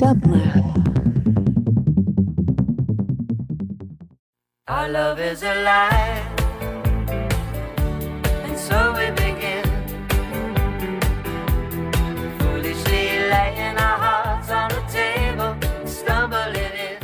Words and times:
Dublab. 0.00 0.64
Our 4.66 4.88
love 4.88 5.20
is 5.20 5.42
alive, 5.42 6.40
and 8.46 8.58
so 8.58 8.94
we 8.96 9.10
begin. 9.10 9.62
Foolishly 12.38 13.28
laying 13.28 13.76
our 13.76 13.98
hearts 13.98 14.50
on 14.50 14.70
the 14.70 14.80
table, 14.90 15.54
stumbling 15.86 16.56
in. 16.56 16.98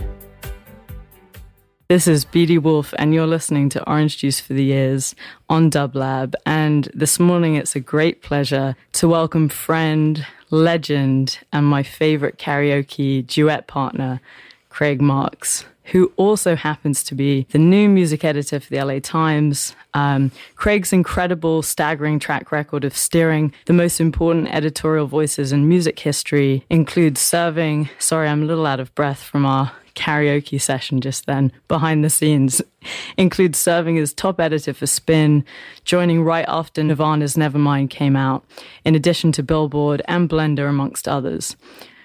This 1.90 2.08
is 2.08 2.24
Beatie 2.24 2.56
Wolfe, 2.56 2.94
and 2.98 3.12
you're 3.12 3.26
listening 3.26 3.68
to 3.70 3.86
Orange 3.86 4.16
Juice 4.16 4.40
for 4.40 4.54
the 4.54 4.72
Ears 4.72 5.14
on 5.50 5.70
Dublab. 5.70 6.32
And 6.46 6.88
this 6.94 7.20
morning, 7.20 7.56
it's 7.56 7.76
a 7.76 7.80
great 7.80 8.22
pleasure 8.22 8.74
to 8.92 9.06
welcome 9.06 9.50
friend, 9.50 10.26
legend, 10.50 11.38
and 11.52 11.66
my 11.66 11.82
favorite 11.82 12.38
karaoke 12.38 13.26
duet 13.26 13.66
partner, 13.66 14.20
Craig 14.68 15.00
Marks, 15.00 15.64
who 15.86 16.12
also 16.16 16.56
happens 16.56 17.02
to 17.04 17.14
be 17.14 17.46
the 17.50 17.58
new 17.58 17.88
music 17.88 18.24
editor 18.24 18.60
for 18.60 18.68
the 18.68 18.82
LA 18.82 18.98
Times. 18.98 19.74
Um, 19.94 20.30
Craig's 20.56 20.92
incredible, 20.92 21.62
staggering 21.62 22.18
track 22.18 22.52
record 22.52 22.84
of 22.84 22.96
steering 22.96 23.52
the 23.66 23.72
most 23.72 24.00
important 24.00 24.52
editorial 24.52 25.06
voices 25.06 25.52
in 25.52 25.68
music 25.68 25.98
history 26.00 26.64
includes 26.68 27.20
serving. 27.20 27.88
Sorry, 27.98 28.28
I'm 28.28 28.42
a 28.42 28.46
little 28.46 28.66
out 28.66 28.80
of 28.80 28.94
breath 28.94 29.22
from 29.22 29.46
our 29.46 29.72
karaoke 29.96 30.60
session 30.60 31.00
just 31.00 31.26
then 31.26 31.50
behind 31.66 32.04
the 32.04 32.10
scenes 32.10 32.62
includes 33.16 33.58
serving 33.58 33.98
as 33.98 34.12
top 34.12 34.40
editor 34.40 34.72
for 34.72 34.86
Spin, 34.86 35.44
joining 35.84 36.22
right 36.22 36.44
after 36.46 36.82
Nirvana's 36.82 37.34
Nevermind 37.34 37.90
came 37.90 38.14
out, 38.14 38.44
in 38.84 38.94
addition 38.94 39.32
to 39.32 39.42
Billboard 39.42 40.02
and 40.06 40.28
Blender, 40.28 40.68
amongst 40.68 41.08
others. 41.08 41.56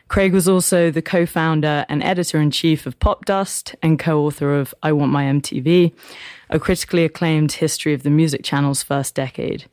Craig 0.08 0.34
was 0.34 0.50
also 0.50 0.92
the 0.92 1.02
co 1.02 1.26
founder 1.26 1.86
and 1.88 2.04
editor 2.04 2.42
in 2.42 2.52
chief 2.52 2.86
of 2.86 3.00
Popdust 3.00 3.76
and 3.82 3.98
co 3.98 4.26
author 4.26 4.60
of 4.60 4.74
I 4.84 4.92
Want 4.92 5.12
My 5.12 5.24
MTV, 5.24 5.94
a 6.50 6.60
critically 6.60 7.06
acclaimed 7.06 7.54
history 7.54 7.94
of 7.94 8.04
the 8.04 8.10
music 8.10 8.44
channel's 8.44 8.84
first 8.84 9.16
decade. 9.16 9.66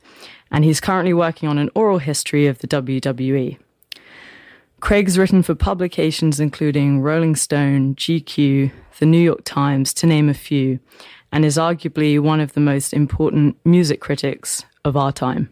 And 0.49 0.63
he's 0.63 0.79
currently 0.79 1.13
working 1.13 1.49
on 1.49 1.57
an 1.57 1.69
oral 1.75 1.97
history 1.97 2.47
of 2.47 2.59
the 2.59 2.67
WWE. 2.67 3.57
Craig's 4.79 5.17
written 5.17 5.43
for 5.43 5.55
publications 5.55 6.39
including 6.39 7.01
Rolling 7.01 7.35
Stone, 7.35 7.95
GQ, 7.95 8.71
The 8.99 9.05
New 9.05 9.19
York 9.19 9.41
Times, 9.43 9.93
to 9.95 10.07
name 10.07 10.29
a 10.29 10.33
few, 10.33 10.79
and 11.31 11.43
is 11.43 11.57
arguably 11.57 12.19
one 12.19 12.39
of 12.39 12.53
the 12.53 12.59
most 12.59 12.93
important 12.93 13.57
music 13.65 13.99
critics 13.99 14.63
of 14.85 14.95
our 14.95 15.11
time. 15.11 15.51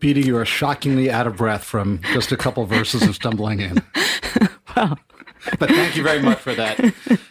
Beatie, 0.00 0.22
you 0.22 0.36
are 0.36 0.44
shockingly 0.44 1.10
out 1.10 1.28
of 1.28 1.36
breath 1.36 1.62
from 1.62 2.00
just 2.12 2.32
a 2.32 2.36
couple 2.36 2.66
verses 2.66 3.02
of 3.02 3.14
stumbling 3.14 3.60
in. 3.60 3.82
Well, 4.74 4.98
But 5.58 5.68
thank 5.70 5.96
you 5.96 6.02
very 6.02 6.20
much 6.22 6.38
for 6.38 6.54
that 6.54 6.78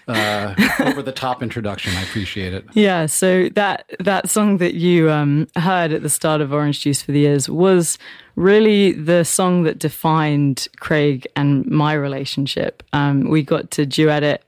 uh, 0.08 0.56
over 0.86 1.02
the 1.02 1.12
top 1.12 1.42
introduction. 1.42 1.96
I 1.96 2.04
appreciate 2.04 2.54
it. 2.54 2.66
Yeah, 2.74 3.06
so 3.06 3.50
that 3.56 3.90
that 4.00 4.30
song 4.30 4.58
that 4.58 4.74
you 4.74 5.10
um, 5.10 5.48
heard 5.56 5.92
at 5.94 6.02
the 6.02 6.10
start 6.10 6.42
of 6.42 6.52
Orange 6.54 6.82
Juice 6.82 7.02
for 7.02 7.12
the 7.12 7.26
Ears 7.26 7.48
was 7.50 7.98
really 8.36 8.92
the 8.94 9.24
song 9.24 9.64
that 9.64 9.80
defined 9.80 10.68
Craig 10.80 11.28
and 11.36 11.66
my 11.68 11.94
relationship. 11.94 12.84
Um, 12.94 13.30
we 13.30 13.44
got 13.44 13.72
to 13.72 13.86
duet 13.86 14.24
it 14.24 14.44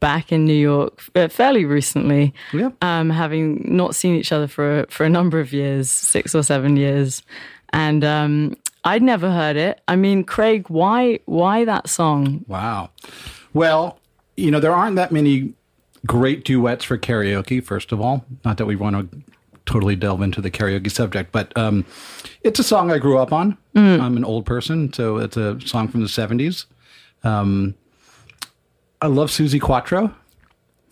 back 0.00 0.30
in 0.30 0.44
New 0.44 0.54
York 0.54 1.02
uh, 1.16 1.28
fairly 1.28 1.64
recently, 1.64 2.32
Yeah. 2.52 2.70
um, 2.82 3.10
having 3.10 3.64
not 3.76 3.94
seen 3.94 4.14
each 4.14 4.32
other 4.32 4.46
for 4.46 4.86
for 4.90 5.04
a 5.04 5.10
number 5.10 5.40
of 5.40 5.52
years, 5.52 5.90
six 5.90 6.34
or 6.34 6.42
seven 6.42 6.76
years, 6.76 7.22
and 7.72 8.04
um, 8.04 8.54
I'd 8.84 9.02
never 9.02 9.30
heard 9.30 9.56
it. 9.56 9.80
I 9.88 9.96
mean, 9.96 10.24
Craig, 10.24 10.68
why 10.68 11.20
why 11.26 11.64
that 11.64 11.88
song? 11.88 12.44
Wow. 12.48 12.90
Well, 13.54 13.98
you 14.36 14.50
know, 14.50 14.60
there 14.60 14.72
aren't 14.72 14.96
that 14.96 15.10
many 15.12 15.54
great 16.06 16.44
duets 16.44 16.84
for 16.84 16.96
karaoke, 16.96 17.62
first 17.62 17.92
of 17.92 18.00
all. 18.00 18.24
Not 18.44 18.56
that 18.58 18.66
we 18.66 18.76
want 18.76 19.10
to 19.12 19.22
totally 19.66 19.96
delve 19.96 20.22
into 20.22 20.40
the 20.40 20.50
karaoke 20.50 20.90
subject, 20.90 21.32
but 21.32 21.54
um, 21.56 21.84
it's 22.42 22.58
a 22.58 22.64
song 22.64 22.90
I 22.90 22.98
grew 22.98 23.18
up 23.18 23.32
on. 23.32 23.58
I'm 24.00 24.16
an 24.16 24.24
old 24.24 24.46
person, 24.46 24.92
so 24.92 25.18
it's 25.18 25.36
a 25.36 25.60
song 25.60 25.88
from 25.88 26.00
the 26.00 26.06
70s. 26.06 26.64
Um, 27.24 27.74
I 29.02 29.06
love 29.08 29.30
Suzi 29.30 29.60
Quatro. 29.60 30.14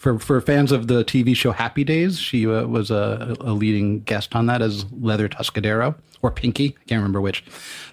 For, 0.07 0.21
for 0.21 0.41
fans 0.41 0.71
of 0.71 0.87
the 0.87 1.05
TV 1.05 1.35
show 1.35 1.51
Happy 1.51 1.83
Days, 1.83 2.21
she 2.21 2.47
uh, 2.47 2.65
was 2.69 2.93
a, 2.93 3.35
a 3.41 3.53
leading 3.53 4.03
guest 4.03 4.37
on 4.37 4.47
that 4.47 4.63
as 4.63 4.85
Leather 4.93 5.29
Tuscadero 5.29 5.97
or 6.23 6.31
Pinky. 6.31 6.77
I 6.81 6.85
can't 6.87 7.01
remember 7.01 7.21
which. 7.21 7.43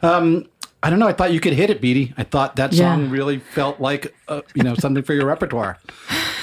Um, 0.04 0.48
I 0.84 0.92
don't 0.92 1.00
know. 1.00 1.08
I 1.08 1.14
thought 1.14 1.34
you 1.34 1.40
could 1.40 1.54
hit 1.54 1.72
it, 1.72 1.82
Beatie. 1.82 2.14
I 2.16 2.22
thought 2.24 2.56
that 2.58 2.72
song 2.76 3.06
Yeah. 3.06 3.12
really 3.12 3.40
felt 3.40 3.80
like 3.82 4.14
uh, 4.28 4.42
you 4.54 4.62
know 4.62 4.76
something 4.76 5.02
for 5.02 5.16
your 5.16 5.26
repertoire, 5.26 5.80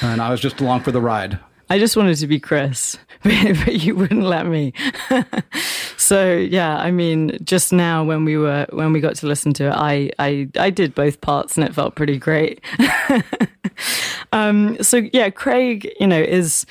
and 0.03 0.21
I 0.21 0.31
was 0.33 0.41
just 0.41 0.61
along 0.61 0.81
for 0.81 0.91
the 0.91 1.01
ride. 1.01 1.39
I 1.73 1.79
just 1.79 1.97
wanted 1.97 2.17
to 2.17 2.27
be 2.27 2.41
Chris, 2.41 2.99
but, 3.23 3.57
but 3.65 3.77
you 3.77 3.95
wouldn't 3.95 4.25
let 4.25 4.47
me. 4.47 4.73
so 5.97 6.35
yeah, 6.35 6.79
I 6.79 6.91
mean, 6.91 7.39
just 7.45 7.73
now 7.73 8.03
when 8.03 8.25
we 8.25 8.37
were 8.37 8.67
when 8.71 8.93
we 8.93 8.99
got 8.99 9.15
to 9.17 9.29
listen 9.29 9.53
to 9.53 9.69
it, 9.69 9.75
I 9.77 10.11
I 10.19 10.49
I 10.59 10.71
did 10.71 10.97
both 10.97 11.21
parts 11.21 11.57
and 11.57 11.65
it 11.65 11.77
felt 11.77 11.95
pretty 11.95 12.19
great. 12.19 12.61
um, 14.33 14.83
so 14.83 15.09
yeah, 15.13 15.31
Craig, 15.31 15.91
you 15.99 16.07
know, 16.07 16.21
is 16.21 16.67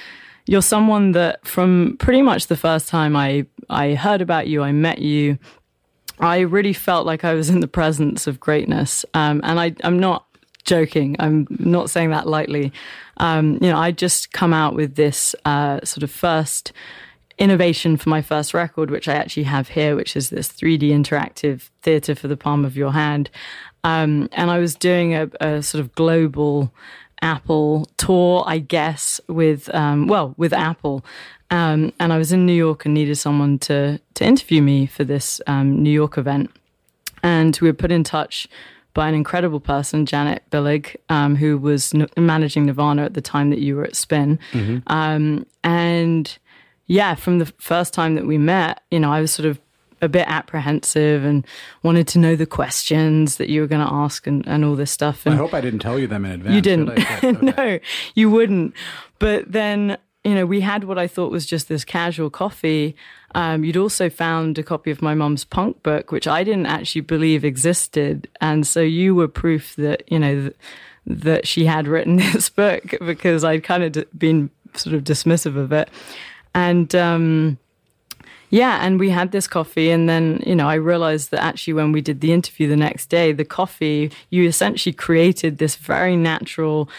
you're 0.45 0.61
someone 0.61 1.11
that 1.11 1.45
from 1.45 1.97
pretty 1.99 2.21
much 2.21 2.47
the 2.47 2.57
first 2.57 2.87
time 2.87 3.15
I 3.15 3.45
I 3.69 3.95
heard 3.95 4.21
about 4.21 4.47
you, 4.47 4.63
I 4.63 4.71
met 4.71 4.99
you. 4.99 5.37
I 6.19 6.39
really 6.39 6.73
felt 6.73 7.05
like 7.05 7.23
I 7.23 7.33
was 7.33 7.49
in 7.49 7.61
the 7.61 7.67
presence 7.67 8.27
of 8.27 8.39
greatness, 8.39 9.05
um, 9.13 9.41
and 9.43 9.59
I, 9.59 9.73
I'm 9.83 9.99
not 9.99 10.25
joking. 10.65 11.15
I'm 11.19 11.47
not 11.49 11.89
saying 11.89 12.09
that 12.11 12.27
lightly. 12.27 12.73
Um, 13.17 13.53
you 13.61 13.69
know, 13.69 13.77
I 13.77 13.91
just 13.91 14.31
come 14.31 14.53
out 14.53 14.75
with 14.75 14.95
this 14.95 15.35
uh, 15.45 15.79
sort 15.83 16.03
of 16.03 16.11
first 16.11 16.73
innovation 17.37 17.95
for 17.95 18.09
my 18.09 18.21
first 18.21 18.53
record, 18.53 18.91
which 18.91 19.07
I 19.07 19.15
actually 19.15 19.43
have 19.43 19.69
here, 19.69 19.95
which 19.95 20.15
is 20.15 20.29
this 20.29 20.49
3D 20.49 20.89
interactive 20.89 21.69
theater 21.81 22.13
for 22.13 22.27
the 22.27 22.37
palm 22.37 22.65
of 22.65 22.75
your 22.75 22.91
hand. 22.91 23.29
Um, 23.83 24.29
and 24.33 24.51
I 24.51 24.59
was 24.59 24.75
doing 24.75 25.15
a, 25.15 25.29
a 25.39 25.63
sort 25.63 25.79
of 25.79 25.93
global 25.95 26.73
Apple 27.21 27.87
tour, 27.97 28.43
I 28.45 28.59
guess, 28.59 29.19
with 29.27 29.73
um, 29.73 30.07
well, 30.07 30.33
with 30.37 30.53
Apple. 30.53 31.03
Um, 31.51 31.93
and 31.99 32.13
I 32.13 32.17
was 32.17 32.31
in 32.31 32.45
New 32.45 32.53
York 32.53 32.85
and 32.85 32.93
needed 32.93 33.15
someone 33.15 33.59
to 33.59 33.99
to 34.15 34.25
interview 34.25 34.61
me 34.61 34.85
for 34.85 35.03
this 35.03 35.41
um, 35.47 35.81
New 35.81 35.91
York 35.91 36.17
event. 36.17 36.51
And 37.23 37.57
we 37.61 37.67
were 37.67 37.73
put 37.73 37.91
in 37.91 38.03
touch 38.03 38.47
by 38.93 39.07
an 39.07 39.15
incredible 39.15 39.59
person, 39.59 40.05
Janet 40.05 40.43
Billig, 40.49 40.95
um, 41.09 41.35
who 41.35 41.57
was 41.57 41.93
n- 41.93 42.07
managing 42.17 42.65
Nirvana 42.65 43.03
at 43.03 43.13
the 43.13 43.21
time 43.21 43.49
that 43.51 43.59
you 43.59 43.75
were 43.75 43.83
at 43.83 43.95
Spin. 43.95 44.39
Um, 44.87 45.45
and 45.63 46.37
yeah, 46.87 47.15
from 47.15 47.39
the 47.39 47.45
first 47.59 47.93
time 47.93 48.15
that 48.15 48.25
we 48.25 48.37
met, 48.37 48.81
you 48.89 48.99
know, 48.99 49.11
I 49.11 49.21
was 49.21 49.31
sort 49.31 49.45
of 49.47 49.59
a 50.01 50.07
bit 50.09 50.25
apprehensive 50.27 51.23
and 51.23 51.45
wanted 51.83 52.07
to 52.09 52.19
know 52.19 52.35
the 52.35 52.45
questions 52.45 53.37
that 53.37 53.49
you 53.49 53.61
were 53.61 53.67
going 53.67 53.85
to 53.85 53.93
ask 53.93 54.27
and, 54.27 54.47
and 54.47 54.63
all 54.65 54.75
this 54.75 54.91
stuff. 54.91 55.25
And 55.25 55.35
I 55.35 55.37
hope 55.37 55.53
I 55.53 55.61
didn't 55.61 55.79
tell 55.79 55.99
you 55.99 56.07
them 56.07 56.25
in 56.25 56.31
advance. 56.31 56.55
you 56.55 56.61
didn't. 56.61 56.95
did 56.95 57.05
Okay. 57.23 57.53
no, 57.57 57.79
you 58.15 58.29
wouldn't. 58.29 58.73
But 59.19 59.51
then, 59.51 59.97
you 60.23 60.35
know, 60.35 60.45
we 60.45 60.61
had 60.61 60.83
what 60.85 60.97
I 60.97 61.07
thought 61.07 61.31
was 61.31 61.45
just 61.45 61.67
this 61.67 61.83
casual 61.85 62.29
coffee. 62.29 62.95
Um, 63.35 63.63
you'd 63.63 63.77
also 63.77 64.09
found 64.09 64.57
a 64.57 64.63
copy 64.63 64.89
of 64.91 65.01
my 65.01 65.13
mum's 65.13 65.43
punk 65.43 65.83
book, 65.83 66.11
which 66.11 66.27
I 66.27 66.43
didn't 66.43 66.65
actually 66.65 67.01
believe 67.01 67.43
existed. 67.45 68.27
And 68.41 68.65
so 68.65 68.81
you 68.81 69.13
were 69.15 69.27
proof 69.27 69.75
that, 69.75 70.03
you 70.11 70.19
know, 70.19 70.35
th- 70.41 70.55
that 71.05 71.47
she 71.47 71.65
had 71.65 71.87
written 71.87 72.15
this 72.33 72.49
book 72.49 72.95
because 73.05 73.43
I'd 73.43 73.63
kind 73.63 73.83
of 73.83 73.91
d- 73.91 74.05
been 74.17 74.49
sort 74.75 74.95
of 74.95 75.03
dismissive 75.03 75.57
of 75.57 75.71
it. 75.71 75.89
And, 76.55 76.93
um, 76.95 77.57
yeah, 78.49 78.79
and 78.85 78.99
we 78.99 79.09
had 79.09 79.31
this 79.31 79.47
coffee, 79.47 79.91
and 79.91 80.09
then 80.09 80.41
you 80.45 80.55
know 80.55 80.67
I 80.67 80.75
realized 80.75 81.31
that 81.31 81.43
actually 81.43 81.73
when 81.73 81.91
we 81.91 82.01
did 82.01 82.21
the 82.21 82.33
interview 82.33 82.67
the 82.67 82.75
next 82.75 83.07
day, 83.07 83.31
the 83.31 83.45
coffee 83.45 84.11
you 84.29 84.47
essentially 84.47 84.93
created 84.93 85.57
this 85.57 85.75
very 85.75 86.15
natural 86.15 86.89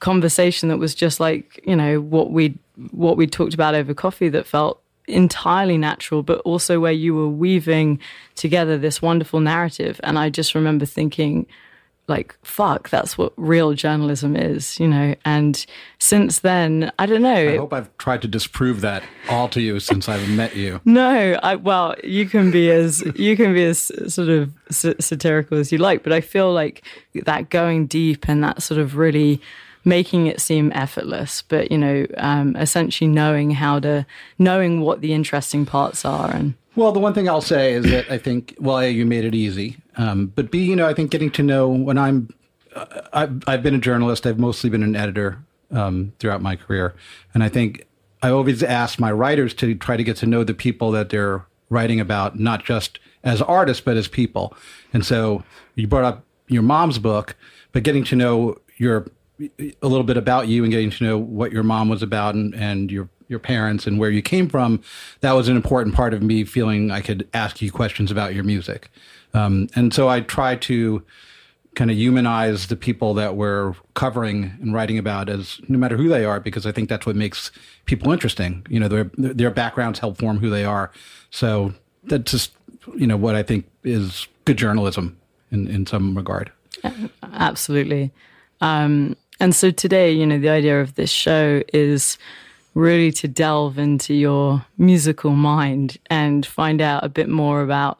conversation 0.00 0.68
that 0.68 0.76
was 0.78 0.94
just 0.94 1.20
like 1.20 1.60
you 1.64 1.74
know 1.74 2.00
what 2.00 2.30
we 2.30 2.58
what 2.90 3.16
we 3.16 3.26
talked 3.26 3.54
about 3.54 3.74
over 3.74 3.94
coffee 3.94 4.28
that 4.28 4.46
felt 4.46 4.80
entirely 5.08 5.78
natural, 5.78 6.22
but 6.22 6.40
also 6.40 6.80
where 6.80 6.92
you 6.92 7.14
were 7.14 7.28
weaving 7.28 8.00
together 8.34 8.76
this 8.76 9.00
wonderful 9.00 9.40
narrative. 9.40 10.00
And 10.02 10.18
I 10.18 10.30
just 10.30 10.54
remember 10.54 10.84
thinking, 10.84 11.46
like, 12.08 12.36
fuck, 12.42 12.88
that's 12.90 13.18
what 13.18 13.32
real 13.36 13.72
journalism 13.74 14.36
is, 14.36 14.78
you 14.78 14.86
know. 14.86 15.14
And 15.24 15.64
since 15.98 16.38
then, 16.40 16.92
I 16.98 17.06
don't 17.06 17.22
know. 17.22 17.34
I 17.34 17.56
hope 17.56 17.72
I've 17.72 17.96
tried 17.98 18.22
to 18.22 18.28
disprove 18.28 18.80
that 18.82 19.02
all 19.28 19.48
to 19.48 19.60
you 19.60 19.80
since 19.80 20.08
I've 20.08 20.28
met 20.30 20.54
you. 20.56 20.80
No, 20.96 21.38
I 21.42 21.56
well, 21.56 21.94
you 22.04 22.26
can 22.26 22.50
be 22.50 22.70
as 22.70 23.02
you 23.16 23.36
can 23.36 23.52
be 23.54 23.64
as 23.64 23.90
sort 24.12 24.28
of 24.28 24.52
s- 24.70 24.94
satirical 25.00 25.58
as 25.58 25.72
you 25.72 25.78
like, 25.78 26.02
but 26.02 26.12
I 26.12 26.20
feel 26.20 26.52
like 26.52 26.82
that 27.14 27.50
going 27.50 27.86
deep 27.86 28.28
and 28.28 28.42
that 28.44 28.62
sort 28.62 28.80
of 28.80 28.96
really 28.96 29.40
making 29.84 30.26
it 30.26 30.40
seem 30.40 30.72
effortless, 30.74 31.42
but 31.42 31.70
you 31.70 31.78
know, 31.78 32.06
um, 32.16 32.56
essentially 32.56 33.08
knowing 33.08 33.52
how 33.52 33.78
to 33.80 34.04
knowing 34.38 34.80
what 34.80 35.00
the 35.00 35.12
interesting 35.12 35.64
parts 35.66 36.04
are 36.04 36.30
and 36.32 36.54
Well, 36.74 36.92
the 36.92 36.98
one 36.98 37.14
thing 37.14 37.28
I'll 37.28 37.40
say 37.40 37.72
is 37.74 37.84
that 37.90 38.10
I 38.10 38.18
think, 38.18 38.54
well, 38.58 38.84
you 38.86 39.06
made 39.06 39.24
it 39.24 39.34
easy. 39.34 39.76
Um, 39.96 40.26
but 40.26 40.50
B, 40.50 40.62
you 40.62 40.76
know, 40.76 40.86
I 40.86 40.94
think 40.94 41.10
getting 41.10 41.30
to 41.32 41.42
know 41.42 41.68
when 41.68 41.98
I'm, 41.98 42.34
uh, 42.74 43.02
I've, 43.12 43.42
I've 43.46 43.62
been 43.62 43.74
a 43.74 43.78
journalist, 43.78 44.26
I've 44.26 44.38
mostly 44.38 44.70
been 44.70 44.82
an 44.82 44.96
editor 44.96 45.42
um, 45.70 46.12
throughout 46.18 46.42
my 46.42 46.56
career. 46.56 46.94
And 47.34 47.42
I 47.42 47.48
think 47.48 47.86
I 48.22 48.30
always 48.30 48.62
ask 48.62 48.98
my 48.98 49.12
writers 49.12 49.54
to 49.54 49.74
try 49.74 49.96
to 49.96 50.04
get 50.04 50.16
to 50.18 50.26
know 50.26 50.44
the 50.44 50.54
people 50.54 50.90
that 50.92 51.10
they're 51.10 51.46
writing 51.70 52.00
about, 52.00 52.38
not 52.38 52.64
just 52.64 52.98
as 53.24 53.42
artists, 53.42 53.82
but 53.82 53.96
as 53.96 54.08
people. 54.08 54.54
And 54.92 55.04
so 55.04 55.42
you 55.74 55.86
brought 55.86 56.04
up 56.04 56.24
your 56.48 56.62
mom's 56.62 56.98
book, 56.98 57.36
but 57.72 57.82
getting 57.82 58.04
to 58.04 58.16
know 58.16 58.56
your 58.76 59.06
a 59.38 59.88
little 59.88 60.04
bit 60.04 60.16
about 60.16 60.48
you 60.48 60.62
and 60.62 60.72
getting 60.72 60.90
to 60.90 61.04
know 61.04 61.18
what 61.18 61.52
your 61.52 61.62
mom 61.62 61.90
was 61.90 62.02
about 62.02 62.34
and, 62.34 62.54
and 62.54 62.90
your 62.90 63.08
your 63.28 63.38
parents 63.38 63.86
and 63.86 63.98
where 63.98 64.10
you 64.10 64.22
came 64.22 64.48
from, 64.48 64.82
that 65.20 65.32
was 65.32 65.48
an 65.48 65.56
important 65.56 65.94
part 65.94 66.14
of 66.14 66.22
me 66.22 66.44
feeling 66.44 66.90
I 66.90 67.00
could 67.00 67.28
ask 67.34 67.60
you 67.60 67.72
questions 67.72 68.10
about 68.10 68.34
your 68.34 68.44
music. 68.44 68.90
Um, 69.34 69.68
and 69.74 69.92
so 69.92 70.08
I 70.08 70.20
try 70.20 70.56
to 70.56 71.02
kind 71.74 71.90
of 71.90 71.96
humanize 71.96 72.68
the 72.68 72.76
people 72.76 73.12
that 73.14 73.36
we're 73.36 73.74
covering 73.94 74.56
and 74.60 74.72
writing 74.72 74.96
about 74.98 75.28
as 75.28 75.60
no 75.68 75.78
matter 75.78 75.96
who 75.96 76.08
they 76.08 76.24
are, 76.24 76.40
because 76.40 76.66
I 76.66 76.72
think 76.72 76.88
that's 76.88 77.06
what 77.06 77.16
makes 77.16 77.52
people 77.84 78.12
interesting. 78.12 78.66
You 78.68 78.80
know, 78.80 78.88
their 78.88 79.10
their 79.16 79.50
backgrounds 79.50 79.98
help 79.98 80.18
form 80.18 80.38
who 80.38 80.48
they 80.48 80.64
are. 80.64 80.90
So 81.30 81.74
that's 82.04 82.30
just 82.30 82.52
you 82.96 83.06
know 83.06 83.16
what 83.16 83.34
I 83.34 83.42
think 83.42 83.66
is 83.84 84.26
good 84.46 84.56
journalism 84.56 85.18
in 85.50 85.68
in 85.68 85.86
some 85.86 86.16
regard. 86.16 86.50
Absolutely. 87.34 88.10
Um, 88.60 89.16
and 89.38 89.54
so 89.54 89.70
today, 89.70 90.10
you 90.10 90.26
know, 90.26 90.38
the 90.38 90.48
idea 90.48 90.80
of 90.80 90.94
this 90.94 91.10
show 91.10 91.62
is 91.74 92.16
really 92.76 93.10
to 93.10 93.26
delve 93.26 93.78
into 93.78 94.12
your 94.12 94.64
musical 94.76 95.30
mind 95.30 95.96
and 96.10 96.44
find 96.44 96.82
out 96.82 97.02
a 97.02 97.08
bit 97.08 97.28
more 97.28 97.62
about 97.62 97.98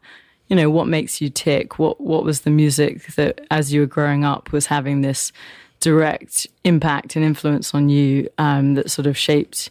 you 0.49 0.55
know 0.55 0.69
what 0.69 0.87
makes 0.87 1.19
you 1.21 1.31
tick 1.31 1.79
what 1.79 1.99
what 1.99 2.25
was 2.25 2.43
the 2.43 2.51
music 2.51 3.07
that 3.15 3.41
as 3.51 3.73
you 3.73 3.81
were 3.81 3.87
growing 3.87 4.23
up 4.23 4.53
was 4.53 4.67
having 4.67 5.01
this 5.01 5.33
direct 5.81 6.47
impact 6.63 7.17
and 7.17 7.25
influence 7.25 7.75
on 7.75 7.89
you 7.89 8.29
um, 8.37 8.75
that 8.75 8.91
sort 8.91 9.07
of 9.07 9.17
shaped 9.17 9.71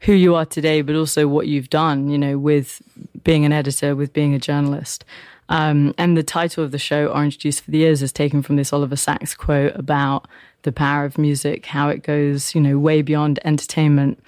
who 0.00 0.12
you 0.14 0.34
are 0.34 0.46
today 0.46 0.80
but 0.80 0.96
also 0.96 1.28
what 1.28 1.46
you've 1.46 1.68
done 1.68 2.08
you 2.08 2.16
know 2.16 2.38
with 2.38 2.80
being 3.28 3.44
an 3.44 3.52
editor 3.52 3.94
with 3.94 4.14
being 4.14 4.32
a 4.32 4.38
journalist. 4.38 5.04
Um, 5.50 5.94
and 5.98 6.16
the 6.16 6.22
title 6.22 6.64
of 6.64 6.70
the 6.70 6.78
show 6.78 7.08
orange 7.08 7.36
juice 7.36 7.60
for 7.60 7.70
the 7.70 7.82
ears 7.82 8.02
is 8.02 8.10
taken 8.10 8.42
from 8.42 8.56
this 8.56 8.72
oliver 8.72 8.96
sacks 8.96 9.34
quote 9.34 9.74
about 9.74 10.26
the 10.62 10.72
power 10.72 11.04
of 11.04 11.18
music, 11.18 11.66
how 11.66 11.88
it 11.88 12.02
goes, 12.02 12.54
you 12.54 12.60
know, 12.60 12.78
way 12.78 13.02
beyond 13.02 13.38
entertainment. 13.44 14.22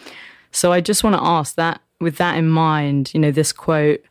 So 0.52 0.72
I 0.72 0.80
just 0.80 1.04
want 1.04 1.16
to 1.16 1.22
ask 1.22 1.54
that 1.56 1.80
with 2.00 2.16
that 2.16 2.36
in 2.36 2.48
mind, 2.48 3.12
you 3.14 3.20
know, 3.20 3.30
this 3.30 3.52
quote, 3.52 4.02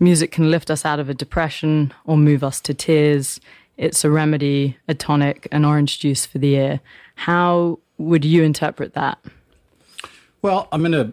music 0.00 0.30
can 0.30 0.50
lift 0.50 0.70
us 0.70 0.84
out 0.84 1.00
of 1.00 1.08
a 1.08 1.14
depression 1.14 1.92
or 2.04 2.16
move 2.16 2.44
us 2.44 2.60
to 2.60 2.74
tears. 2.74 3.40
It's 3.76 4.04
a 4.04 4.10
remedy, 4.10 4.76
a 4.86 4.94
tonic, 4.94 5.48
an 5.50 5.64
orange 5.64 5.98
juice 5.98 6.26
for 6.26 6.38
the 6.38 6.54
ear. 6.54 6.80
How 7.14 7.78
would 7.96 8.24
you 8.24 8.42
interpret 8.42 8.94
that? 8.94 9.18
Well, 10.42 10.68
I'm 10.70 10.80
going 10.82 10.92
to 10.92 11.12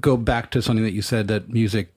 go 0.00 0.16
back 0.16 0.50
to 0.50 0.60
something 0.60 0.84
that 0.84 0.92
you 0.92 1.02
said 1.02 1.28
that 1.28 1.48
music 1.48 1.92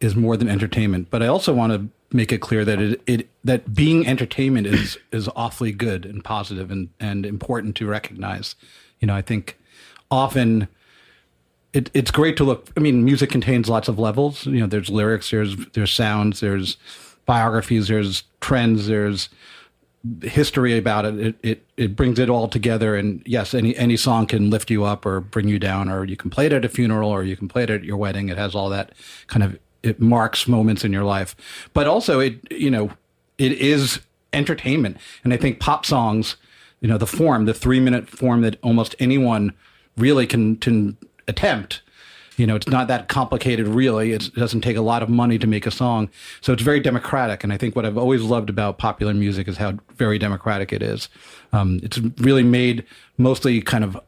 is 0.00 0.16
more 0.16 0.36
than 0.36 0.48
entertainment, 0.48 1.08
but 1.10 1.22
I 1.22 1.26
also 1.26 1.54
want 1.54 1.72
to 1.72 1.88
make 2.12 2.32
it 2.32 2.38
clear 2.38 2.64
that 2.64 2.80
it, 2.80 3.02
it 3.06 3.28
that 3.44 3.74
being 3.74 4.06
entertainment 4.06 4.66
is 4.66 4.98
is 5.12 5.28
awfully 5.36 5.72
good 5.72 6.04
and 6.06 6.24
positive 6.24 6.70
and 6.70 6.88
and 6.98 7.26
important 7.26 7.76
to 7.76 7.86
recognize. 7.86 8.54
You 9.00 9.06
know, 9.06 9.14
I 9.14 9.22
think 9.22 9.58
often 10.10 10.68
it, 11.72 11.90
it's 11.94 12.10
great 12.10 12.36
to 12.38 12.44
look. 12.44 12.70
I 12.76 12.80
mean, 12.80 13.04
music 13.04 13.30
contains 13.30 13.68
lots 13.68 13.88
of 13.88 13.98
levels. 13.98 14.46
You 14.46 14.60
know, 14.60 14.66
there's 14.66 14.88
lyrics, 14.90 15.30
there's 15.30 15.56
there's 15.74 15.92
sounds, 15.92 16.40
there's 16.40 16.76
biographies, 17.26 17.88
there's 17.88 18.22
trends, 18.40 18.86
there's 18.86 19.28
history 20.22 20.78
about 20.78 21.04
it. 21.04 21.18
It 21.18 21.36
it 21.42 21.66
it 21.76 21.96
brings 21.96 22.18
it 22.18 22.30
all 22.30 22.48
together. 22.48 22.96
And 22.96 23.22
yes, 23.26 23.52
any 23.52 23.76
any 23.76 23.96
song 23.96 24.26
can 24.26 24.48
lift 24.48 24.70
you 24.70 24.84
up 24.84 25.04
or 25.04 25.20
bring 25.20 25.48
you 25.48 25.58
down, 25.58 25.90
or 25.90 26.04
you 26.04 26.16
can 26.16 26.30
play 26.30 26.46
it 26.46 26.52
at 26.52 26.64
a 26.64 26.68
funeral, 26.68 27.10
or 27.10 27.22
you 27.22 27.36
can 27.36 27.48
play 27.48 27.64
it 27.64 27.70
at 27.70 27.84
your 27.84 27.98
wedding. 27.98 28.30
It 28.30 28.38
has 28.38 28.54
all 28.54 28.70
that 28.70 28.92
kind 29.26 29.42
of 29.42 29.58
it 29.82 30.00
marks 30.00 30.48
moments 30.48 30.84
in 30.84 30.92
your 30.92 31.04
life, 31.04 31.36
but 31.72 31.86
also 31.86 32.20
it 32.20 32.40
you 32.50 32.70
know 32.70 32.90
it 33.38 33.52
is 33.52 34.00
entertainment, 34.32 34.96
and 35.24 35.32
I 35.32 35.36
think 35.36 35.60
pop 35.60 35.86
songs, 35.86 36.36
you 36.80 36.88
know, 36.88 36.98
the 36.98 37.06
form, 37.06 37.44
the 37.44 37.54
three 37.54 37.80
minute 37.80 38.08
form 38.08 38.42
that 38.42 38.58
almost 38.62 38.94
anyone 38.98 39.52
really 39.96 40.26
can 40.26 40.56
can 40.56 40.96
attempt. 41.26 41.82
You 42.36 42.46
know, 42.46 42.54
it's 42.54 42.68
not 42.68 42.86
that 42.86 43.08
complicated, 43.08 43.66
really. 43.66 44.12
It's, 44.12 44.28
it 44.28 44.36
doesn't 44.36 44.60
take 44.60 44.76
a 44.76 44.80
lot 44.80 45.02
of 45.02 45.08
money 45.08 45.40
to 45.40 45.46
make 45.48 45.66
a 45.66 45.72
song, 45.72 46.08
so 46.40 46.52
it's 46.52 46.62
very 46.62 46.78
democratic. 46.78 47.42
And 47.42 47.52
I 47.52 47.56
think 47.56 47.74
what 47.74 47.84
I've 47.84 47.98
always 47.98 48.22
loved 48.22 48.48
about 48.48 48.78
popular 48.78 49.12
music 49.12 49.48
is 49.48 49.56
how 49.56 49.78
very 49.96 50.20
democratic 50.20 50.72
it 50.72 50.80
is. 50.80 51.08
Um, 51.52 51.80
it's 51.82 51.98
really 52.18 52.44
made 52.44 52.84
mostly 53.16 53.60
kind 53.60 53.82
of 53.82 53.98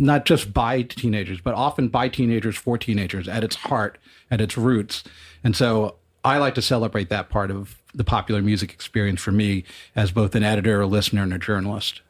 not 0.00 0.24
just 0.24 0.54
by 0.54 0.80
teenagers, 0.80 1.40
but 1.42 1.54
often 1.54 1.88
by 1.88 2.08
teenagers 2.08 2.56
for 2.56 2.78
teenagers 2.78 3.28
at 3.28 3.44
its 3.44 3.54
heart, 3.54 3.98
at 4.30 4.40
its 4.40 4.56
roots. 4.56 5.04
And 5.44 5.54
so 5.54 5.96
I 6.24 6.38
like 6.38 6.54
to 6.54 6.62
celebrate 6.62 7.10
that 7.10 7.28
part 7.28 7.50
of 7.50 7.76
the 7.94 8.02
popular 8.02 8.40
music 8.40 8.72
experience 8.72 9.20
for 9.20 9.30
me 9.30 9.62
as 9.94 10.10
both 10.10 10.34
an 10.34 10.42
editor, 10.42 10.80
a 10.80 10.86
listener, 10.86 11.22
and 11.22 11.34
a 11.34 11.38
journalist. 11.38 12.00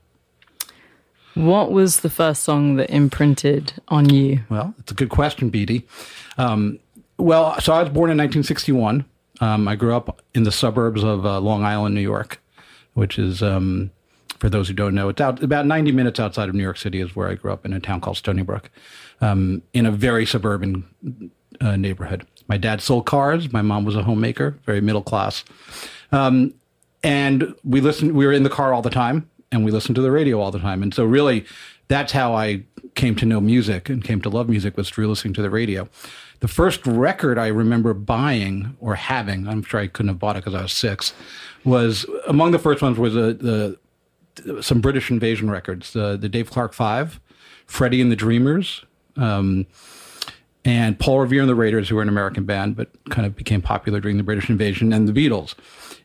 What 1.35 1.73
was 1.73 2.01
the 2.01 2.11
first 2.11 2.45
song 2.45 2.77
that 2.77 2.91
imprinted 2.91 3.73
on 3.89 4.09
you? 4.09 4.41
Well, 4.49 4.73
it's 4.79 4.93
a 4.93 4.95
good 4.95 5.11
question, 5.11 5.51
Beatie. 5.51 5.85
Um, 6.39 6.79
well, 7.19 7.61
so 7.61 7.73
I 7.73 7.83
was 7.83 7.89
born 7.89 8.11
in 8.11 8.19
1961. 8.19 9.05
Um, 9.41 9.67
I 9.67 9.75
grew 9.75 9.97
up 9.97 10.23
in 10.33 10.45
the 10.45 10.53
suburbs 10.53 11.03
of 11.03 11.27
uh, 11.27 11.41
Long 11.41 11.65
Island, 11.65 11.97
New 11.97 12.01
York, 12.01 12.41
which 12.95 13.19
is 13.19 13.43
um, 13.43 13.91
for 14.41 14.49
those 14.49 14.69
who 14.69 14.75
don't 14.75 14.95
know, 14.95 15.09
it's 15.11 15.21
out 15.21 15.43
about 15.43 15.67
90 15.67 15.93
minutes 15.93 16.19
outside 16.19 16.49
of 16.49 16.55
New 16.55 16.63
York 16.63 16.79
City 16.79 17.01
is 17.01 17.15
where 17.15 17.29
I 17.29 17.35
grew 17.35 17.53
up 17.53 17.65
in 17.65 17.73
a 17.73 17.81
town 17.81 18.01
called 18.01 18.17
Stony 18.17 18.43
Brook, 18.43 18.71
um, 19.21 19.63
in 19.75 19.87
a 19.87 19.93
very 19.93 20.27
suburban 20.27 20.89
uh, 21.61 21.77
neighborhood. 21.77 22.27
My 22.49 22.57
dad 22.57 22.81
sold 22.81 23.07
cars. 23.07 23.53
My 23.53 23.63
mom 23.63 23.85
was 23.85 23.95
a 23.95 24.03
homemaker, 24.03 24.59
very 24.65 24.81
middle 24.81 25.03
class. 25.03 25.45
Um, 26.11 26.55
and 27.05 27.55
we 27.65 27.81
listened, 27.81 28.13
we 28.13 28.27
were 28.27 28.33
in 28.33 28.43
the 28.43 28.51
car 28.51 28.75
all 28.75 28.83
the 28.83 28.91
time 28.91 29.31
and 29.53 29.65
we 29.65 29.71
listened 29.71 29.97
to 29.97 30.03
the 30.03 30.11
radio 30.11 30.41
all 30.41 30.51
the 30.51 30.59
time. 30.59 30.83
And 30.83 30.93
so 30.93 31.05
really 31.05 31.45
that's 31.89 32.13
how 32.13 32.35
I 32.35 32.63
came 32.95 33.15
to 33.17 33.27
know 33.27 33.41
music 33.41 33.89
and 33.89 34.03
came 34.03 34.21
to 34.23 34.29
love 34.29 34.49
music 34.49 34.77
was 34.77 34.89
through 34.89 35.09
listening 35.09 35.35
to 35.35 35.43
the 35.43 35.51
radio. 35.51 35.89
The 36.41 36.49
first 36.49 36.87
record 36.87 37.39
I 37.39 37.49
remember 37.49 37.93
buying 37.95 38.77
or 38.81 38.95
having, 38.95 39.47
I'm 39.47 39.63
sure 39.63 39.81
I 39.81 39.87
couldn't 39.87 40.09
have 40.09 40.19
bought 40.19 40.37
it 40.37 40.45
because 40.45 40.55
I 40.55 40.63
was 40.63 40.73
six, 40.73 41.13
was 41.65 42.07
among 42.27 42.53
the 42.53 42.59
first 42.59 42.83
ones 42.83 42.99
was 42.99 43.15
a, 43.15 43.35
the 43.35 43.79
some 44.61 44.81
British 44.81 45.11
invasion 45.11 45.51
records, 45.51 45.95
uh, 45.95 46.17
the 46.17 46.29
Dave 46.29 46.51
Clark 46.51 46.73
Five, 46.73 47.21
Freddie 47.67 48.01
and 48.01 48.11
the 48.11 48.17
Dreamers, 48.17 48.85
um, 49.17 49.67
and 50.65 50.99
Paul 50.99 51.21
Revere 51.21 51.41
and 51.41 51.49
the 51.49 51.55
Raiders, 51.55 51.89
who 51.89 51.97
were 51.97 52.03
an 52.03 52.09
American 52.09 52.45
band 52.45 52.77
but 52.77 52.91
kind 53.11 53.27
of 53.27 53.37
became 53.37 53.63
popular 53.63 54.01
during 54.01 54.17
the 54.17 54.23
British 54.23 54.51
invasion, 54.51 54.93
and 54.93 55.09
the 55.09 55.13
Beatles. 55.13 55.55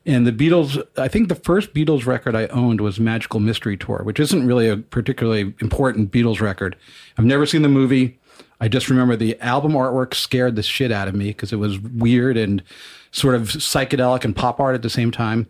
And 0.06 0.28
the 0.28 0.32
Beatles, 0.32 0.82
I 0.98 1.08
think 1.08 1.30
the 1.30 1.36
first 1.36 1.74
Beatles 1.74 2.06
record 2.06 2.36
I 2.36 2.46
owned 2.48 2.80
was 2.80 3.00
Magical 3.00 3.40
Mystery 3.40 3.76
Tour, 3.76 4.02
which 4.04 4.20
isn't 4.20 4.46
really 4.46 4.70
a 4.70 4.78
particularly 4.78 5.54
important 5.60 6.12
Beatles 6.12 6.42
record. 6.42 6.76
I've 7.18 7.26
never 7.26 7.46
seen 7.46 7.64
the 7.64 7.70
movie. 7.70 8.20
I 8.62 8.68
just 8.68 8.90
remember 8.90 9.16
the 9.16 9.40
album 9.42 9.74
artwork 9.74 10.14
scared 10.14 10.56
the 10.56 10.64
shit 10.64 10.92
out 10.92 11.08
of 11.08 11.16
me 11.16 11.28
because 11.28 11.52
it 11.52 11.58
was 11.58 11.80
weird 11.80 12.38
and 12.38 12.62
sort 13.12 13.36
of 13.36 13.50
psychedelic 13.50 14.24
and 14.24 14.36
pop 14.36 14.60
art 14.60 14.76
at 14.76 14.82
the 14.84 14.90
same 14.90 15.12
time. 15.12 15.48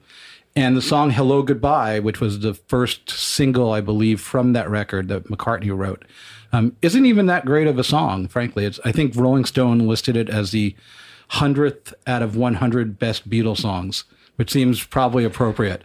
And 0.57 0.77
the 0.77 0.81
song 0.81 1.11
Hello 1.11 1.43
Goodbye, 1.43 1.99
which 1.99 2.21
was 2.21 2.39
the 2.39 2.53
first 2.53 3.09
single, 3.09 3.73
I 3.73 3.81
believe, 3.81 4.21
from 4.21 4.53
that 4.53 4.69
record 4.69 5.09
that 5.09 5.25
McCartney 5.25 5.75
wrote, 5.75 6.05
um, 6.53 6.77
isn't 6.81 7.05
even 7.05 7.25
that 7.25 7.45
great 7.45 7.67
of 7.67 7.77
a 7.77 7.83
song, 7.83 8.29
frankly. 8.29 8.63
It's, 8.63 8.79
I 8.85 8.93
think 8.93 9.15
Rolling 9.17 9.43
Stone 9.43 9.79
listed 9.79 10.15
it 10.15 10.29
as 10.29 10.51
the 10.51 10.73
100th 11.31 11.93
out 12.07 12.21
of 12.21 12.37
100 12.37 12.97
best 12.97 13.29
Beatles 13.29 13.57
songs, 13.57 14.05
which 14.37 14.49
seems 14.49 14.81
probably 14.81 15.25
appropriate. 15.25 15.83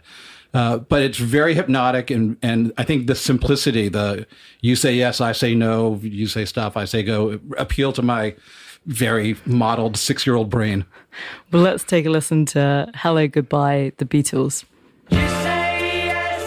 Uh, 0.53 0.77
but 0.77 1.01
it's 1.01 1.17
very 1.17 1.53
hypnotic, 1.53 2.09
and, 2.09 2.37
and 2.41 2.71
I 2.77 2.83
think 2.83 3.07
the 3.07 3.15
simplicity, 3.15 3.89
the 3.89 4.25
you 4.61 4.77
say 4.77 4.93
yes, 4.93 5.19
I 5.19 5.33
say 5.33 5.53
no, 5.55 5.99
you 6.01 6.27
say 6.27 6.45
stop, 6.45 6.77
I 6.77 6.85
say 6.85 7.03
go, 7.03 7.39
appeal 7.57 7.91
to 7.93 8.01
my 8.01 8.35
very 8.85 9.35
modeled 9.45 9.97
six 9.97 10.25
year 10.25 10.35
old 10.35 10.49
brain. 10.49 10.85
Well, 11.51 11.61
let's 11.61 11.83
take 11.83 12.05
a 12.05 12.09
listen 12.09 12.45
to 12.47 12.89
Hello 12.95 13.27
Goodbye, 13.27 13.91
the 13.97 14.05
Beatles. 14.05 14.63
You 15.09 15.17
say 15.17 16.05
yes, 16.05 16.41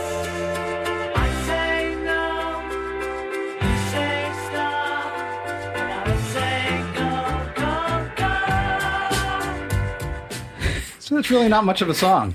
I 1.15 1.29
say 1.47 1.95
no. 2.03 2.63
You 3.61 3.77
say 3.91 4.33
stop, 4.49 5.15
and 5.77 5.93
I 5.93 6.17
say 6.33 6.83
go, 6.95 7.11
go, 7.61 7.73
go. 10.57 10.99
So 10.99 11.17
it's 11.19 11.31
really 11.31 11.49
not 11.49 11.65
much 11.65 11.83
of 11.83 11.89
a 11.91 11.95
song, 11.95 12.35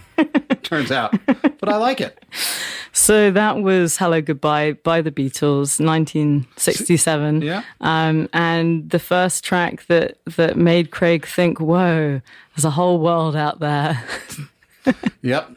turns 0.64 0.92
out, 0.92 1.14
but 1.26 1.68
I 1.68 1.78
like 1.78 2.00
it. 2.00 2.24
So 3.10 3.32
that 3.32 3.64
was 3.64 3.98
Hello 3.98 4.22
Goodbye 4.22 4.74
by 4.74 5.02
the 5.02 5.10
Beatles, 5.10 5.84
1967. 5.84 7.42
Yeah. 7.42 7.64
Um, 7.82 8.30
and 8.34 8.88
the 8.88 9.00
first 9.00 9.44
track 9.44 9.88
that, 9.88 10.20
that 10.38 10.58
made 10.58 10.92
Craig 10.92 11.26
think, 11.26 11.60
whoa, 11.60 12.22
there's 12.56 12.66
a 12.66 12.70
whole 12.70 13.00
world 13.00 13.36
out 13.36 13.62
there. 13.62 14.04
Yep. 15.22 15.56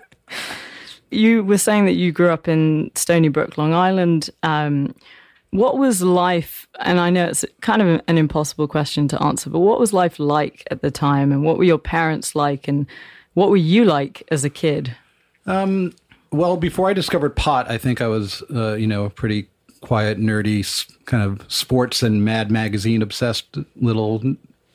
you 1.10 1.44
were 1.44 1.58
saying 1.58 1.84
that 1.84 1.92
you 1.92 2.10
grew 2.10 2.30
up 2.30 2.48
in 2.48 2.90
Stony 2.94 3.28
Brook, 3.28 3.58
Long 3.58 3.74
Island. 3.74 4.30
Um, 4.42 4.94
what 5.50 5.76
was 5.76 6.00
life, 6.00 6.66
and 6.80 6.98
I 6.98 7.10
know 7.10 7.26
it's 7.26 7.44
kind 7.60 7.82
of 7.82 8.02
an 8.08 8.16
impossible 8.16 8.66
question 8.66 9.08
to 9.08 9.22
answer, 9.22 9.50
but 9.50 9.60
what 9.60 9.78
was 9.78 9.92
life 9.92 10.18
like 10.18 10.66
at 10.70 10.80
the 10.80 10.90
time? 10.90 11.32
And 11.32 11.44
what 11.44 11.58
were 11.58 11.64
your 11.64 11.78
parents 11.78 12.34
like? 12.34 12.66
And 12.66 12.86
what 13.34 13.50
were 13.50 13.58
you 13.58 13.84
like 13.84 14.22
as 14.30 14.42
a 14.42 14.50
kid? 14.50 14.96
Well, 16.32 16.56
before 16.56 16.88
I 16.88 16.94
discovered 16.94 17.36
pot, 17.36 17.70
I 17.70 17.76
think 17.76 18.00
I 18.00 18.08
was, 18.08 18.42
uh, 18.54 18.74
you 18.74 18.86
know, 18.86 19.04
a 19.04 19.10
pretty 19.10 19.48
quiet, 19.82 20.18
nerdy, 20.18 20.64
kind 21.04 21.22
of 21.22 21.44
sports 21.52 22.02
and 22.02 22.24
Mad 22.24 22.50
Magazine 22.50 23.02
obsessed 23.02 23.58
little 23.76 24.22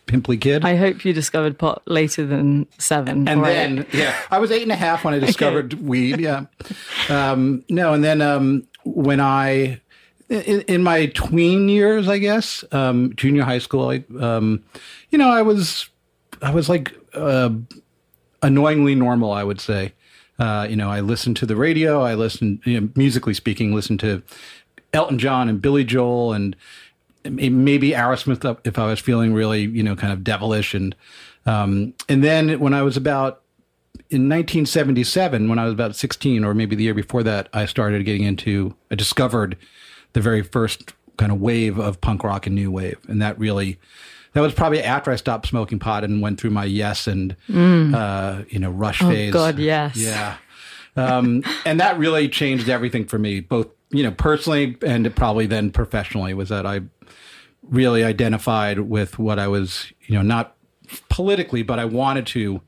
pimply 0.06 0.38
kid. 0.38 0.64
I 0.64 0.76
hope 0.76 1.04
you 1.04 1.14
discovered 1.14 1.58
pot 1.58 1.82
later 1.86 2.26
than 2.26 2.68
seven. 2.78 3.28
and 3.28 3.42
right? 3.42 3.54
then, 3.54 3.86
yeah, 3.92 4.16
I 4.30 4.38
was 4.38 4.52
eight 4.52 4.62
and 4.62 4.72
a 4.72 4.76
half 4.76 5.04
when 5.04 5.16
I 5.16 5.20
discovered 5.26 5.74
weed. 5.74 6.20
Yeah. 6.20 6.46
Um, 7.10 7.64
no, 7.70 7.94
and 7.94 8.04
then 8.04 8.22
um, 8.22 8.68
when 8.84 9.20
I, 9.20 9.82
in, 10.30 10.62
in 10.62 10.84
my 10.84 11.08
tween 11.08 11.70
years, 11.70 12.08
I 12.08 12.20
guess, 12.20 12.64
um, 12.72 13.14
junior 13.16 13.44
high 13.44 13.60
school, 13.60 13.90
I, 13.90 14.04
um, 14.20 14.64
you 15.10 15.18
know, 15.18 15.30
I 15.30 15.42
was, 15.42 15.90
I 16.42 16.52
was 16.52 16.70
like 16.70 16.94
uh, 17.14 17.50
annoyingly 18.42 18.94
normal, 18.94 19.32
I 19.32 19.44
would 19.44 19.60
say. 19.60 19.94
Uh, 20.40 20.68
you 20.70 20.76
know, 20.76 20.90
I 20.90 21.00
listened 21.00 21.38
to 21.38 21.46
the 21.46 21.56
radio. 21.56 22.02
I 22.02 22.14
listened, 22.14 22.62
you 22.66 22.80
know, 22.80 22.90
musically 22.96 23.34
speaking, 23.34 23.74
listened 23.74 24.00
to 24.02 24.22
Elton 24.94 25.20
John 25.20 25.50
and 25.50 25.62
Billy 25.62 25.84
Joel 25.84 26.34
and 26.34 26.56
maybe 27.24 27.92
Aerosmith 27.92 28.60
if 28.64 28.80
I 28.80 28.86
was 28.86 29.00
feeling 29.00 29.34
really, 29.34 29.62
you 29.62 29.84
know, 29.84 29.96
kind 29.96 30.14
of 30.14 30.24
devilish. 30.24 30.74
And 30.74 30.96
um, 31.46 31.94
and 32.08 32.24
then 32.24 32.60
when 32.60 32.74
I 32.74 32.82
was 32.84 32.98
about 32.98 33.42
in 34.10 34.30
1977, 34.30 35.50
when 35.50 35.60
I 35.60 35.66
was 35.66 35.74
about 35.74 35.96
16, 35.96 36.44
or 36.44 36.54
maybe 36.54 36.76
the 36.76 36.84
year 36.84 36.94
before 36.94 37.24
that, 37.24 37.50
I 37.54 37.66
started 37.66 38.06
getting 38.06 38.24
into, 38.24 38.76
I 38.92 38.96
discovered 38.96 39.58
the 40.14 40.22
very 40.22 40.44
first 40.44 40.94
kind 41.18 41.32
of 41.32 41.42
wave 41.42 41.80
of 41.80 42.00
punk 42.00 42.24
rock 42.24 42.46
and 42.46 42.56
new 42.56 42.72
wave, 42.72 42.98
and 43.08 43.22
that 43.22 43.38
really. 43.40 43.80
That 44.34 44.42
was 44.42 44.54
probably 44.54 44.84
after 44.84 45.12
I 45.12 45.16
stopped 45.16 45.48
smoking 45.48 45.80
pot 45.80 46.04
and 46.04 46.22
went 46.22 46.40
through 46.40 46.52
my 46.52 46.66
yes 46.66 47.08
and 47.08 47.36
uh, 47.50 48.44
you 48.50 48.60
know 48.60 48.70
rush 48.70 49.00
phase. 49.00 49.34
Mm. 49.34 49.36
Oh, 49.36 49.40
God, 49.40 49.60
yes. 49.60 49.98
Yeah, 49.98 50.38
um, 50.96 51.44
and 51.66 51.80
that 51.80 51.98
really 51.98 52.30
changed 52.30 52.70
everything 52.70 53.06
for 53.06 53.18
me, 53.18 53.40
both 53.40 53.68
you 53.90 54.04
know 54.04 54.12
personally 54.12 54.78
and 54.86 55.16
probably 55.16 55.46
then 55.46 55.72
professionally. 55.72 56.34
Was 56.34 56.50
that 56.50 56.66
I 56.66 56.82
really 57.64 58.04
identified 58.04 58.80
with 58.80 59.20
what 59.20 59.40
I 59.40 59.48
was, 59.48 59.92
you 60.06 60.16
know, 60.16 60.22
not 60.22 60.56
politically, 61.10 61.64
but 61.64 61.80
I 61.80 61.86
wanted 61.86 62.28
to 62.28 62.62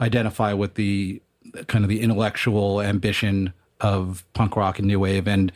identify 0.00 0.52
with 0.52 0.74
the 0.74 1.20
kind 1.66 1.84
of 1.84 1.88
the 1.88 2.00
intellectual 2.00 2.80
ambition 2.80 3.52
of 3.80 4.24
punk 4.32 4.56
rock 4.56 4.78
and 4.78 4.88
new 4.88 5.00
wave, 5.00 5.26
and 5.26 5.52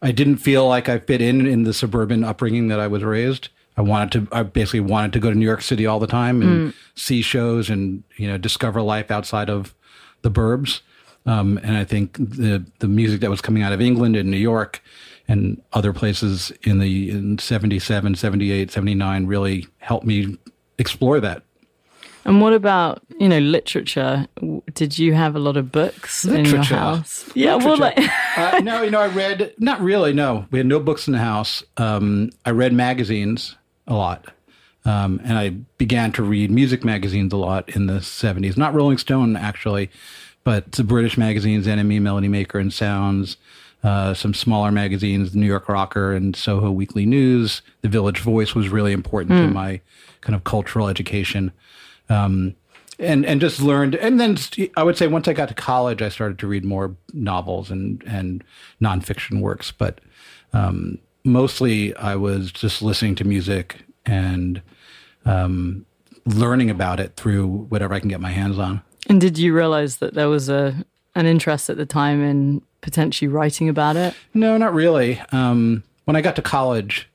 I 0.00 0.12
didn't 0.12 0.36
feel 0.36 0.66
like 0.66 0.88
I 0.88 0.98
fit 0.98 1.20
in 1.20 1.46
in 1.46 1.64
the 1.64 1.74
suburban 1.74 2.24
upbringing 2.24 2.68
that 2.68 2.80
I 2.80 2.86
was 2.86 3.02
raised. 3.02 3.48
I 3.78 3.80
wanted 3.80 4.10
to. 4.12 4.36
I 4.36 4.42
basically 4.42 4.80
wanted 4.80 5.12
to 5.12 5.20
go 5.20 5.30
to 5.30 5.38
New 5.38 5.46
York 5.46 5.62
City 5.62 5.86
all 5.86 6.00
the 6.00 6.08
time 6.08 6.42
and 6.42 6.74
see 6.96 7.22
shows 7.22 7.70
and 7.70 8.02
you 8.16 8.26
know 8.26 8.36
discover 8.36 8.82
life 8.82 9.12
outside 9.12 9.48
of 9.48 9.72
the 10.22 10.32
burbs. 10.32 10.80
Um, 11.26 11.60
and 11.62 11.76
I 11.76 11.84
think 11.84 12.14
the 12.18 12.66
the 12.80 12.88
music 12.88 13.20
that 13.20 13.30
was 13.30 13.40
coming 13.40 13.62
out 13.62 13.72
of 13.72 13.80
England 13.80 14.16
and 14.16 14.32
New 14.32 14.36
York 14.36 14.82
and 15.28 15.62
other 15.74 15.92
places 15.92 16.50
in 16.64 16.80
the 16.80 17.10
in 17.10 17.38
77, 17.38 18.16
78, 18.16 18.72
79 18.72 19.26
really 19.26 19.68
helped 19.76 20.04
me 20.04 20.36
explore 20.78 21.20
that. 21.20 21.44
And 22.24 22.40
what 22.40 22.54
about 22.54 23.00
you 23.20 23.28
know 23.28 23.38
literature? 23.38 24.26
Did 24.74 24.98
you 24.98 25.14
have 25.14 25.36
a 25.36 25.38
lot 25.38 25.56
of 25.56 25.70
books 25.70 26.24
in 26.24 26.46
your 26.46 26.64
house? 26.64 27.30
Yeah, 27.36 27.54
well, 27.54 27.76
like, 27.76 27.96
uh, 28.36 28.58
no, 28.64 28.82
you 28.82 28.90
know, 28.90 29.00
I 29.00 29.06
read 29.06 29.54
not 29.58 29.80
really. 29.80 30.12
No, 30.12 30.46
we 30.50 30.58
had 30.58 30.66
no 30.66 30.80
books 30.80 31.06
in 31.06 31.12
the 31.12 31.20
house. 31.20 31.62
Um, 31.76 32.30
I 32.44 32.50
read 32.50 32.72
magazines 32.72 33.54
a 33.88 33.94
lot, 33.94 34.26
um, 34.84 35.20
and 35.24 35.36
I 35.36 35.50
began 35.78 36.12
to 36.12 36.22
read 36.22 36.50
music 36.50 36.84
magazines 36.84 37.32
a 37.32 37.36
lot 37.36 37.68
in 37.70 37.86
the 37.86 38.00
seventies. 38.00 38.56
Not 38.56 38.74
Rolling 38.74 38.98
Stone 38.98 39.34
actually, 39.34 39.90
but 40.44 40.70
the 40.72 40.84
British 40.84 41.18
magazines, 41.18 41.66
NME, 41.66 42.00
Melody 42.00 42.28
Maker, 42.28 42.58
and 42.60 42.72
Sounds. 42.72 43.36
Uh, 43.84 44.12
some 44.12 44.34
smaller 44.34 44.72
magazines, 44.72 45.32
the 45.32 45.38
New 45.38 45.46
York 45.46 45.68
Rocker 45.68 46.12
and 46.12 46.34
Soho 46.34 46.70
Weekly 46.70 47.06
News. 47.06 47.62
The 47.82 47.88
Village 47.88 48.18
Voice 48.18 48.52
was 48.52 48.68
really 48.68 48.92
important 48.92 49.38
to 49.38 49.46
my 49.46 49.80
kind 50.20 50.34
of 50.34 50.42
cultural 50.42 50.88
education 50.88 51.52
um, 52.08 52.54
and 52.98 53.24
and 53.24 53.40
just 53.40 53.60
learned. 53.60 53.94
And 53.94 54.18
then 54.18 54.36
st- 54.36 54.72
I 54.76 54.82
would 54.82 54.96
say 54.96 55.06
once 55.06 55.28
I 55.28 55.32
got 55.32 55.48
to 55.48 55.54
college, 55.54 56.02
I 56.02 56.08
started 56.08 56.38
to 56.40 56.46
read 56.46 56.64
more 56.64 56.96
novels 57.12 57.70
and 57.70 58.02
and 58.06 58.42
nonfiction 58.82 59.40
works. 59.40 59.70
But 59.70 60.00
um, 60.52 60.98
mostly, 61.32 61.94
I 61.96 62.16
was 62.16 62.50
just 62.52 62.82
listening 62.82 63.14
to 63.16 63.24
music 63.24 63.84
and 64.06 64.62
um, 65.24 65.86
learning 66.26 66.70
about 66.70 67.00
it 67.00 67.16
through 67.16 67.46
whatever 67.46 67.94
I 67.94 68.00
can 68.00 68.08
get 68.08 68.20
my 68.20 68.30
hands 68.30 68.58
on. 68.58 68.82
and 69.08 69.20
did 69.20 69.38
you 69.38 69.54
realize 69.54 69.96
that 69.98 70.14
there 70.14 70.28
was 70.28 70.48
a 70.48 70.84
an 71.14 71.26
interest 71.26 71.68
at 71.70 71.76
the 71.76 71.86
time 71.86 72.22
in 72.22 72.62
potentially 72.80 73.28
writing 73.28 73.68
about 73.68 73.96
it? 73.96 74.14
No, 74.34 74.56
not 74.56 74.72
really. 74.72 75.20
Um, 75.32 75.82
when 76.04 76.16
I 76.16 76.20
got 76.20 76.36
to 76.36 76.42
college 76.42 77.08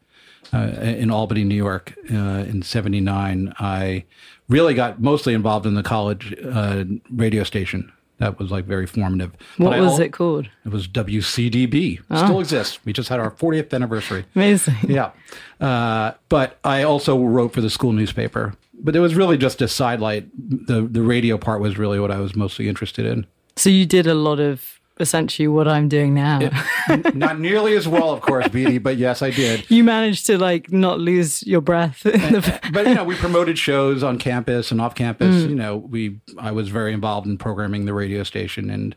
uh, 0.54 0.72
in 0.82 1.10
Albany, 1.10 1.44
New 1.44 1.56
York, 1.56 1.94
uh, 2.12 2.44
in 2.48 2.62
'79, 2.64 3.54
I 3.60 4.04
really 4.50 4.74
got 4.74 5.02
mostly 5.02 5.34
involved 5.34 5.66
in 5.66 5.76
the 5.76 5.84
college 5.84 6.36
uh, 6.44 6.84
radio 7.12 7.44
station. 7.44 7.92
That 8.24 8.40
was 8.40 8.52
like 8.52 8.64
very 8.64 8.88
formative. 8.88 9.32
What 9.58 9.74
I 9.74 9.82
was 9.82 9.94
al- 9.94 10.02
it 10.02 10.14
called? 10.14 10.48
It 10.66 10.72
was 10.72 10.88
WCDB. 10.88 12.00
Still 12.06 12.40
exists. 12.40 12.80
We 12.86 12.94
just 12.94 13.10
had 13.10 13.20
our 13.20 13.30
40th 13.32 13.74
anniversary. 13.74 14.26
Amazing. 14.36 14.76
Yeah. 14.88 15.12
Uh, 15.60 16.14
but 16.30 16.58
I 16.64 16.84
also 16.84 17.18
wrote 17.20 17.52
for 17.54 17.60
the 17.62 17.70
school 17.70 17.92
newspaper. 17.92 18.54
But 18.74 18.96
it 18.96 19.00
was 19.02 19.14
really 19.16 19.38
just 19.38 19.62
a 19.62 19.68
sidelight. 19.68 20.28
The 20.68 20.82
the 20.82 21.02
radio 21.02 21.38
part 21.38 21.60
was 21.62 21.78
really 21.78 22.00
what 22.00 22.12
I 22.12 22.18
was 22.20 22.34
mostly 22.36 22.68
interested 22.70 23.06
in. 23.06 23.26
So 23.58 23.70
you 23.70 23.86
did 23.86 24.08
a 24.08 24.14
lot 24.14 24.40
of 24.40 24.80
essentially 25.00 25.48
what 25.48 25.68
I'm 25.68 25.88
doing 25.90 26.14
now. 26.14 26.40
Not 27.14 27.40
nearly 27.40 27.76
as 27.76 27.88
well, 27.88 28.12
of 28.12 28.22
course, 28.22 28.48
Beatie, 28.50 28.78
but 28.78 28.98
yes, 28.98 29.22
I 29.22 29.32
did. 29.32 29.70
You 29.70 29.84
managed 29.84 30.26
to 30.28 30.38
like 30.38 30.72
not 30.72 31.00
lose 31.00 31.42
your 31.48 31.62
breath. 31.62 32.06
in 32.06 32.12
the- 32.34 32.60
But 32.72 32.88
you 32.88 32.94
know, 32.96 33.04
we 33.04 33.16
promoted 33.16 33.58
shows 33.58 34.04
on 34.04 34.18
campus 34.20 34.72
and 34.72 34.80
off 34.80 34.96
campus. 34.96 35.36
Mm. 35.44 35.50
You 35.50 35.56
know, 35.56 35.78
we 35.78 36.20
I 36.38 36.52
was 36.52 36.70
very 36.70 36.94
involved 36.94 37.28
in 37.28 37.38
programming 37.38 37.86
the 37.86 37.94
radio 37.94 38.24
station, 38.24 38.70
and 38.70 38.96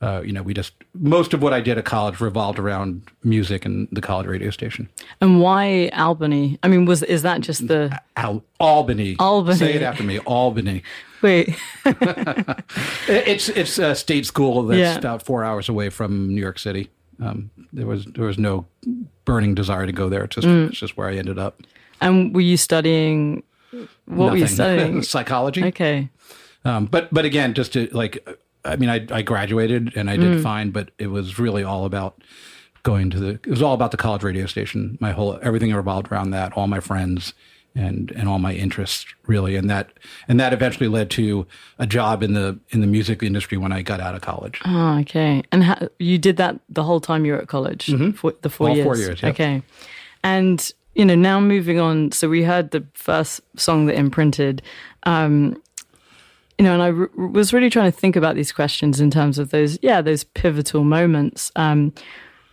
uh, 0.00 0.22
you 0.24 0.32
know, 0.32 0.42
we 0.42 0.54
just 0.54 0.72
most 0.94 1.34
of 1.34 1.42
what 1.42 1.52
I 1.52 1.60
did 1.60 1.76
at 1.78 1.84
college 1.84 2.20
revolved 2.20 2.58
around 2.58 3.02
music 3.24 3.64
and 3.64 3.88
the 3.90 4.00
college 4.00 4.26
radio 4.26 4.50
station. 4.50 4.88
and 5.20 5.40
why 5.40 5.88
Albany? 5.88 6.58
I 6.62 6.68
mean, 6.68 6.84
was 6.86 7.02
is 7.02 7.22
that 7.22 7.40
just 7.40 7.66
the 7.68 7.98
Al- 8.16 8.44
Albany. 8.60 9.16
Albany. 9.18 9.56
Say 9.58 9.74
it 9.74 9.82
after 9.82 10.02
me. 10.04 10.18
Albany. 10.20 10.82
wait? 11.22 11.56
It's 13.08 13.48
it's 13.48 13.78
a 13.78 13.94
state 13.94 14.26
school 14.26 14.62
that's 14.66 14.78
Yeah. 14.78 14.96
about 14.98 15.24
four 15.24 15.44
hours 15.44 15.68
away 15.68 15.90
from 15.90 16.28
New 16.34 16.40
York 16.40 16.58
City. 16.58 16.90
Um, 17.20 17.50
there 17.72 17.86
was 17.86 18.04
there 18.04 18.24
was 18.24 18.38
no 18.38 18.66
burning 19.24 19.54
desire 19.54 19.86
to 19.86 19.92
go 19.92 20.08
there. 20.08 20.24
It's 20.24 20.36
just 20.36 20.46
Mm. 20.46 20.68
it's 20.68 20.78
just 20.78 20.96
where 20.96 21.08
I 21.08 21.16
ended 21.16 21.38
up. 21.38 21.60
And 22.00 22.34
were 22.34 22.40
you 22.40 22.56
studying? 22.56 23.42
What 24.06 24.30
were 24.30 24.36
you 24.36 24.46
studying? 24.58 25.02
Psychology. 25.02 25.64
Okay. 25.64 26.08
Um, 26.64 26.86
but 26.86 27.12
but 27.12 27.24
again, 27.24 27.54
just 27.54 27.72
to 27.72 27.88
like, 27.92 28.24
I 28.68 28.76
mean, 28.76 28.88
I 28.88 29.06
I 29.10 29.22
graduated 29.22 29.96
and 29.96 30.10
I 30.10 30.16
did 30.16 30.42
fine, 30.42 30.70
but 30.70 30.90
it 30.98 31.08
was 31.08 31.38
really 31.38 31.64
all 31.64 31.84
about 31.84 32.22
going 32.82 33.10
to 33.10 33.18
the. 33.18 33.28
It 33.30 33.46
was 33.46 33.62
all 33.62 33.74
about 33.74 33.90
the 33.90 33.96
college 33.96 34.22
radio 34.22 34.46
station. 34.46 34.98
My 35.00 35.12
whole 35.12 35.38
everything 35.42 35.74
revolved 35.74 36.12
around 36.12 36.30
that. 36.30 36.52
All 36.52 36.66
my 36.66 36.80
friends 36.80 37.34
and 37.74 38.10
and 38.12 38.28
all 38.28 38.38
my 38.38 38.54
interests 38.54 39.06
really, 39.26 39.54
and 39.56 39.68
that 39.70 39.90
and 40.26 40.40
that 40.40 40.52
eventually 40.52 40.88
led 40.88 41.10
to 41.10 41.46
a 41.78 41.86
job 41.86 42.22
in 42.22 42.34
the 42.34 42.58
in 42.70 42.80
the 42.80 42.86
music 42.86 43.22
industry 43.22 43.58
when 43.58 43.72
I 43.72 43.82
got 43.82 44.00
out 44.00 44.14
of 44.14 44.20
college. 44.20 44.60
Oh, 44.64 44.98
okay. 45.00 45.42
And 45.52 45.64
how, 45.64 45.88
you 45.98 46.18
did 46.18 46.36
that 46.38 46.58
the 46.68 46.82
whole 46.82 47.00
time 47.00 47.24
you 47.24 47.32
were 47.32 47.38
at 47.38 47.48
college, 47.48 47.86
for 48.16 48.32
the 48.42 48.50
four 48.50 48.68
Mm-hmm. 48.68 48.70
All 48.70 48.76
years. 48.76 48.84
four 48.84 48.96
years, 48.96 49.22
yep. 49.22 49.34
Okay. 49.34 49.62
And 50.24 50.72
you 50.94 51.04
know, 51.04 51.14
now 51.14 51.38
moving 51.40 51.78
on. 51.78 52.10
So 52.12 52.28
we 52.28 52.42
heard 52.42 52.72
the 52.72 52.84
first 52.94 53.40
song 53.56 53.86
that 53.86 53.94
imprinted. 53.96 54.62
Um, 55.04 55.62
you 56.58 56.64
know, 56.64 56.74
and 56.74 56.82
I 56.82 56.90
r- 56.90 57.28
was 57.28 57.52
really 57.52 57.70
trying 57.70 57.90
to 57.90 57.96
think 57.96 58.16
about 58.16 58.34
these 58.34 58.52
questions 58.52 59.00
in 59.00 59.10
terms 59.10 59.38
of 59.38 59.50
those, 59.50 59.78
yeah, 59.82 60.00
those 60.02 60.24
pivotal 60.24 60.84
moments. 60.84 61.52
Um, 61.56 61.92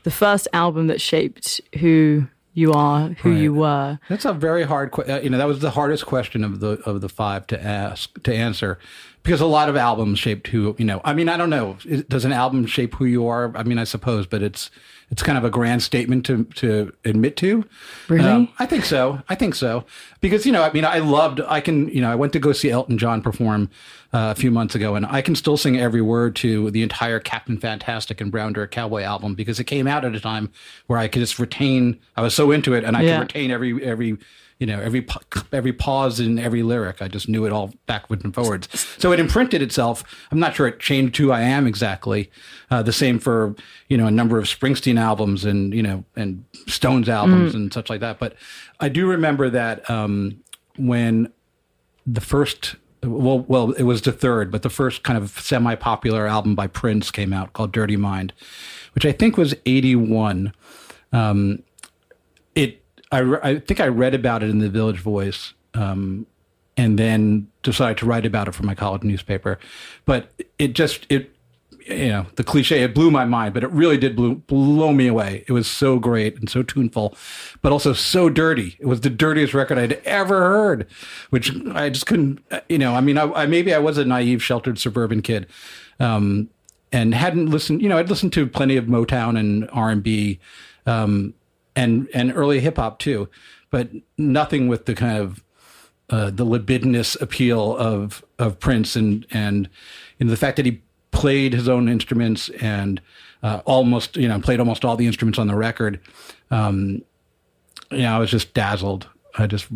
the 0.04 0.12
first 0.12 0.48
album 0.54 0.88
that 0.88 1.02
shaped 1.02 1.60
who 1.80 2.28
you 2.54 2.72
are, 2.72 3.10
who 3.10 3.32
you 3.32 3.54
were. 3.54 4.00
That's 4.08 4.24
a 4.24 4.32
very 4.32 4.64
hard, 4.64 4.92
que- 4.92 5.04
uh, 5.04 5.20
you 5.20 5.30
know, 5.30 5.38
that 5.38 5.48
was 5.48 5.60
the 5.60 5.72
hardest 5.72 6.06
question 6.06 6.44
of 6.44 6.60
the 6.62 6.80
of 6.86 7.02
the 7.02 7.10
five 7.10 7.48
to 7.48 7.62
ask 7.62 8.22
to 8.24 8.34
answer, 8.34 8.80
because 9.24 9.42
a 9.42 9.46
lot 9.46 9.68
of 9.68 9.76
albums 9.76 10.20
shaped 10.20 10.48
who 10.48 10.76
you 10.78 10.86
know. 10.86 11.02
I 11.04 11.14
mean, 11.14 11.28
I 11.28 11.36
don't 11.36 11.50
know. 11.50 11.78
Does 12.08 12.24
an 12.24 12.32
album 12.32 12.66
shape 12.66 12.96
who 12.96 13.06
you 13.06 13.28
are? 13.28 13.52
I 13.58 13.64
mean, 13.64 13.78
I 13.78 13.84
suppose, 13.84 14.26
but 14.28 14.42
it's 14.42 14.72
it's 15.16 15.24
kind 15.24 15.38
of 15.38 15.46
a 15.46 15.50
grand 15.50 15.82
statement 15.82 16.26
to 16.26 16.44
to 16.56 16.92
admit 17.06 17.38
to. 17.38 17.60
Um, 17.60 17.66
Really? 18.10 18.54
I 18.60 18.66
think 18.66 18.84
so. 18.84 19.22
I 19.30 19.36
think 19.36 19.56
so 19.56 19.86
because 20.20 20.46
you 20.46 20.52
know, 20.52 20.62
I 20.62 20.74
mean, 20.74 20.84
I 20.84 21.00
loved. 21.00 21.40
I 21.48 21.62
can 21.62 21.88
you 21.88 22.02
know, 22.02 22.12
I 22.12 22.16
went 22.16 22.34
to 22.34 22.40
go 22.40 22.52
see 22.52 22.70
Elton 22.70 22.98
John 22.98 23.22
perform 23.22 23.70
uh, 24.14 24.34
a 24.34 24.36
few 24.36 24.52
months 24.52 24.76
ago, 24.76 24.94
and 24.96 25.06
I 25.06 25.22
can 25.22 25.34
still 25.36 25.56
sing 25.56 25.80
every 25.80 26.02
word 26.02 26.36
to 26.38 26.70
the 26.70 26.84
entire 26.84 27.22
Captain 27.22 27.58
Fantastic 27.58 28.20
and 28.20 28.30
Brown 28.30 28.52
Dirt 28.52 28.72
Cowboy 28.72 29.04
album 29.04 29.36
because 29.36 29.58
it 29.58 29.64
came 29.64 29.88
out 29.88 30.04
at 30.04 30.14
a 30.16 30.20
time 30.20 30.52
where 30.88 31.00
I 31.00 31.08
could 31.08 31.22
just 31.22 31.40
retain. 31.40 31.98
I 32.18 32.22
was 32.22 32.36
so 32.36 32.52
into 32.52 32.74
it, 32.74 32.84
and 32.84 32.98
I 32.98 33.04
Yeah. 33.04 33.14
could 33.20 33.22
retain 33.34 33.52
every 33.52 33.82
every 33.86 34.18
you 34.60 34.66
know 34.66 34.80
every 34.80 35.06
every 35.52 35.74
pause 35.74 36.20
in 36.20 36.40
every 36.40 36.64
lyric. 36.64 37.02
I 37.02 37.08
just 37.08 37.28
knew 37.28 37.46
it 37.46 37.52
all 37.52 37.74
backwards 37.88 38.24
and 38.24 38.34
forwards. 38.34 38.68
So 38.98 39.12
it 39.12 39.20
imprinted 39.20 39.62
itself. 39.62 40.04
I'm 40.32 40.40
not 40.40 40.56
sure 40.56 40.68
it 40.68 40.80
changed 40.80 41.18
who 41.18 41.32
I 41.32 41.42
am 41.42 41.68
exactly. 41.68 42.32
Uh, 42.72 42.82
the 42.82 42.94
same 42.94 43.20
for 43.20 43.56
you 43.90 43.98
know 43.98 44.08
a 44.08 44.12
number 44.12 44.38
of 44.38 44.46
Springsteen 44.46 45.00
albums 45.00 45.44
and 45.44 45.74
you 45.74 45.84
know 45.84 46.04
and 46.16 46.46
Stones 46.68 47.10
albums 47.10 47.54
and 47.54 47.74
such 47.74 47.90
like 47.90 48.00
that. 48.00 48.20
But 48.20 48.36
I 48.80 48.90
do 48.90 49.08
remember 49.08 49.50
that 49.50 49.90
um, 49.90 50.42
when 50.78 51.32
the 52.08 52.22
first 52.22 52.76
well 53.04 53.40
well 53.40 53.72
it 53.74 53.84
was 53.84 54.02
the 54.02 54.12
third 54.12 54.52
but 54.52 54.62
the 54.62 54.70
first 54.70 55.04
kind 55.04 55.18
of 55.18 55.30
semi-popular 55.40 56.26
album 56.28 56.56
by 56.56 56.66
prince 56.66 57.12
came 57.12 57.34
out 57.34 57.54
called 57.54 57.72
dirty 57.72 57.98
mind 57.98 58.34
which 58.94 59.06
i 59.06 59.12
think 59.12 59.38
was 59.38 59.54
81 59.66 60.52
um, 61.12 61.62
it 62.56 62.84
I, 63.16 63.20
re- 63.20 63.40
I 63.44 63.60
think 63.60 63.80
i 63.80 63.88
read 63.88 64.14
about 64.14 64.44
it 64.44 64.50
in 64.50 64.60
the 64.60 64.70
village 64.70 65.00
voice 65.00 65.54
um, 65.74 66.26
and 66.78 67.00
then 67.00 67.48
decided 67.64 67.98
to 68.00 68.06
write 68.06 68.26
about 68.26 68.48
it 68.48 68.54
for 68.54 68.64
my 68.64 68.76
college 68.76 69.04
newspaper. 69.04 69.60
But 70.06 70.32
it 70.60 70.74
just 70.74 71.06
it 71.10 71.32
you 71.88 72.10
know 72.10 72.26
the 72.36 72.44
cliche 72.44 72.82
it 72.82 72.96
blew 72.96 73.12
my 73.12 73.26
mind 73.26 73.54
but 73.54 73.64
it 73.64 73.70
really 73.70 73.96
did 73.96 74.16
blow, 74.16 74.36
blow 74.36 74.92
me 74.92 75.08
away. 75.08 75.46
It 75.48 75.54
was 75.54 75.68
so 75.68 76.00
great 76.00 76.38
and 76.38 76.50
so 76.50 76.64
tuneful 76.64 77.16
but 77.62 77.72
also 77.72 77.94
so 77.94 78.30
dirty. 78.30 78.76
It 78.80 78.88
was 78.88 79.02
the 79.02 79.10
dirtiest 79.10 79.54
record 79.54 79.78
i'd 79.78 79.94
ever 80.04 80.40
heard 80.40 80.88
which 81.30 81.56
i 81.74 81.90
just 81.90 82.08
couldn't 82.08 82.44
uh, 82.50 82.62
you 82.70 82.80
know 82.80 82.96
i 82.96 83.02
mean 83.02 83.18
i, 83.20 83.32
I 83.32 83.46
maybe 83.46 83.74
i 83.74 83.78
was 83.78 84.00
a 84.00 84.06
naive 84.06 84.44
sheltered 84.44 84.80
suburban 84.80 85.22
kid 85.22 85.48
um, 86.00 86.50
and 86.92 87.14
hadn't 87.14 87.52
listened 87.52 87.84
you 87.84 87.90
know 87.90 88.00
i'd 88.00 88.10
listened 88.10 88.34
to 88.34 88.48
plenty 88.48 88.78
of 88.78 88.86
motown 88.86 89.40
and 89.40 89.70
r&b 89.72 90.40
um, 90.88 91.36
and 91.76 92.08
and 92.14 92.32
early 92.36 92.60
hip-hop 92.60 93.00
too 93.00 93.30
but 93.70 93.90
nothing 94.18 94.68
with 94.68 94.86
the 94.86 94.96
kind 94.96 95.18
of 95.18 95.44
uh, 96.10 96.30
the 96.30 96.46
libidinous 96.46 97.16
appeal 97.20 97.76
of 97.78 98.24
of 98.38 98.60
Prince 98.60 98.96
and 98.96 99.26
and 99.32 99.70
you 100.18 100.26
know, 100.26 100.32
the 100.32 100.38
fact 100.38 100.58
that 100.58 100.66
he 100.66 100.82
played 101.12 101.54
his 101.54 101.68
own 101.68 101.90
instruments 101.90 102.50
and 102.62 103.02
uh, 103.44 103.62
almost 103.66 104.18
you 104.18 104.28
know 104.28 104.40
played 104.40 104.60
almost 104.60 104.86
all 104.86 104.96
the 104.96 105.08
instruments 105.08 105.40
on 105.40 105.48
the 105.48 105.56
record. 105.56 106.00
Um, 106.52 107.02
you 107.92 108.00
know, 108.00 108.16
I 108.16 108.20
was 108.20 108.32
just 108.32 108.54
dazzled. 108.54 109.08
I 109.38 109.48
just 109.48 109.68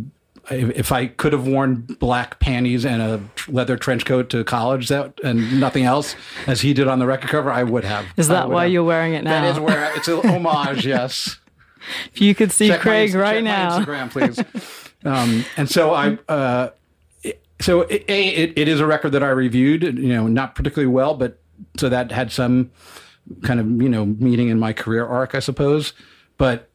if, 0.52 0.70
if 0.78 0.92
I 0.92 1.08
could 1.08 1.34
have 1.34 1.48
worn 1.48 1.82
black 2.00 2.40
panties 2.40 2.86
and 2.86 3.02
a 3.02 3.22
leather 3.48 3.76
trench 3.76 4.06
coat 4.06 4.30
to 4.30 4.44
college 4.44 4.88
that 4.90 5.20
and 5.24 5.60
nothing 5.60 5.84
else 5.84 6.16
as 6.48 6.62
he 6.62 6.74
did 6.74 6.88
on 6.88 7.00
the 7.00 7.08
record 7.08 7.30
cover, 7.30 7.52
I 7.52 7.64
would 7.64 7.84
have. 7.84 8.06
Is 8.18 8.28
that 8.28 8.50
why 8.50 8.64
have. 8.64 8.72
you're 8.72 8.84
wearing 8.84 9.14
it 9.14 9.24
now? 9.24 9.42
That 9.42 9.56
is 9.56 9.60
where 9.60 9.92
it's 9.96 10.08
an 10.08 10.20
homage. 10.26 10.86
Yes 10.86 11.38
if 12.14 12.22
you 12.22 12.36
could 12.36 12.52
see 12.52 12.68
check 12.68 12.82
Craig 12.82 13.14
my, 13.14 13.20
right 13.20 13.44
now. 13.44 13.80
Instagram, 13.80 14.12
please. 14.12 14.40
um, 15.06 15.46
and 15.58 15.70
so 15.70 15.94
I, 15.94 16.18
uh, 16.28 16.70
so 17.62 17.82
it, 17.82 18.06
a 18.08 18.30
it, 18.30 18.54
it 18.58 18.68
is 18.68 18.80
a 18.80 18.86
record 18.86 19.12
that 19.12 19.24
I 19.24 19.30
reviewed. 19.30 19.84
You 19.84 20.10
know, 20.10 20.28
not 20.28 20.56
particularly 20.56 20.92
well, 20.92 21.14
but 21.16 21.40
so 21.78 21.90
that 21.90 22.12
had 22.12 22.32
some 22.32 22.72
kind 23.44 23.60
of 23.60 23.82
you 23.82 23.90
know 23.90 24.06
meaning 24.06 24.50
in 24.50 24.60
my 24.60 24.74
career 24.74 25.06
arc, 25.06 25.36
I 25.36 25.40
suppose. 25.40 25.94
But 26.38 26.70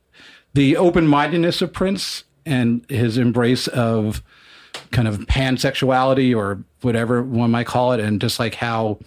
the 0.53 0.77
open 0.77 1.07
mindedness 1.07 1.63
of 1.63 1.73
Prince 1.73 2.25
and 2.47 2.85
his 2.89 3.19
embrace 3.19 3.67
of 3.69 4.23
kind 4.91 5.09
of 5.09 5.19
pansexuality 5.21 6.37
or 6.37 6.63
whatever 6.83 7.23
one 7.23 7.51
might 7.51 7.67
call 7.67 7.93
it, 7.93 8.01
and 8.01 8.21
just 8.21 8.39
like 8.39 8.55
how 8.55 8.99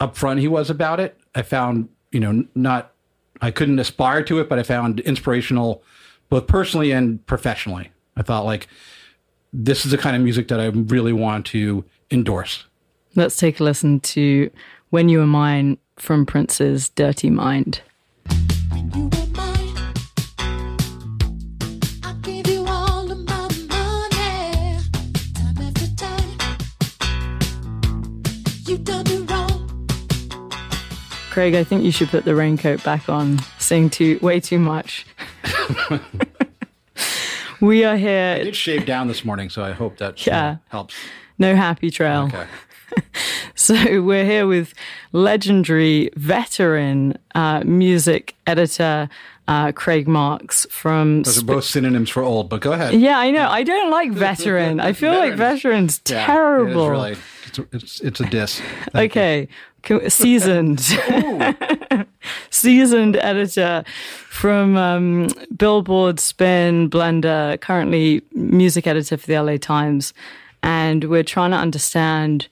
upfront 0.00 0.40
he 0.40 0.48
was 0.48 0.70
about 0.70 1.00
it, 1.00 1.18
I 1.34 1.42
found 1.42 1.88
you 2.12 2.20
know 2.20 2.44
not 2.54 2.92
I 3.40 3.50
couldn't 3.50 3.78
aspire 3.78 4.22
to 4.24 4.40
it, 4.40 4.48
but 4.48 4.58
I 4.58 4.62
found 4.62 5.00
inspirational 5.00 5.82
both 6.28 6.46
personally 6.46 6.92
and 6.92 7.24
professionally. 7.26 7.90
I 8.16 8.22
thought 8.22 8.44
like 8.44 8.68
this 9.52 9.84
is 9.84 9.90
the 9.90 9.98
kind 9.98 10.16
of 10.16 10.22
music 10.22 10.48
that 10.48 10.60
I 10.60 10.66
really 10.66 11.12
want 11.12 11.46
to 11.46 11.84
endorse. 12.10 12.64
Let's 13.14 13.36
take 13.36 13.60
a 13.60 13.64
listen 13.64 14.00
to 14.00 14.50
When 14.90 15.08
You 15.08 15.20
Were 15.20 15.26
Mine 15.26 15.78
from 15.96 16.26
Prince's 16.26 16.90
Dirty 16.90 17.30
Mind. 17.30 17.80
Craig, 31.38 31.54
I 31.54 31.62
think 31.62 31.84
you 31.84 31.92
should 31.92 32.08
put 32.08 32.24
the 32.24 32.34
raincoat 32.34 32.82
back 32.82 33.08
on. 33.08 33.38
Sing 33.60 33.90
too 33.90 34.18
way 34.20 34.40
too 34.40 34.58
much. 34.58 35.06
we 37.60 37.84
are 37.84 37.94
I 37.94 37.96
here. 37.96 38.42
did 38.42 38.56
shave 38.56 38.84
down 38.86 39.06
this 39.06 39.24
morning, 39.24 39.48
so 39.48 39.62
I 39.62 39.70
hope 39.70 39.98
that 39.98 40.26
Yeah. 40.26 40.56
helps. 40.70 40.96
No 41.38 41.54
happy 41.54 41.92
trail. 41.92 42.24
Okay. 42.32 42.46
So 43.54 43.74
we're 44.02 44.24
here 44.24 44.46
with 44.46 44.72
legendary 45.12 46.10
veteran 46.16 47.18
uh, 47.34 47.62
music 47.64 48.34
editor 48.46 49.08
uh, 49.46 49.72
Craig 49.72 50.08
Marks 50.08 50.66
from. 50.70 51.22
Those 51.24 51.38
are 51.38 51.40
Sp- 51.42 51.46
both 51.46 51.64
synonyms 51.64 52.08
for 52.10 52.22
old, 52.22 52.48
but 52.48 52.60
go 52.60 52.72
ahead. 52.72 52.94
yeah, 52.94 53.18
I 53.18 53.30
know. 53.30 53.48
I 53.48 53.62
don't 53.64 53.90
like 53.90 54.12
veteran. 54.12 54.80
I 54.80 54.92
feel 54.92 55.12
like 55.12 55.34
veterans 55.34 56.00
Yeah, 56.08 56.26
terrible. 56.26 56.84
Is 56.84 56.90
really, 56.90 57.16
it's, 57.48 57.58
it's, 57.72 58.00
it's 58.00 58.20
a 58.20 58.26
diss. 58.26 58.62
Okay, 58.94 59.48
Co- 59.82 60.08
seasoned, 60.08 60.80
seasoned 62.50 63.16
editor 63.16 63.84
from 64.28 64.76
um, 64.76 65.28
Billboard, 65.56 66.20
Spin, 66.20 66.90
Blender, 66.90 67.60
currently 67.60 68.22
music 68.32 68.86
editor 68.86 69.16
for 69.16 69.26
the 69.26 69.40
LA 69.40 69.56
Times, 69.56 70.12
and 70.62 71.04
we're 71.04 71.22
trying 71.22 71.50
to 71.52 71.56
understand 71.56 72.48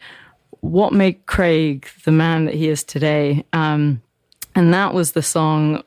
what 0.61 0.93
made 0.93 1.27
Craig 1.27 1.89
the 2.05 2.13
man 2.13 2.47
that 2.47 2.55
he 2.55 2.69
is 2.69 2.83
today. 2.83 3.45
Um, 3.53 4.03
and 4.55 4.73
that 4.73 4.95
was 4.95 5.13
the 5.13 5.23
song, 5.23 5.83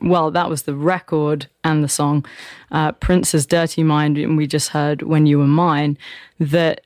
well, 0.00 0.30
that 0.30 0.48
was 0.48 0.62
the 0.62 0.74
record 0.74 1.48
and 1.64 1.84
the 1.84 1.88
song, 1.88 2.24
uh, 2.72 2.92
Prince's 2.92 3.44
Dirty 3.44 3.82
Mind, 3.82 4.16
and 4.16 4.38
we 4.38 4.46
just 4.46 4.70
heard 4.70 5.02
When 5.02 5.26
You 5.26 5.38
Were 5.38 5.46
Mine, 5.46 5.98
that 6.40 6.85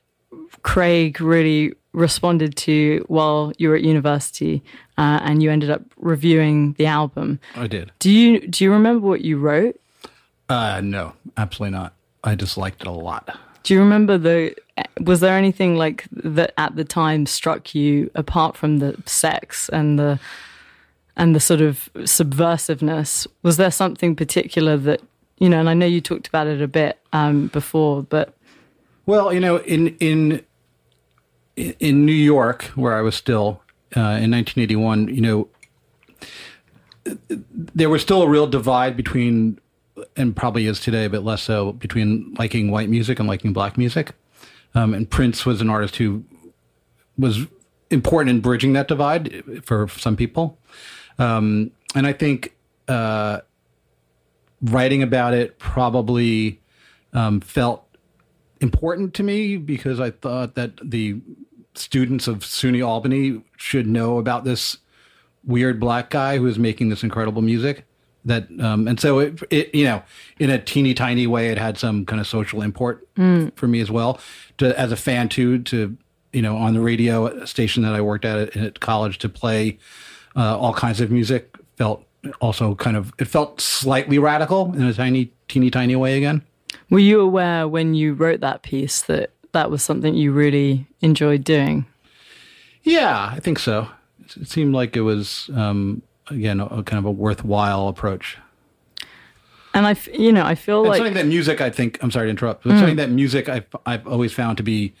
Craig 0.63 1.19
really 1.21 1.73
responded 1.93 2.55
to 2.55 3.03
while 3.07 3.51
you 3.57 3.69
were 3.69 3.75
at 3.75 3.81
university, 3.83 4.63
uh, 4.97 5.19
and 5.23 5.43
you 5.43 5.51
ended 5.51 5.69
up 5.69 5.81
reviewing 5.97 6.73
the 6.73 6.85
album. 6.85 7.39
I 7.55 7.67
did. 7.67 7.91
Do 7.99 8.09
you 8.11 8.47
do 8.47 8.63
you 8.63 8.71
remember 8.71 9.07
what 9.07 9.21
you 9.21 9.37
wrote? 9.37 9.79
Uh, 10.49 10.81
no, 10.83 11.13
absolutely 11.37 11.77
not. 11.77 11.93
I 12.23 12.35
just 12.35 12.57
liked 12.57 12.81
it 12.81 12.87
a 12.87 12.91
lot. 12.91 13.37
Do 13.63 13.73
you 13.73 13.79
remember 13.79 14.17
the? 14.17 14.55
Was 14.99 15.19
there 15.19 15.37
anything 15.37 15.75
like 15.75 16.05
that 16.11 16.53
at 16.57 16.75
the 16.75 16.83
time 16.83 17.25
struck 17.25 17.75
you 17.75 18.09
apart 18.15 18.57
from 18.57 18.79
the 18.79 19.01
sex 19.05 19.69
and 19.69 19.99
the 19.99 20.19
and 21.15 21.35
the 21.35 21.39
sort 21.39 21.61
of 21.61 21.89
subversiveness? 21.97 23.27
Was 23.43 23.57
there 23.57 23.71
something 23.71 24.15
particular 24.15 24.77
that 24.77 25.01
you 25.37 25.49
know? 25.49 25.59
And 25.59 25.69
I 25.69 25.73
know 25.73 25.85
you 25.85 26.01
talked 26.01 26.27
about 26.27 26.47
it 26.47 26.61
a 26.61 26.67
bit 26.67 26.99
um, 27.13 27.47
before, 27.47 28.03
but 28.03 28.33
Well, 29.05 29.33
you 29.33 29.39
know, 29.39 29.57
in 29.57 29.95
in 29.97 30.41
in 31.55 32.05
New 32.05 32.11
York, 32.11 32.63
where 32.75 32.93
I 32.93 33.01
was 33.01 33.15
still 33.15 33.61
uh, 33.95 34.19
in 34.21 34.31
1981, 34.31 35.13
you 35.13 35.21
know, 35.21 35.49
there 37.49 37.89
was 37.89 38.01
still 38.01 38.21
a 38.21 38.29
real 38.29 38.47
divide 38.47 38.95
between, 38.95 39.59
and 40.15 40.35
probably 40.35 40.67
is 40.67 40.79
today, 40.79 41.07
but 41.07 41.23
less 41.23 41.41
so, 41.41 41.73
between 41.73 42.33
liking 42.37 42.71
white 42.71 42.89
music 42.89 43.19
and 43.19 43.27
liking 43.27 43.53
black 43.53 43.77
music. 43.77 44.13
Um, 44.75 44.93
and 44.93 45.09
Prince 45.09 45.45
was 45.45 45.61
an 45.61 45.69
artist 45.69 45.97
who 45.97 46.23
was 47.17 47.47
important 47.89 48.35
in 48.35 48.41
bridging 48.41 48.73
that 48.73 48.87
divide 48.87 49.61
for 49.63 49.87
some 49.89 50.15
people. 50.15 50.57
Um, 51.19 51.71
and 51.93 52.07
I 52.07 52.13
think 52.13 52.55
uh, 52.87 53.41
writing 54.61 55.03
about 55.03 55.33
it 55.33 55.59
probably 55.59 56.61
um, 57.13 57.41
felt 57.41 57.85
important 58.61 59.13
to 59.15 59.23
me 59.23 59.57
because 59.57 59.99
I 59.99 60.11
thought 60.11 60.55
that 60.55 60.73
the 60.83 61.21
students 61.73 62.27
of 62.27 62.39
SUNY 62.39 62.85
Albany 62.85 63.41
should 63.57 63.87
know 63.87 64.17
about 64.17 64.43
this 64.43 64.77
weird 65.43 65.79
black 65.79 66.09
guy 66.09 66.37
who 66.37 66.47
is 66.47 66.59
making 66.59 66.89
this 66.89 67.03
incredible 67.03 67.41
music. 67.41 67.85
That 68.23 68.47
um, 68.59 68.87
and 68.87 68.99
so 68.99 69.17
it, 69.17 69.41
it 69.49 69.73
you 69.73 69.85
know 69.85 70.03
in 70.37 70.51
a 70.51 70.59
teeny 70.59 70.93
tiny 70.93 71.25
way 71.25 71.47
it 71.47 71.57
had 71.57 71.79
some 71.79 72.05
kind 72.05 72.21
of 72.21 72.27
social 72.27 72.61
import 72.61 73.07
for 73.55 73.67
me 73.67 73.79
as 73.81 73.89
well 73.89 74.19
to 74.59 74.79
as 74.79 74.91
a 74.91 74.95
fan 74.95 75.27
too 75.27 75.63
to 75.63 75.97
you 76.33 76.41
know, 76.41 76.57
on 76.57 76.73
the 76.73 76.79
radio 76.79 77.43
station 77.45 77.83
that 77.83 77.93
I 77.93 78.01
worked 78.01 78.25
at 78.25 78.55
at 78.55 78.79
college 78.79 79.17
to 79.19 79.29
play 79.29 79.77
uh, 80.35 80.57
all 80.57 80.73
kinds 80.73 81.01
of 81.01 81.11
music 81.11 81.55
felt 81.77 82.05
also 82.39 82.75
kind 82.75 82.95
of 82.95 83.13
it 83.17 83.25
felt 83.25 83.59
slightly 83.59 84.19
radical 84.19 84.73
in 84.73 84.83
a 84.83 84.93
tiny, 84.93 85.33
teeny 85.47 85.69
tiny 85.69 85.95
way 85.95 86.17
again. 86.17 86.43
Were 86.91 86.99
you 86.99 87.21
aware 87.21 87.67
when 87.67 87.95
you 87.95 88.13
wrote 88.13 88.41
that 88.41 88.61
piece 88.61 89.01
that 89.03 89.31
that 89.53 89.71
was 89.71 89.81
something 89.81 90.13
you 90.13 90.31
really 90.31 90.85
enjoyed 91.01 91.43
doing? 91.43 91.85
Yeah, 92.83 93.31
I 93.33 93.39
think 93.39 93.57
so. 93.57 93.87
It 94.39 94.47
seemed 94.47 94.75
like 94.75 94.95
it 94.95 95.01
was 95.01 95.49
um, 95.55 96.03
again 96.29 96.59
a, 96.59 96.65
a 96.65 96.83
kind 96.83 96.99
of 96.99 97.05
a 97.05 97.11
worthwhile 97.11 97.87
approach. 97.87 98.37
And 99.73 99.87
I, 99.87 99.91
f- 99.91 100.09
you 100.13 100.33
know, 100.33 100.45
I 100.45 100.55
feel 100.55 100.81
And 100.81 100.89
like 100.89 100.97
something 100.97 101.13
that 101.13 101.27
music, 101.27 101.61
I 101.61 101.69
think, 101.69 101.97
I'm 102.03 102.11
sorry 102.11 102.27
to 102.27 102.29
interrupt, 102.31 102.65
but 102.65 102.77
something 102.77 102.97
that 102.97 103.09
music 103.09 103.47
I've, 103.47 103.67
I've 103.85 104.05
always 104.05 104.33
found 104.33 104.57
to 104.57 104.63
be 104.63 104.93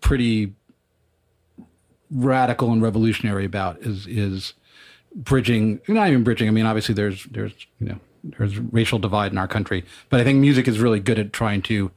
pretty 0.00 0.54
radical 2.10 2.72
and 2.72 2.82
revolutionary 2.82 3.44
about 3.44 3.78
is, 3.82 4.08
is 4.08 4.54
bridging, 5.14 5.80
not 5.86 6.08
even 6.08 6.24
bridging. 6.24 6.48
I 6.48 6.50
mean, 6.50 6.66
obviously 6.66 6.96
there's, 6.96 7.26
there's, 7.26 7.52
you 7.78 7.86
know, 7.86 8.00
there's 8.38 8.58
racial 8.58 8.98
divide 8.98 9.32
in 9.32 9.38
our 9.38 9.48
country, 9.48 9.84
but 10.10 10.20
I 10.20 10.24
think 10.24 10.38
music 10.40 10.68
is 10.68 10.78
really 10.78 11.00
good 11.00 11.18
at 11.18 11.32
trying 11.32 11.62
to 11.62 11.90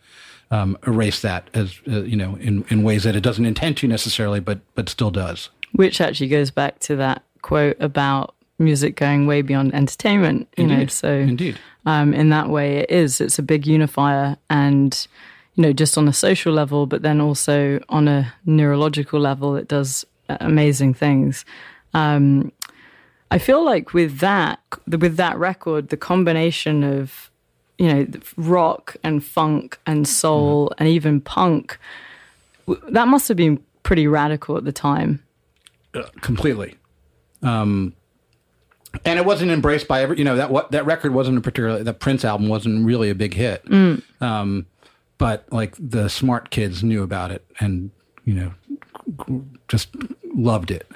um, 0.51 0.77
erase 0.87 1.21
that 1.21 1.49
as, 1.53 1.79
uh, 1.87 2.01
you 2.01 2.15
know, 2.15 2.35
in, 2.37 2.65
in 2.69 2.83
ways 2.83 3.03
that 3.03 3.15
it 3.15 3.21
doesn't 3.21 3.45
intend 3.45 3.77
to 3.77 3.87
necessarily, 3.87 4.39
but, 4.39 4.59
but 4.75 4.89
still 4.89 5.11
does. 5.11 5.49
which 5.73 6.01
actually 6.01 6.27
goes 6.27 6.51
back 6.51 6.79
to 6.79 6.95
that 6.95 7.23
quote 7.41 7.77
about 7.79 8.35
music 8.57 8.95
going 8.95 9.25
way 9.25 9.41
beyond 9.41 9.73
entertainment. 9.73 10.47
You 10.57 10.67
know, 10.67 10.85
so 10.87 11.11
Indeed. 11.11 11.57
um, 11.85 12.13
in 12.13 12.29
that 12.29 12.49
way, 12.49 12.77
it 12.77 12.91
is. 12.91 13.21
It's 13.21 13.39
a 13.39 13.43
big 13.43 13.65
unifier, 13.65 14.37
and 14.49 15.07
you 15.55 15.63
know, 15.63 15.73
just 15.73 15.97
on 15.97 16.07
a 16.07 16.13
social 16.13 16.53
level, 16.53 16.85
but 16.85 17.01
then 17.01 17.21
also 17.21 17.79
on 17.89 18.07
a 18.07 18.33
neurological 18.45 19.19
level, 19.19 19.55
it 19.55 19.67
does 19.67 20.05
uh, 20.29 20.37
amazing 20.41 20.93
things. 20.93 21.45
Um, 21.93 22.51
I 23.31 23.37
feel 23.37 23.63
like 23.63 23.93
with 23.93 24.19
that, 24.19 24.59
with 24.87 25.17
that 25.17 25.37
record, 25.37 25.89
the 25.89 25.97
combination 25.97 26.83
of 26.83 27.29
you 27.77 27.87
know 27.87 28.07
rock 28.37 28.97
and 29.03 29.23
funk 29.23 29.79
and 29.85 30.07
soul 30.07 30.73
and 30.77 30.89
even 30.89 31.21
punk, 31.21 31.77
that 32.89 33.07
must 33.07 33.27
have 33.27 33.37
been 33.37 33.63
pretty 33.83 34.07
radical 34.07 34.57
at 34.57 34.65
the 34.65 34.71
time. 34.71 35.23
completely. 36.21 36.75
Um, 37.41 37.93
and 39.05 39.19
it 39.19 39.25
wasn't 39.25 39.51
embraced 39.51 39.87
by 39.87 40.01
every, 40.01 40.17
you 40.17 40.23
know, 40.23 40.35
that 40.35 40.49
what 40.49 40.71
that 40.71 40.85
record 40.85 41.13
wasn't 41.13 41.37
a 41.37 41.41
particular, 41.41 41.83
the 41.83 41.93
Prince 41.93 42.25
album 42.25 42.49
wasn't 42.49 42.85
really 42.85 43.09
a 43.09 43.15
big 43.15 43.33
hit. 43.33 43.63
Um, 44.21 44.65
but 45.17 45.45
like 45.51 45.75
the 45.79 46.09
smart 46.09 46.49
kids 46.49 46.83
knew 46.83 47.03
about 47.03 47.31
it 47.31 47.45
and, 47.59 47.91
you 48.25 48.33
know, 48.33 49.43
just 49.67 49.89
loved 50.35 50.71
it. 50.71 50.89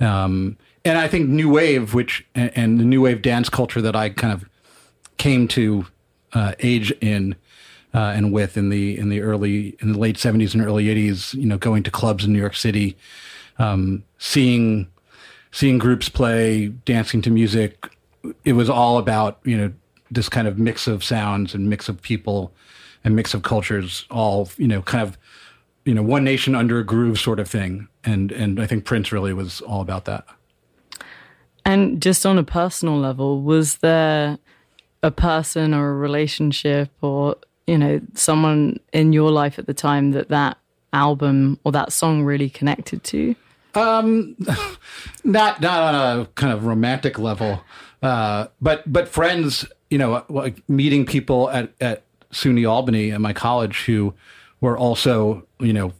Um, 0.00 0.56
and 0.84 0.98
I 0.98 1.08
think 1.08 1.28
new 1.28 1.50
wave, 1.50 1.94
which, 1.94 2.26
and, 2.34 2.80
the 2.80 2.84
new 2.84 3.02
wave 3.02 3.22
dance 3.22 3.48
culture 3.48 3.82
that 3.82 3.94
I 3.94 4.10
kind 4.10 4.32
of 4.32 4.48
came 5.18 5.46
to 5.48 5.86
uh, 6.32 6.54
age 6.60 6.90
in 7.00 7.36
uh, 7.92 7.98
and 7.98 8.32
with 8.32 8.56
in 8.56 8.68
the 8.68 8.96
in 8.96 9.08
the 9.08 9.20
early 9.20 9.76
in 9.80 9.92
the 9.92 9.98
late 9.98 10.16
seventies 10.16 10.54
and 10.54 10.64
early 10.64 10.88
eighties. 10.88 11.34
You 11.34 11.46
know, 11.46 11.58
going 11.58 11.82
to 11.82 11.90
clubs 11.90 12.24
in 12.24 12.32
New 12.32 12.38
York 12.38 12.54
City, 12.54 12.96
um, 13.58 14.04
seeing 14.18 14.88
seeing 15.50 15.78
groups 15.78 16.08
play, 16.08 16.68
dancing 16.68 17.20
to 17.22 17.30
music. 17.30 17.88
It 18.44 18.52
was 18.52 18.70
all 18.70 18.98
about 18.98 19.40
you 19.44 19.56
know 19.56 19.72
this 20.10 20.28
kind 20.28 20.48
of 20.48 20.58
mix 20.58 20.86
of 20.86 21.04
sounds 21.04 21.54
and 21.54 21.68
mix 21.68 21.88
of 21.88 22.00
people 22.00 22.52
and 23.04 23.16
mix 23.16 23.34
of 23.34 23.42
cultures, 23.42 24.06
all 24.10 24.50
you 24.56 24.68
know, 24.68 24.82
kind 24.82 25.02
of 25.02 25.18
you 25.84 25.94
know 25.94 26.02
one 26.02 26.24
nation 26.24 26.54
under 26.54 26.78
a 26.78 26.84
groove 26.84 27.18
sort 27.18 27.40
of 27.40 27.48
thing. 27.48 27.88
And 28.04 28.30
and 28.32 28.60
I 28.60 28.66
think 28.66 28.84
Prince 28.84 29.12
really 29.12 29.32
was 29.32 29.60
all 29.60 29.80
about 29.80 30.04
that. 30.06 30.24
And 31.64 32.00
just 32.00 32.24
on 32.24 32.38
a 32.38 32.44
personal 32.44 32.98
level, 32.98 33.42
was 33.42 33.78
there 33.78 34.38
a 35.02 35.10
person 35.10 35.74
or 35.74 35.90
a 35.90 35.94
relationship 35.94 36.90
or, 37.00 37.36
you 37.66 37.78
know, 37.78 38.00
someone 38.14 38.80
in 38.92 39.12
your 39.12 39.30
life 39.30 39.58
at 39.58 39.66
the 39.66 39.74
time 39.74 40.12
that 40.12 40.28
that 40.28 40.58
album 40.92 41.58
or 41.64 41.72
that 41.72 41.92
song 41.92 42.22
really 42.24 42.50
connected 42.50 43.04
to? 43.04 43.34
Um, 43.74 44.36
not 45.24 45.60
not 45.60 45.94
on 45.94 46.20
a 46.20 46.26
kind 46.34 46.52
of 46.52 46.64
romantic 46.64 47.18
level, 47.18 47.62
uh, 48.02 48.48
but 48.60 48.90
but 48.92 49.08
friends, 49.08 49.64
you 49.90 49.98
know, 49.98 50.24
like 50.28 50.68
meeting 50.68 51.06
people 51.06 51.50
at 51.50 51.72
at 51.80 52.02
SUNY 52.32 52.68
Albany 52.68 53.12
at 53.12 53.20
my 53.20 53.32
college 53.32 53.84
who 53.84 54.14
were 54.60 54.76
also 54.76 55.46
you 55.60 55.72
know 55.72 55.92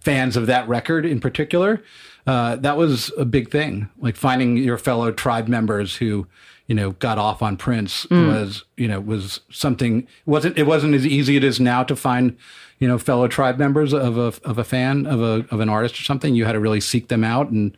fans 0.00 0.36
of 0.36 0.46
that 0.46 0.68
record 0.68 1.04
in 1.04 1.20
particular. 1.20 1.82
Uh, 2.26 2.56
that 2.56 2.76
was 2.76 3.12
a 3.18 3.24
big 3.24 3.50
thing. 3.50 3.90
Like 3.98 4.16
finding 4.16 4.56
your 4.56 4.78
fellow 4.78 5.12
tribe 5.12 5.48
members 5.48 5.96
who 5.96 6.26
you 6.66 6.74
know 6.74 6.92
got 6.92 7.18
off 7.18 7.42
on 7.42 7.56
Prince 7.56 8.06
was 8.10 8.64
you 8.76 8.88
know 8.88 9.00
was 9.00 9.40
something 9.50 10.06
wasn't 10.24 10.56
it 10.56 10.66
wasn't 10.66 10.94
as 10.94 11.06
easy 11.06 11.36
it 11.36 11.44
is 11.44 11.60
now 11.60 11.84
to 11.84 11.94
find 11.94 12.36
you 12.78 12.88
know 12.88 12.98
fellow 12.98 13.28
tribe 13.28 13.58
members 13.58 13.92
of 13.92 14.16
a 14.16 14.32
of 14.48 14.58
a 14.58 14.64
fan 14.64 15.06
of 15.06 15.20
a 15.20 15.46
of 15.50 15.60
an 15.60 15.68
artist 15.68 16.00
or 16.00 16.02
something. 16.02 16.34
You 16.34 16.46
had 16.46 16.52
to 16.52 16.60
really 16.60 16.80
seek 16.80 17.08
them 17.08 17.24
out, 17.24 17.50
and 17.50 17.76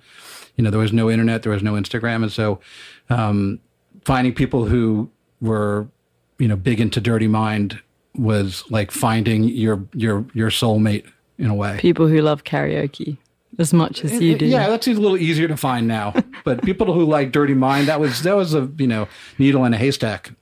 you 0.56 0.62
know 0.62 0.70
there 0.70 0.80
was 0.80 0.92
no 0.92 1.10
internet, 1.10 1.42
there 1.42 1.52
was 1.52 1.62
no 1.62 1.72
Instagram, 1.72 2.22
and 2.22 2.32
so 2.32 2.60
um, 3.10 3.60
finding 4.04 4.32
people 4.32 4.66
who 4.66 5.10
were 5.40 5.88
you 6.38 6.46
know 6.46 6.56
big 6.56 6.80
into 6.80 7.00
Dirty 7.00 7.28
Mind 7.28 7.80
was 8.14 8.64
like 8.70 8.92
finding 8.92 9.44
your 9.44 9.84
your 9.94 10.24
your 10.32 10.50
soulmate 10.50 11.04
in 11.38 11.46
a 11.50 11.54
way. 11.54 11.78
People 11.80 12.06
who 12.06 12.22
love 12.22 12.44
karaoke 12.44 13.18
as 13.58 13.72
much 13.72 14.04
as 14.04 14.20
you 14.20 14.36
do. 14.36 14.46
Yeah, 14.46 14.68
that's 14.68 14.86
a 14.86 14.92
little 14.92 15.16
easier 15.16 15.48
to 15.48 15.56
find 15.56 15.86
now. 15.88 16.14
but 16.44 16.62
people 16.62 16.92
who 16.92 17.04
like 17.04 17.32
Dirty 17.32 17.54
Mind, 17.54 17.88
that 17.88 18.00
was 18.00 18.22
that 18.22 18.36
was 18.36 18.54
a 18.54 18.70
you 18.78 18.86
know 18.86 19.08
needle 19.38 19.64
in 19.64 19.74
a 19.74 19.78
haystack. 19.78 20.32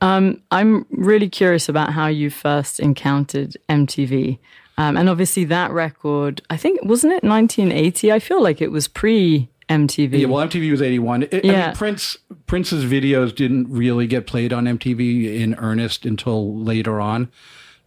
Um, 0.00 0.42
I'm 0.50 0.84
really 0.90 1.28
curious 1.28 1.68
about 1.68 1.92
how 1.92 2.06
you 2.06 2.28
first 2.30 2.80
encountered 2.80 3.56
MTV. 3.68 4.38
Um, 4.78 4.96
and 4.98 5.08
obviously, 5.08 5.44
that 5.46 5.70
record, 5.70 6.42
I 6.50 6.58
think, 6.58 6.84
wasn't 6.84 7.14
it 7.14 7.24
1980? 7.24 8.12
I 8.12 8.18
feel 8.18 8.42
like 8.42 8.60
it 8.60 8.70
was 8.70 8.88
pre 8.88 9.48
MTV. 9.70 10.20
Yeah, 10.20 10.26
well, 10.26 10.46
MTV 10.46 10.70
was 10.70 10.82
eighty 10.82 10.98
one. 10.98 11.24
I 11.32 11.40
Yeah. 11.42 11.66
mean, 11.68 11.76
Prince 11.76 12.18
Prince's 12.46 12.84
videos 12.84 13.34
didn't 13.34 13.68
really 13.70 14.06
get 14.06 14.26
played 14.26 14.52
on 14.52 14.64
MTV 14.66 15.40
in 15.40 15.54
earnest 15.54 16.04
until 16.04 16.56
later 16.62 17.00
on. 17.00 17.28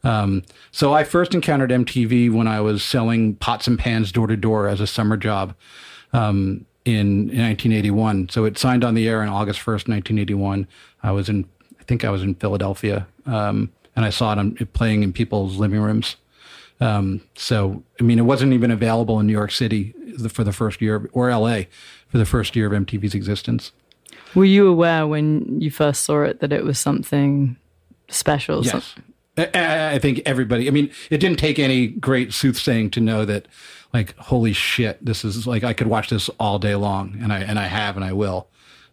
Um, 0.04 0.44
so 0.72 0.94
I 0.94 1.04
first 1.04 1.34
encountered 1.34 1.72
MTV 1.72 2.32
when 2.32 2.48
I 2.48 2.62
was 2.62 2.84
selling 2.84 3.36
pots 3.36 3.68
and 3.68 3.78
pans 3.78 4.12
door 4.12 4.28
to 4.28 4.38
door 4.38 4.68
as 4.68 4.80
a 4.80 4.88
summer 4.88 5.18
job 5.18 5.56
um, 6.14 6.66
in, 6.86 7.30
in 7.30 7.42
1981. 7.42 8.30
So 8.30 8.46
it 8.46 8.58
signed 8.58 8.84
on 8.84 8.94
the 8.96 9.08
air 9.08 9.22
on 9.22 9.30
August 9.30 9.60
1st, 9.60 9.88
1981. 9.90 10.68
I 11.04 11.12
was 11.12 11.30
in, 11.30 11.46
I 11.80 11.84
think 11.84 12.06
I 12.06 12.10
was 12.10 12.24
in 12.24 12.36
Philadelphia, 12.36 13.08
um, 13.26 13.72
and 13.96 14.06
I 14.06 14.10
saw 14.10 14.32
it, 14.32 14.38
on, 14.38 14.58
it 14.60 14.74
playing 14.74 15.04
in 15.04 15.12
people's 15.12 15.58
living 15.58 15.80
rooms. 15.80 16.16
Um, 16.82 17.22
so, 17.36 17.84
I 18.00 18.04
mean, 18.04 18.20
it 18.20 18.24
wasn't 18.24 18.54
even 18.54 18.72
available 18.72 19.20
in 19.20 19.28
New 19.28 19.34
York 19.34 19.52
City 19.52 19.94
for 20.30 20.46
the 20.46 20.54
first 20.54 20.82
year, 20.82 21.10
or 21.12 21.30
LA 21.30 21.64
for 22.08 22.18
the 22.18 22.26
first 22.26 22.56
year 22.56 22.74
of 22.74 22.86
MTV's 22.86 23.14
existence. 23.14 23.74
Were 24.34 24.46
you 24.46 24.68
aware 24.68 25.06
when 25.08 25.60
you 25.60 25.72
first 25.72 26.04
saw 26.04 26.22
it 26.22 26.40
that 26.40 26.54
it 26.54 26.64
was 26.64 26.80
something 26.80 27.58
special? 28.08 28.64
Yes. 28.64 28.96
I- 28.98 29.02
I, 29.40 29.94
I 29.94 30.00
think 30.00 30.22
everybody, 30.26 30.68
I 30.68 30.72
mean, 30.72 30.92
it 31.10 31.20
didn't 31.20 31.40
take 31.40 31.60
any 31.60 31.88
great 31.88 32.34
soothsaying 32.34 32.92
to 32.92 33.00
know 33.00 33.26
that, 33.26 33.48
like, 33.94 34.16
holy 34.18 34.54
shit, 34.54 35.04
this 35.04 35.26
is 35.26 35.48
like, 35.48 35.64
I 35.64 35.74
could 35.74 35.88
watch 35.88 36.10
this 36.10 36.30
all 36.40 36.60
day 36.60 36.76
long, 36.76 37.18
and 37.22 37.34
I, 37.34 37.40
and 37.40 37.58
I 37.58 37.66
have, 37.68 37.96
and 37.96 38.06
I 38.06 38.14
will. 38.14 38.48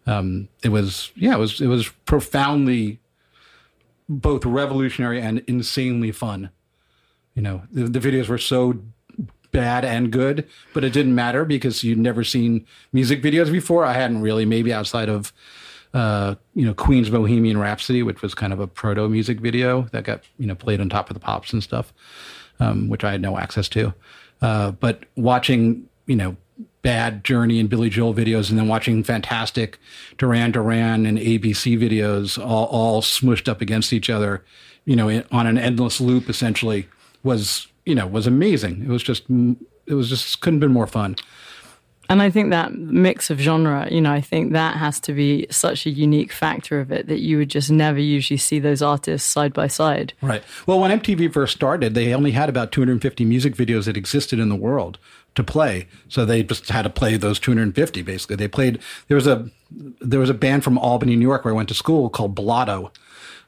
Um, 0.05 0.47
it 0.63 0.69
was, 0.69 1.11
yeah, 1.15 1.35
it 1.35 1.39
was, 1.39 1.61
it 1.61 1.67
was 1.67 1.89
profoundly 2.05 2.99
both 4.09 4.45
revolutionary 4.45 5.21
and 5.21 5.43
insanely 5.47 6.11
fun. 6.11 6.49
You 7.35 7.41
know, 7.41 7.63
the, 7.71 7.83
the 7.83 7.99
videos 7.99 8.29
were 8.29 8.37
so 8.37 8.79
bad 9.51 9.85
and 9.85 10.11
good, 10.11 10.47
but 10.73 10.83
it 10.83 10.93
didn't 10.93 11.13
matter 11.13 11.45
because 11.45 11.83
you'd 11.83 11.97
never 11.97 12.23
seen 12.23 12.65
music 12.91 13.21
videos 13.21 13.51
before. 13.51 13.85
I 13.85 13.93
hadn't 13.93 14.21
really, 14.21 14.45
maybe 14.45 14.73
outside 14.73 15.09
of, 15.09 15.33
uh, 15.97 16.35
you 16.53 16.63
know, 16.63 16.75
Queen's 16.75 17.09
Bohemian 17.09 17.57
Rhapsody, 17.57 18.03
which 18.03 18.21
was 18.21 18.35
kind 18.35 18.53
of 18.53 18.59
a 18.59 18.67
proto 18.67 19.09
music 19.09 19.39
video 19.39 19.83
that 19.93 20.03
got, 20.03 20.21
you 20.37 20.45
know, 20.45 20.53
played 20.53 20.79
on 20.79 20.89
top 20.89 21.09
of 21.09 21.15
the 21.15 21.19
pops 21.19 21.51
and 21.53 21.63
stuff, 21.63 21.91
um, 22.59 22.87
which 22.87 23.03
I 23.03 23.11
had 23.11 23.21
no 23.21 23.39
access 23.39 23.67
to. 23.69 23.95
Uh, 24.39 24.71
but 24.71 25.05
watching, 25.15 25.89
you 26.05 26.15
know, 26.15 26.37
bad 26.83 27.23
Journey 27.23 27.59
and 27.59 27.67
Billy 27.67 27.89
Joel 27.89 28.13
videos 28.13 28.51
and 28.51 28.59
then 28.59 28.67
watching 28.67 29.03
fantastic 29.03 29.79
Duran 30.19 30.51
Duran 30.51 31.07
and 31.07 31.17
ABC 31.17 31.79
videos 31.79 32.37
all, 32.37 32.67
all 32.67 33.01
smushed 33.01 33.49
up 33.49 33.59
against 33.59 33.91
each 33.91 34.11
other, 34.11 34.45
you 34.85 34.95
know, 34.95 35.23
on 35.31 35.47
an 35.47 35.57
endless 35.57 35.99
loop 35.99 36.29
essentially 36.29 36.87
was, 37.23 37.65
you 37.87 37.95
know, 37.95 38.05
was 38.05 38.27
amazing. 38.27 38.83
It 38.83 38.89
was 38.89 39.01
just, 39.01 39.23
it 39.87 39.95
was 39.95 40.09
just, 40.09 40.41
couldn't 40.41 40.61
have 40.61 40.69
been 40.69 40.73
more 40.73 40.85
fun. 40.85 41.15
And 42.09 42.21
I 42.21 42.29
think 42.29 42.51
that 42.51 42.73
mix 42.73 43.29
of 43.29 43.39
genre, 43.39 43.87
you 43.91 43.99
know, 44.01 44.11
I 44.11 44.21
think 44.21 44.53
that 44.53 44.77
has 44.77 44.99
to 45.01 45.13
be 45.13 45.45
such 45.49 45.85
a 45.85 45.89
unique 45.89 46.31
factor 46.31 46.79
of 46.79 46.91
it 46.91 47.07
that 47.07 47.19
you 47.19 47.37
would 47.37 47.49
just 47.49 47.69
never 47.69 47.99
usually 47.99 48.37
see 48.37 48.59
those 48.59 48.81
artists 48.81 49.29
side 49.29 49.53
by 49.53 49.67
side. 49.67 50.13
Right. 50.21 50.43
Well, 50.65 50.79
when 50.79 50.97
MTV 50.99 51.33
first 51.33 51.55
started, 51.55 51.93
they 51.93 52.13
only 52.13 52.31
had 52.31 52.49
about 52.49 52.71
250 52.71 53.25
music 53.25 53.55
videos 53.55 53.85
that 53.85 53.97
existed 53.97 54.39
in 54.39 54.49
the 54.49 54.55
world 54.55 54.97
to 55.35 55.43
play. 55.43 55.87
So 56.09 56.25
they 56.25 56.43
just 56.43 56.69
had 56.69 56.83
to 56.83 56.89
play 56.89 57.17
those 57.17 57.39
250 57.39 58.01
basically. 58.01 58.35
They 58.35 58.47
played 58.47 58.79
there 59.07 59.15
was 59.15 59.27
a 59.27 59.49
there 59.69 60.19
was 60.19 60.29
a 60.29 60.33
band 60.33 60.63
from 60.63 60.77
Albany, 60.77 61.15
New 61.15 61.27
York 61.27 61.45
where 61.45 61.53
I 61.53 61.57
went 61.57 61.69
to 61.69 61.75
school 61.75 62.09
called 62.09 62.35
Blotto. 62.35 62.91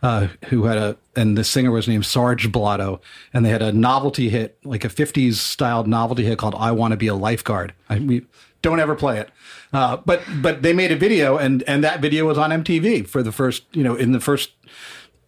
Uh, 0.02 0.30
who 0.45 0.63
had 0.63 0.78
a 0.78 0.95
and 1.17 1.38
the 1.38 1.43
singer 1.43 1.72
was 1.72 1.86
named 1.86 2.06
Sarge 2.06 2.50
Blotto, 2.50 3.02
and 3.34 3.43
they 3.43 3.50
had 3.50 3.62
a 3.62 3.74
novelty 3.74 4.30
hit, 4.30 4.58
like 4.63 4.86
a 4.86 4.88
'50s 4.88 5.34
styled 5.34 5.89
novelty 5.89 6.24
hit 6.24 6.38
called 6.38 6.56
"I 6.58 6.72
Want 6.72 6.93
to 6.93 6.98
Be 6.98 7.08
a 7.08 7.13
Lifeguard." 7.13 7.74
I, 7.89 8.00
we 8.00 8.26
don't 8.62 8.80
ever 8.80 8.95
play 8.95 9.19
it, 9.19 9.30
uh, 9.74 9.98
but 9.98 10.22
but 10.41 10.62
they 10.62 10.74
made 10.74 10.91
a 10.91 10.95
video, 10.95 11.38
and 11.38 11.63
and 11.63 11.84
that 11.84 12.02
video 12.02 12.26
was 12.26 12.38
on 12.38 12.50
MTV 12.50 13.08
for 13.08 13.24
the 13.24 13.32
first, 13.32 13.63
you 13.74 13.84
know, 13.84 13.95
in 13.95 14.12
the 14.12 14.19
first 14.19 14.52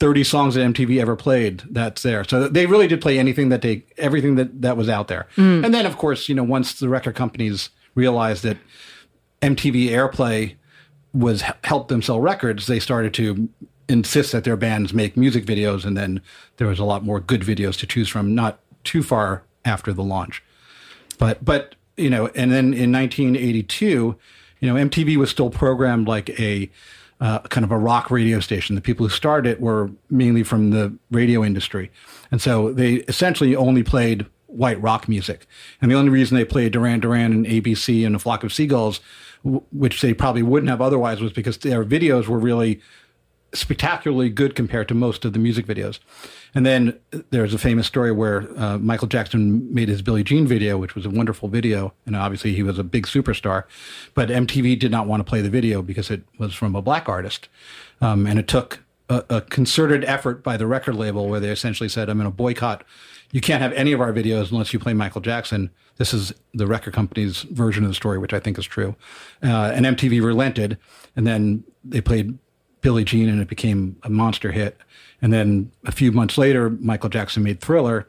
30 0.02 0.24
songs 0.24 0.56
that 0.56 0.62
MTV 0.62 1.00
ever 1.00 1.16
played, 1.16 1.62
that's 1.70 2.02
there. 2.02 2.24
So 2.24 2.48
they 2.48 2.66
really 2.66 2.88
did 2.88 3.02
play 3.02 3.20
anything 3.20 3.50
that 3.50 3.62
they, 3.62 3.86
everything 4.00 4.34
that, 4.34 4.64
that 4.64 4.76
was 4.76 4.90
out 4.90 5.10
there. 5.10 5.28
And 5.64 5.72
then, 5.76 5.86
of 5.86 5.96
course, 5.96 6.28
you 6.28 6.34
know, 6.34 6.44
once 6.44 6.80
the 6.80 6.90
record 6.90 7.14
companies 7.14 7.70
realized 7.94 8.42
that 8.42 8.58
MTV 9.44 9.90
Airplay 9.90 10.56
was 11.14 11.44
helped 11.64 11.90
them 11.90 12.02
sell 12.02 12.20
records, 12.20 12.66
they 12.66 12.80
started 12.80 13.14
to 13.14 13.48
insist 13.88 14.32
that 14.32 14.44
their 14.44 14.58
bands 14.58 14.92
make 14.92 15.16
music 15.16 15.46
videos. 15.46 15.86
And 15.86 15.96
then 15.96 16.20
there 16.58 16.66
was 16.66 16.80
a 16.80 16.84
lot 16.84 17.06
more 17.06 17.20
good 17.20 17.42
videos 17.42 17.78
to 17.78 17.86
choose 17.86 18.10
from, 18.10 18.34
not 18.34 18.58
too 18.84 19.04
far 19.04 19.44
after 19.66 19.94
the 19.94 20.04
launch. 20.04 20.44
But, 21.20 21.46
but, 21.46 21.76
you 22.02 22.10
know, 22.10 22.28
and 22.28 22.52
then 22.52 22.74
in 22.74 22.92
1982, 22.92 24.16
you 24.60 24.74
know, 24.74 24.76
MTV 24.76 25.18
was 25.18 25.30
still 25.30 25.50
programmed 25.50 26.08
like 26.08 26.30
a, 26.40 26.70
uh, 27.20 27.40
kind 27.40 27.64
of 27.64 27.72
a 27.72 27.78
rock 27.78 28.10
radio 28.10 28.40
station. 28.40 28.76
The 28.76 28.82
people 28.82 29.06
who 29.06 29.14
started 29.14 29.50
it 29.50 29.62
were 29.62 29.92
mainly 30.10 30.44
from 30.44 30.72
the 30.72 30.94
radio 31.12 31.44
industry. 31.44 31.92
And 32.32 32.42
so 32.42 32.72
they 32.74 32.96
essentially 33.08 33.56
only 33.56 33.84
played 33.84 34.26
white 34.48 34.82
rock 34.82 35.08
music. 35.08 35.48
And 35.82 35.90
the 35.90 35.96
only 35.96 36.10
reason 36.10 36.36
they 36.36 36.46
played 36.46 36.74
Duran 36.74 37.00
Duran 37.00 37.32
and 37.32 37.46
ABC 37.46 38.06
and 38.06 38.16
A 38.16 38.20
Flock 38.20 38.44
of 38.44 38.52
Seagulls, 38.52 39.00
w- 39.44 39.64
which 39.72 40.02
they 40.02 40.14
probably 40.14 40.44
wouldn't 40.44 40.70
have 40.70 40.82
otherwise, 40.82 41.22
was 41.22 41.32
because 41.32 41.60
their 41.60 41.86
videos 41.86 42.28
were 42.28 42.40
really 42.40 42.82
spectacularly 43.54 44.30
good 44.30 44.56
compared 44.56 44.88
to 44.88 44.94
most 44.94 45.26
of 45.26 45.34
the 45.34 45.40
music 45.40 45.66
videos. 45.66 46.00
And 46.56 46.66
then 46.66 47.00
there's 47.32 47.54
a 47.54 47.58
famous 47.58 47.88
story 47.88 48.12
where 48.12 48.48
uh, 48.58 48.78
Michael 48.78 49.08
Jackson 49.08 49.74
made 49.74 49.90
his 49.90 50.02
Billie 50.02 50.24
Jean 50.24 50.48
video, 50.48 50.78
which 50.78 50.96
was 50.96 51.06
a 51.06 51.10
wonderful 51.10 51.50
video, 51.50 51.94
and 52.06 52.16
obviously 52.16 52.54
he 52.54 52.64
was 52.64 52.80
a 52.80 52.84
big 52.84 53.08
superstar. 53.08 53.64
But 54.14 54.30
MTV 54.30 54.80
did 54.80 54.92
not 54.92 55.08
want 55.08 55.20
to 55.20 55.30
play 55.30 55.42
the 55.42 55.50
video 55.50 55.82
because 55.82 56.10
it 56.10 56.24
was 56.38 56.54
from 56.54 56.76
a 56.76 56.82
black 56.82 57.10
artist, 57.10 57.50
um, 58.00 58.26
and 58.26 58.40
it 58.40 58.48
took 58.48 58.84
a, 59.10 59.24
a 59.30 59.42
concerted 59.42 60.06
effort 60.06 60.44
by 60.44 60.56
the 60.58 60.68
record 60.68 60.96
label 60.96 61.28
where 61.28 61.40
they 61.40 61.50
essentially 61.50 61.90
said, 61.90 62.10
"I'm 62.10 62.18
going 62.18 62.30
to 62.30 62.36
boycott. 62.36 62.84
You 63.32 63.42
can't 63.42 63.62
have 63.62 63.74
any 63.74 63.92
of 63.92 64.02
our 64.02 64.14
videos 64.14 64.52
unless 64.52 64.74
you 64.74 64.80
play 64.80 64.94
Michael 64.94 65.22
Jackson." 65.22 65.70
This 65.98 66.14
is 66.14 66.34
the 66.54 66.68
record 66.68 66.94
company's 66.94 67.42
version 67.44 67.84
of 67.84 67.90
the 67.90 67.96
story, 67.96 68.18
which 68.18 68.34
I 68.34 68.40
think 68.40 68.58
is 68.58 68.66
true. 68.66 68.96
Uh, 69.44 69.72
and 69.74 69.86
MTV 69.86 70.24
relented, 70.24 70.78
and 71.16 71.28
then 71.28 71.64
they 71.84 72.02
played 72.02 72.38
Billie 72.82 73.04
Jean, 73.04 73.30
and 73.30 73.42
it 73.42 73.48
became 73.48 73.96
a 74.04 74.10
monster 74.10 74.52
hit. 74.52 74.78
And 75.22 75.32
then 75.32 75.72
a 75.86 75.92
few 75.92 76.12
months 76.12 76.38
later, 76.38 76.70
Michael 76.70 77.10
Jackson 77.10 77.44
made 77.44 77.62
Thriller, 77.62 78.08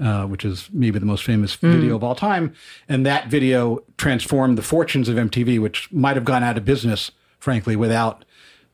uh, 0.00 0.24
which 0.24 0.44
is 0.44 0.68
maybe 0.72 0.98
the 0.98 1.06
most 1.06 1.24
famous 1.24 1.54
video 1.56 1.96
of 1.96 2.02
all 2.02 2.14
time. 2.14 2.54
And 2.88 3.04
that 3.04 3.28
video 3.28 3.82
transformed 3.98 4.56
the 4.56 4.62
fortunes 4.62 5.08
of 5.08 5.16
MTV, 5.16 5.60
which 5.60 5.92
might 5.92 6.16
have 6.16 6.24
gone 6.24 6.42
out 6.42 6.56
of 6.56 6.64
business, 6.64 7.10
frankly, 7.38 7.76
without 7.76 8.24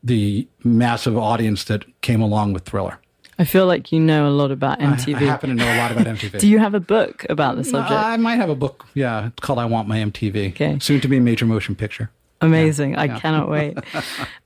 the 0.03 0.47
massive 0.63 1.17
audience 1.17 1.63
that 1.65 1.83
came 2.01 2.21
along 2.21 2.53
with 2.53 2.63
Thriller. 2.63 2.99
I 3.37 3.43
feel 3.43 3.65
like 3.65 3.91
you 3.91 3.99
know 3.99 4.29
a 4.29 4.31
lot 4.31 4.51
about 4.51 4.79
MTV. 4.79 5.15
I, 5.15 5.19
happen 5.23 5.49
to 5.49 5.55
know 5.55 5.65
a 5.65 5.77
lot 5.77 5.91
about 5.91 6.05
MTV. 6.05 6.39
Do 6.39 6.47
you 6.47 6.59
have 6.59 6.73
a 6.73 6.79
book 6.79 7.25
about 7.29 7.57
the 7.57 7.65
subject? 7.65 7.91
I 7.91 8.15
might 8.15 8.37
have 8.37 8.49
a 8.49 8.55
book. 8.55 8.85
Yeah, 8.93 9.27
it's 9.27 9.41
called 9.41 9.59
"I 9.59 9.65
Want 9.65 9.89
My 9.89 9.97
MTV." 9.97 10.51
Okay. 10.51 10.79
Soon 10.79 11.01
to 11.01 11.09
be 11.09 11.17
a 11.17 11.21
major 11.21 11.45
motion 11.45 11.75
picture. 11.75 12.11
Amazing. 12.41 12.95
I 12.97 13.19
cannot 13.19 13.49
wait. 13.49 13.77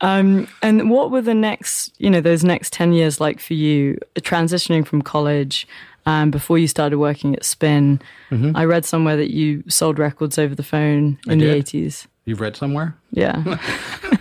Um, 0.02 0.48
and 0.62 0.90
what 0.90 1.12
were 1.12 1.22
the 1.22 1.34
next, 1.34 1.92
you 1.98 2.10
know, 2.10 2.22
those 2.22 2.42
next 2.44 2.72
10 2.72 2.94
years 2.94 3.20
like 3.20 3.42
for 3.42 3.54
you, 3.54 3.98
transitioning 4.20 4.88
from 4.88 5.02
college 5.02 5.68
um, 6.06 6.32
before 6.32 6.58
you 6.58 6.68
started 6.70 6.98
working 7.00 7.36
at 7.36 7.44
Spin? 7.44 8.00
I 8.56 8.64
read 8.64 8.86
somewhere 8.86 9.18
that 9.18 9.32
you 9.32 9.64
sold 9.68 10.00
records 10.00 10.38
over 10.38 10.56
the 10.56 10.64
phone 10.64 11.18
Mm-hmm. 11.24 11.32
In 11.32 11.40
the 11.40 11.46
80s. 11.48 12.08
You've 12.26 12.40
read 12.40 12.56
somewhere? 12.56 12.96
Yeah. 13.12 13.44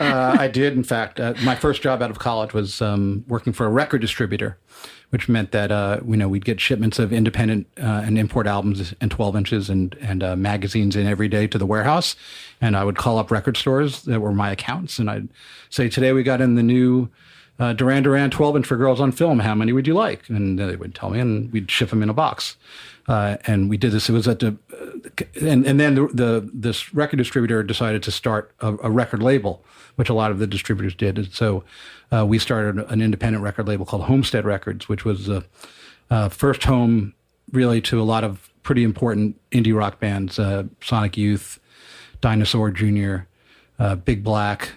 Uh, 0.00 0.36
I 0.38 0.48
did, 0.48 0.72
in 0.72 0.82
fact. 0.82 1.20
Uh, 1.20 1.34
my 1.42 1.54
first 1.54 1.82
job 1.82 2.02
out 2.02 2.10
of 2.10 2.18
college 2.18 2.54
was 2.54 2.80
um, 2.80 3.22
working 3.28 3.52
for 3.52 3.66
a 3.66 3.68
record 3.68 4.00
distributor, 4.00 4.56
which 5.10 5.28
meant 5.28 5.52
that 5.52 5.70
uh, 5.70 6.00
you 6.06 6.16
know 6.16 6.26
we'd 6.28 6.44
get 6.44 6.58
shipments 6.58 6.98
of 6.98 7.12
independent 7.12 7.66
uh, 7.78 8.02
and 8.04 8.18
import 8.18 8.46
albums 8.46 8.94
and 9.00 9.10
12 9.10 9.36
inches 9.36 9.68
and 9.68 9.94
and 10.00 10.22
uh, 10.22 10.36
magazines 10.36 10.96
in 10.96 11.06
every 11.06 11.28
day 11.28 11.46
to 11.46 11.58
the 11.58 11.66
warehouse, 11.66 12.16
and 12.62 12.76
I 12.76 12.84
would 12.84 12.96
call 12.96 13.18
up 13.18 13.30
record 13.30 13.58
stores 13.58 14.02
that 14.04 14.20
were 14.20 14.32
my 14.32 14.50
accounts, 14.50 14.98
and 14.98 15.10
I'd 15.10 15.28
say, 15.68 15.90
"Today 15.90 16.12
we 16.12 16.22
got 16.22 16.40
in 16.40 16.54
the 16.54 16.62
new." 16.62 17.10
Uh, 17.60 17.74
Duran 17.74 18.02
Duran 18.02 18.30
12 18.30 18.56
inch 18.56 18.66
for 18.66 18.78
girls 18.78 19.02
on 19.02 19.12
film. 19.12 19.38
How 19.40 19.54
many 19.54 19.72
would 19.72 19.86
you 19.86 19.92
like? 19.92 20.26
And 20.30 20.58
they 20.58 20.76
would 20.76 20.94
tell 20.94 21.10
me, 21.10 21.20
and 21.20 21.52
we'd 21.52 21.70
ship 21.70 21.90
them 21.90 22.02
in 22.02 22.08
a 22.08 22.14
box. 22.14 22.56
Uh, 23.06 23.36
and 23.46 23.68
we 23.68 23.76
did 23.76 23.92
this. 23.92 24.08
It 24.08 24.12
was 24.12 24.26
at 24.26 24.38
the, 24.38 24.56
uh, 24.72 25.24
and 25.42 25.66
and 25.66 25.78
then 25.78 25.94
the, 25.94 26.06
the 26.08 26.50
this 26.54 26.94
record 26.94 27.18
distributor 27.18 27.62
decided 27.62 28.02
to 28.04 28.10
start 28.10 28.52
a, 28.60 28.74
a 28.82 28.90
record 28.90 29.22
label, 29.22 29.62
which 29.96 30.08
a 30.08 30.14
lot 30.14 30.30
of 30.30 30.38
the 30.38 30.46
distributors 30.46 30.94
did. 30.94 31.18
And 31.18 31.32
so 31.32 31.62
uh, 32.10 32.24
we 32.24 32.38
started 32.38 32.82
an 32.88 33.02
independent 33.02 33.44
record 33.44 33.68
label 33.68 33.84
called 33.84 34.04
Homestead 34.04 34.46
Records, 34.46 34.88
which 34.88 35.04
was 35.04 35.26
the 35.26 35.44
uh, 36.08 36.30
first 36.30 36.64
home 36.64 37.12
really 37.52 37.82
to 37.82 38.00
a 38.00 38.04
lot 38.04 38.24
of 38.24 38.50
pretty 38.62 38.84
important 38.84 39.38
indie 39.50 39.76
rock 39.76 40.00
bands: 40.00 40.38
uh, 40.38 40.64
Sonic 40.80 41.18
Youth, 41.18 41.60
Dinosaur 42.22 42.70
Jr., 42.70 43.24
Big 44.04 44.24
Black, 44.24 44.70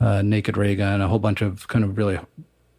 uh, 0.00 0.22
Naked 0.22 0.56
Raygun, 0.56 1.00
a 1.00 1.08
whole 1.08 1.18
bunch 1.18 1.42
of 1.42 1.68
kind 1.68 1.84
of 1.84 1.96
really 1.96 2.18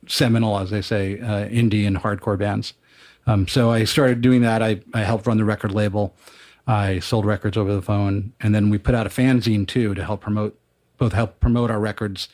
seminal, 0.08 0.58
as 0.60 0.72
they 0.72 0.82
say, 0.82 1.20
uh, 1.20 1.48
indie 1.48 1.86
and 1.86 1.98
hardcore 1.98 2.38
bands. 2.38 2.74
Um, 3.28 3.48
so 3.48 3.72
I 3.72 3.84
started 3.84 4.22
doing 4.22 4.42
that. 4.42 4.64
I, 4.64 4.82
I 4.94 5.02
helped 5.02 5.28
run 5.28 5.38
the 5.38 5.46
record 5.46 5.72
label. 5.72 6.16
I 6.68 7.00
sold 7.00 7.26
records 7.26 7.58
over 7.58 7.74
the 7.74 7.82
phone, 7.82 8.34
and 8.40 8.54
then 8.54 8.70
we 8.70 8.78
put 8.78 8.96
out 8.96 9.06
a 9.06 9.10
fanzine 9.10 9.68
too 9.68 9.94
to 9.94 10.04
help 10.04 10.22
promote, 10.22 10.60
both 10.98 11.14
help 11.14 11.40
promote 11.40 11.72
our 11.72 11.80
records 11.80 12.30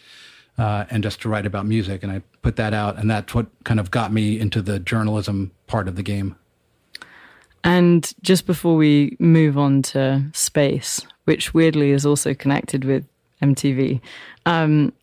uh, 0.57 0.85
and 0.89 1.03
just 1.03 1.21
to 1.21 1.29
write 1.29 1.45
about 1.45 1.65
music. 1.65 2.03
And 2.03 2.11
I 2.11 2.21
put 2.41 2.55
that 2.55 2.73
out, 2.73 2.97
and 2.97 3.09
that's 3.09 3.33
what 3.33 3.47
kind 3.63 3.79
of 3.79 3.91
got 3.91 4.11
me 4.11 4.39
into 4.39 4.61
the 4.61 4.79
journalism 4.79 5.51
part 5.67 5.87
of 5.87 5.95
the 5.95 6.03
game. 6.03 6.35
And 7.63 8.13
just 8.21 8.45
before 8.45 8.75
we 8.75 9.17
move 9.19 9.57
on 9.57 9.81
to 9.83 10.25
space, 10.33 11.05
which 11.25 11.53
weirdly 11.53 11.91
is 11.91 12.05
also 12.05 12.33
connected 12.33 12.85
with 12.85 13.05
MTV, 13.41 14.01
um, 14.45 14.93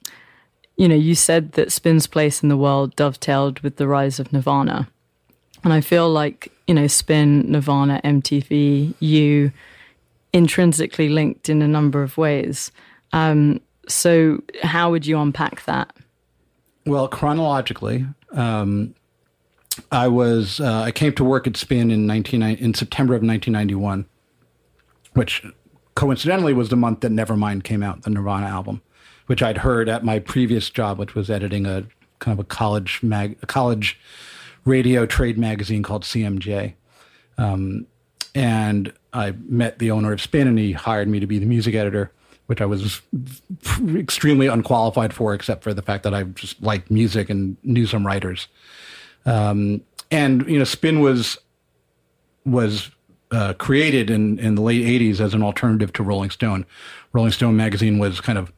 you 0.76 0.88
know, 0.88 0.94
you 0.94 1.14
said 1.14 1.52
that 1.52 1.72
Spin's 1.72 2.06
place 2.06 2.42
in 2.42 2.48
the 2.48 2.56
world 2.56 2.96
dovetailed 2.96 3.60
with 3.60 3.76
the 3.76 3.86
rise 3.86 4.18
of 4.18 4.32
Nirvana. 4.32 4.88
And 5.62 5.72
I 5.72 5.80
feel 5.80 6.10
like, 6.10 6.52
you 6.66 6.74
know, 6.74 6.86
Spin, 6.86 7.50
Nirvana, 7.50 8.00
MTV, 8.04 8.94
you 9.00 9.52
intrinsically 10.32 11.08
linked 11.08 11.48
in 11.48 11.62
a 11.62 11.68
number 11.68 12.02
of 12.02 12.18
ways. 12.18 12.72
Um, 13.12 13.60
so, 13.86 14.42
how 14.62 14.90
would 14.90 15.06
you 15.06 15.18
unpack 15.18 15.64
that? 15.66 15.94
Well, 16.86 17.06
chronologically, 17.08 18.06
um, 18.32 18.94
I 19.90 20.08
was 20.08 20.60
uh, 20.60 20.82
I 20.82 20.90
came 20.90 21.12
to 21.14 21.24
work 21.24 21.46
at 21.46 21.56
Spin 21.56 21.90
in 21.90 22.06
nineteen 22.06 22.42
in 22.42 22.74
September 22.74 23.14
of 23.14 23.22
nineteen 23.22 23.52
ninety 23.52 23.74
one, 23.74 24.06
which 25.12 25.44
coincidentally 25.94 26.52
was 26.52 26.68
the 26.68 26.76
month 26.76 27.00
that 27.00 27.12
Nevermind 27.12 27.64
came 27.64 27.82
out, 27.82 28.02
the 28.02 28.10
Nirvana 28.10 28.46
album, 28.46 28.82
which 29.26 29.42
I'd 29.42 29.58
heard 29.58 29.88
at 29.88 30.04
my 30.04 30.18
previous 30.18 30.70
job, 30.70 30.98
which 30.98 31.14
was 31.14 31.30
editing 31.30 31.66
a 31.66 31.86
kind 32.18 32.38
of 32.38 32.44
a 32.44 32.48
college 32.48 33.00
mag 33.02 33.36
a 33.42 33.46
college 33.46 33.98
radio 34.64 35.06
trade 35.06 35.38
magazine 35.38 35.82
called 35.82 36.02
CMJ. 36.02 36.74
Um, 37.36 37.86
and 38.34 38.92
I 39.12 39.32
met 39.32 39.78
the 39.78 39.90
owner 39.90 40.12
of 40.12 40.20
Spin, 40.20 40.48
and 40.48 40.58
he 40.58 40.72
hired 40.72 41.08
me 41.08 41.20
to 41.20 41.26
be 41.26 41.38
the 41.38 41.46
music 41.46 41.74
editor, 41.74 42.10
which 42.46 42.60
I 42.60 42.66
was 42.66 43.00
extremely 43.96 44.48
unqualified 44.48 45.12
for, 45.12 45.34
except 45.34 45.62
for 45.62 45.72
the 45.72 45.82
fact 45.82 46.02
that 46.02 46.14
I 46.14 46.24
just 46.24 46.60
liked 46.62 46.90
music 46.90 47.30
and 47.30 47.56
knew 47.62 47.86
some 47.86 48.06
writers. 48.06 48.48
Um, 49.24 49.82
and 50.10 50.48
you 50.48 50.58
know, 50.58 50.64
Spin 50.64 51.00
was 51.00 51.38
was 52.44 52.90
uh, 53.34 53.52
created 53.54 54.10
in 54.10 54.38
in 54.38 54.54
the 54.54 54.62
late 54.62 54.84
'80s 54.84 55.20
as 55.20 55.34
an 55.34 55.42
alternative 55.42 55.92
to 55.94 56.02
Rolling 56.02 56.30
Stone. 56.30 56.64
Rolling 57.12 57.32
Stone 57.32 57.56
magazine 57.56 57.98
was 57.98 58.20
kind 58.20 58.38
of 58.38 58.52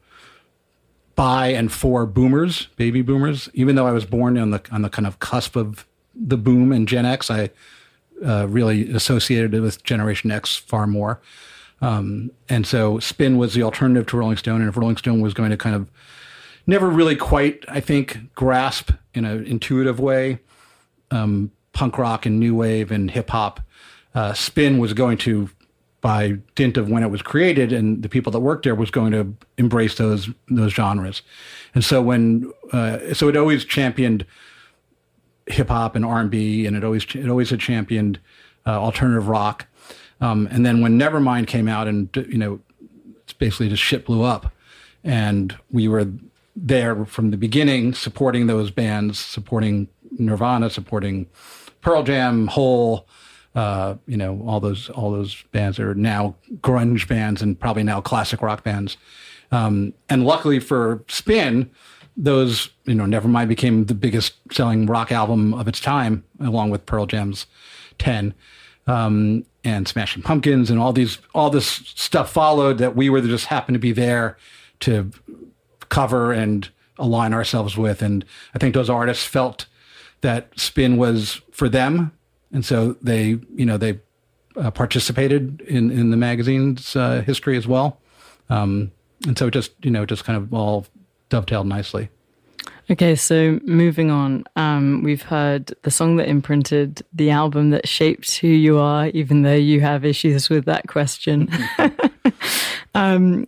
by 1.15 1.49
and 1.49 1.73
for 1.73 2.07
boomers, 2.07 2.67
baby 2.77 3.03
boomers. 3.03 3.49
Even 3.55 3.75
though 3.75 3.87
I 3.87 3.93
was 3.93 4.05
born 4.05 4.37
on 4.39 4.51
the 4.51 4.63
on 4.71 4.83
the 4.83 4.91
kind 4.91 5.07
of 5.07 5.19
cusp 5.19 5.57
of 5.57 5.87
the 6.15 6.37
boom 6.37 6.73
and 6.73 6.87
Gen 6.87 7.07
X, 7.07 7.31
I 7.31 7.51
uh, 8.25 8.47
really 8.49 8.91
associated 8.93 9.55
it 9.55 9.61
with 9.61 9.83
Generation 9.83 10.31
X 10.31 10.57
far 10.57 10.87
more. 10.87 11.21
Um, 11.81 12.31
and 12.49 12.67
so 12.67 12.99
Spin 12.99 13.37
was 13.37 13.55
the 13.55 13.63
alternative 13.63 14.07
to 14.07 14.17
Rolling 14.17 14.37
Stone. 14.37 14.61
And 14.61 14.69
if 14.69 14.77
Rolling 14.77 14.97
Stone 14.97 15.21
was 15.21 15.35
going 15.35 15.51
to 15.51 15.57
kind 15.57 15.77
of 15.77 15.91
never 16.67 16.89
really 16.89 17.17
quite, 17.17 17.65
I 17.69 17.81
think, 17.81 18.35
grasp 18.35 18.93
in 19.15 19.25
an 19.25 19.45
intuitive 19.47 20.01
way 20.01 20.41
um, 21.11 21.51
punk 21.73 21.99
rock 21.99 22.27
and 22.27 22.41
new 22.41 22.55
wave 22.55 22.91
and 22.91 23.11
hip 23.11 23.31
hop, 23.31 23.61
uh, 24.17 24.33
Spin 24.33 24.79
was 24.79 24.95
going 24.95 25.19
to, 25.19 25.51
by 26.01 26.39
dint 26.55 26.79
of 26.79 26.89
when 26.89 27.03
it 27.03 27.11
was 27.11 27.21
created 27.21 27.71
and 27.73 28.03
the 28.03 28.09
people 28.09 28.33
that 28.33 28.41
worked 28.41 28.65
there, 28.65 28.75
was 28.75 28.91
going 28.91 29.13
to 29.13 29.35
embrace 29.59 29.97
those 29.97 30.31
those 30.49 30.73
genres. 30.73 31.23
And 31.75 31.85
so 31.85 32.01
when 32.01 32.51
uh, 32.73 33.13
so 33.13 33.29
it 33.29 33.37
always 33.37 33.65
championed 33.65 34.25
hip 35.47 35.69
hop 35.69 35.95
and 35.95 36.05
R 36.05 36.21
and 36.21 36.31
B, 36.31 36.67
and 36.67 36.77
it 36.77 36.83
always 36.83 37.05
it 37.15 37.29
always 37.29 37.51
had 37.51 37.61
championed 37.61 38.19
uh, 38.67 38.81
alternative 38.81 39.29
rock. 39.29 39.67
Um, 40.21 40.49
and 40.51 40.65
then 40.65 40.81
when 40.81 40.99
Nevermind 40.99 41.47
came 41.47 41.69
out, 41.69 41.87
and 41.87 42.09
you 42.17 42.39
know, 42.39 42.59
it's 43.23 43.35
basically 43.35 43.69
just 43.69 43.83
shit 43.83 44.07
blew 44.07 44.23
up, 44.23 44.51
and 45.05 45.55
we 45.71 45.89
were 45.89 46.11
there 46.57 47.05
from 47.05 47.33
the 47.33 47.37
beginning, 47.37 47.93
supporting 47.93 48.47
those 48.47 48.71
bands, 48.71 49.19
supporting 49.19 49.89
Nirvana, 50.19 50.71
supporting 50.71 51.27
Pearl 51.83 52.03
Jam, 52.03 52.47
Hole, 52.47 53.07
uh, 53.57 53.97
you 54.07 54.17
know, 54.17 54.41
all 54.47 54.61
those 54.61 54.91
all 54.91 55.11
those 55.11 55.43
bands 55.51 55.79
that 55.79 55.87
are 55.87 55.95
now 55.95 56.37
grunge 56.61 57.09
bands 57.09 57.43
and 57.43 57.59
probably 57.59 57.83
now 57.83 58.01
classic 58.01 58.43
rock 58.43 58.63
bands. 58.63 58.97
Um, 59.51 59.95
and 60.09 60.25
luckily 60.25 60.61
for 60.61 61.03
Spin, 61.09 61.71
those 62.17 62.71
you 62.85 62.95
know, 62.95 63.05
Nevermind 63.05 63.49
became 63.49 63.87
the 63.87 63.95
biggest 63.95 64.35
selling 64.53 64.87
rock 64.87 65.11
album 65.11 65.55
of 65.55 65.67
its 65.67 65.81
time, 65.81 66.23
along 66.39 66.71
with 66.71 66.87
Pearl 66.87 67.07
Jam's 67.07 67.47
Ten. 67.99 68.35
Um, 68.87 69.45
and 69.65 69.89
Smashing 69.89 70.23
Pumpkins 70.23 70.71
and 70.71 70.79
all 70.79 70.93
these 70.93 71.19
all 71.35 71.51
this 71.51 71.67
stuff 71.67 72.31
followed 72.31 72.79
that 72.79 72.95
we 72.95 73.11
were 73.11 73.21
just 73.21 73.47
happened 73.47 73.75
to 73.75 73.81
be 73.81 73.91
there 73.91 74.37
to 74.81 75.11
cover 75.89 76.33
and 76.33 76.69
align 76.99 77.35
ourselves 77.35 77.77
with. 77.77 78.01
And 78.01 78.25
I 78.55 78.59
think 78.59 78.75
those 78.75 78.89
artists 78.89 79.25
felt 79.25 79.67
that 80.21 80.49
spin 80.57 80.99
was 80.99 81.41
for 81.51 81.69
them, 81.69 82.13
and 82.53 82.65
so 82.65 82.97
they, 83.03 83.39
you 83.55 83.67
know, 83.67 83.77
they 83.77 84.01
uh, 84.57 84.71
participated 84.71 85.61
in 85.63 85.91
in 85.91 86.11
the 86.11 86.17
magazine's 86.17 86.97
uh, 86.97 87.23
history 87.23 87.57
as 87.57 87.67
well. 87.67 87.99
Um, 88.49 88.93
and 89.27 89.37
so 89.39 89.49
it 89.49 89.53
just, 89.53 89.73
you 89.83 89.91
know, 89.91 90.07
just 90.07 90.25
kind 90.25 90.37
of 90.37 90.53
all 90.53 90.87
dovetailed 91.29 91.67
nicely. 91.67 92.11
Okay, 92.89 93.17
so 93.17 93.59
moving 93.65 94.13
on, 94.13 94.45
um, 94.55 95.03
we've 95.03 95.23
heard 95.23 95.75
the 95.83 95.91
song 95.91 96.17
that 96.17 96.29
imprinted, 96.29 97.03
the 97.13 97.31
album 97.31 97.71
that 97.71 97.89
shaped 97.89 98.37
who 98.37 98.47
you 98.47 98.79
are, 98.79 99.09
even 99.09 99.43
though 99.43 99.55
you 99.55 99.81
have 99.81 100.05
issues 100.05 100.49
with 100.49 100.67
that 100.67 100.87
question. 100.87 101.49
um, 102.95 103.45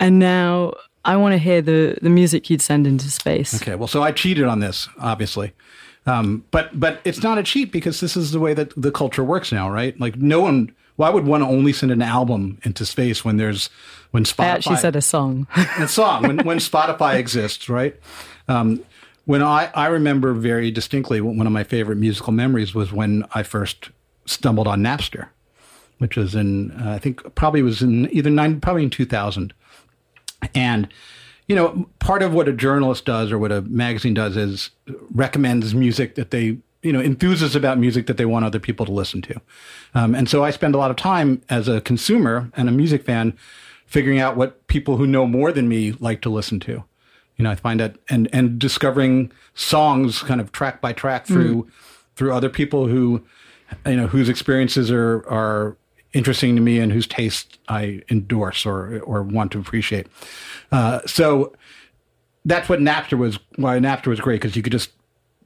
and 0.00 0.18
now 0.18 0.72
I 1.04 1.16
want 1.16 1.34
to 1.34 1.38
hear 1.38 1.62
the, 1.62 1.98
the 2.02 2.10
music 2.10 2.50
you'd 2.50 2.62
send 2.62 2.84
into 2.84 3.08
space. 3.10 3.54
Okay, 3.62 3.76
well, 3.76 3.86
so 3.86 4.02
I 4.02 4.10
cheated 4.10 4.44
on 4.44 4.58
this, 4.58 4.88
obviously. 4.98 5.52
Um, 6.10 6.44
but 6.50 6.78
but 6.78 7.00
it's 7.04 7.22
not 7.22 7.38
a 7.38 7.42
cheat 7.42 7.70
because 7.70 8.00
this 8.00 8.16
is 8.16 8.32
the 8.32 8.40
way 8.40 8.52
that 8.54 8.72
the 8.80 8.90
culture 8.90 9.22
works 9.22 9.52
now, 9.52 9.70
right? 9.70 9.98
Like 10.00 10.16
no 10.16 10.40
one. 10.40 10.74
Why 10.96 11.08
would 11.08 11.24
one 11.24 11.42
only 11.42 11.72
send 11.72 11.92
an 11.92 12.02
album 12.02 12.58
into 12.62 12.84
space 12.84 13.24
when 13.24 13.36
there's 13.38 13.70
when 14.10 14.24
Spotify? 14.24 14.44
I 14.44 14.48
actually 14.48 14.76
said 14.76 14.96
a 14.96 15.00
song. 15.00 15.46
a 15.78 15.88
song 15.88 16.22
when 16.22 16.38
when 16.38 16.58
Spotify 16.70 17.14
exists, 17.14 17.68
right? 17.68 17.98
Um, 18.48 18.82
when 19.24 19.42
I 19.42 19.70
I 19.74 19.86
remember 19.86 20.32
very 20.34 20.70
distinctly 20.70 21.20
one 21.20 21.46
of 21.46 21.52
my 21.52 21.64
favorite 21.64 21.96
musical 21.96 22.32
memories 22.32 22.74
was 22.74 22.92
when 22.92 23.24
I 23.32 23.44
first 23.44 23.90
stumbled 24.26 24.66
on 24.66 24.82
Napster, 24.82 25.28
which 25.98 26.16
was 26.16 26.34
in 26.34 26.72
uh, 26.72 26.90
I 26.90 26.98
think 26.98 27.34
probably 27.36 27.62
was 27.62 27.82
in 27.82 28.12
either 28.12 28.30
nine 28.30 28.60
probably 28.60 28.82
in 28.82 28.90
two 28.90 29.06
thousand, 29.06 29.54
and 30.54 30.88
you 31.50 31.56
know, 31.56 31.84
part 31.98 32.22
of 32.22 32.32
what 32.32 32.46
a 32.46 32.52
journalist 32.52 33.04
does 33.04 33.32
or 33.32 33.38
what 33.38 33.50
a 33.50 33.60
magazine 33.62 34.14
does 34.14 34.36
is 34.36 34.70
recommends 35.12 35.74
music 35.74 36.14
that 36.14 36.30
they, 36.30 36.58
you 36.84 36.92
know, 36.92 37.02
enthuses 37.02 37.56
about 37.56 37.76
music 37.76 38.06
that 38.06 38.18
they 38.18 38.24
want 38.24 38.44
other 38.44 38.60
people 38.60 38.86
to 38.86 38.92
listen 38.92 39.20
to. 39.22 39.40
Um, 39.92 40.14
and 40.14 40.28
so 40.28 40.44
I 40.44 40.52
spend 40.52 40.76
a 40.76 40.78
lot 40.78 40.92
of 40.92 40.96
time 40.96 41.42
as 41.48 41.66
a 41.66 41.80
consumer 41.80 42.52
and 42.54 42.68
a 42.68 42.72
music 42.72 43.02
fan 43.02 43.36
figuring 43.84 44.20
out 44.20 44.36
what 44.36 44.64
people 44.68 44.96
who 44.96 45.08
know 45.08 45.26
more 45.26 45.50
than 45.50 45.68
me 45.68 45.90
like 45.98 46.20
to 46.20 46.30
listen 46.30 46.60
to. 46.60 46.84
You 47.36 47.42
know, 47.42 47.50
I 47.50 47.56
find 47.56 47.80
that 47.80 47.96
and 48.08 48.28
and 48.32 48.56
discovering 48.56 49.32
songs 49.54 50.22
kind 50.22 50.40
of 50.40 50.52
track 50.52 50.80
by 50.80 50.92
track 50.92 51.26
through 51.26 51.64
mm. 51.64 51.70
through 52.14 52.32
other 52.32 52.48
people 52.48 52.86
who 52.86 53.24
you 53.84 53.96
know 53.96 54.06
whose 54.06 54.28
experiences 54.28 54.88
are 54.92 55.26
are 55.28 55.76
interesting 56.12 56.56
to 56.56 56.62
me 56.62 56.78
and 56.78 56.92
whose 56.92 57.06
taste 57.06 57.58
I 57.68 58.02
endorse 58.10 58.66
or 58.66 59.00
or 59.00 59.22
want 59.22 59.52
to 59.52 59.58
appreciate. 59.58 60.06
Uh, 60.72 61.00
so 61.06 61.54
that's 62.44 62.68
what 62.68 62.80
Napster 62.80 63.18
was. 63.18 63.38
Why 63.56 63.78
Napster 63.78 64.08
was 64.08 64.20
great 64.20 64.40
because 64.40 64.56
you 64.56 64.62
could 64.62 64.72
just 64.72 64.90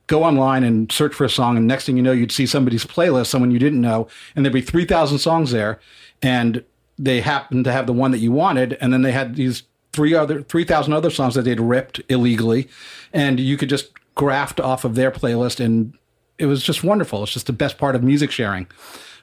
go 0.06 0.22
online 0.22 0.64
and 0.64 0.90
search 0.92 1.14
for 1.14 1.24
a 1.24 1.30
song, 1.30 1.56
and 1.56 1.66
next 1.66 1.86
thing 1.86 1.96
you 1.96 2.02
know, 2.02 2.12
you'd 2.12 2.32
see 2.32 2.46
somebody's 2.46 2.84
playlist, 2.84 3.26
someone 3.26 3.50
you 3.50 3.58
didn't 3.58 3.80
know, 3.80 4.06
and 4.34 4.44
there'd 4.44 4.52
be 4.52 4.60
three 4.60 4.84
thousand 4.84 5.18
songs 5.18 5.50
there, 5.50 5.80
and 6.22 6.64
they 6.98 7.20
happened 7.20 7.64
to 7.64 7.72
have 7.72 7.86
the 7.86 7.92
one 7.92 8.10
that 8.10 8.18
you 8.18 8.32
wanted, 8.32 8.76
and 8.80 8.92
then 8.92 9.02
they 9.02 9.12
had 9.12 9.36
these 9.36 9.64
three 9.92 10.14
other 10.14 10.42
three 10.42 10.64
thousand 10.64 10.92
other 10.92 11.10
songs 11.10 11.34
that 11.34 11.42
they'd 11.42 11.60
ripped 11.60 12.00
illegally, 12.08 12.68
and 13.12 13.40
you 13.40 13.56
could 13.56 13.68
just 13.68 13.92
graft 14.14 14.60
off 14.60 14.84
of 14.84 14.94
their 14.94 15.10
playlist, 15.10 15.64
and 15.64 15.96
it 16.38 16.46
was 16.46 16.62
just 16.62 16.84
wonderful. 16.84 17.22
It's 17.22 17.32
just 17.32 17.46
the 17.46 17.52
best 17.52 17.78
part 17.78 17.96
of 17.96 18.02
music 18.02 18.30
sharing. 18.30 18.66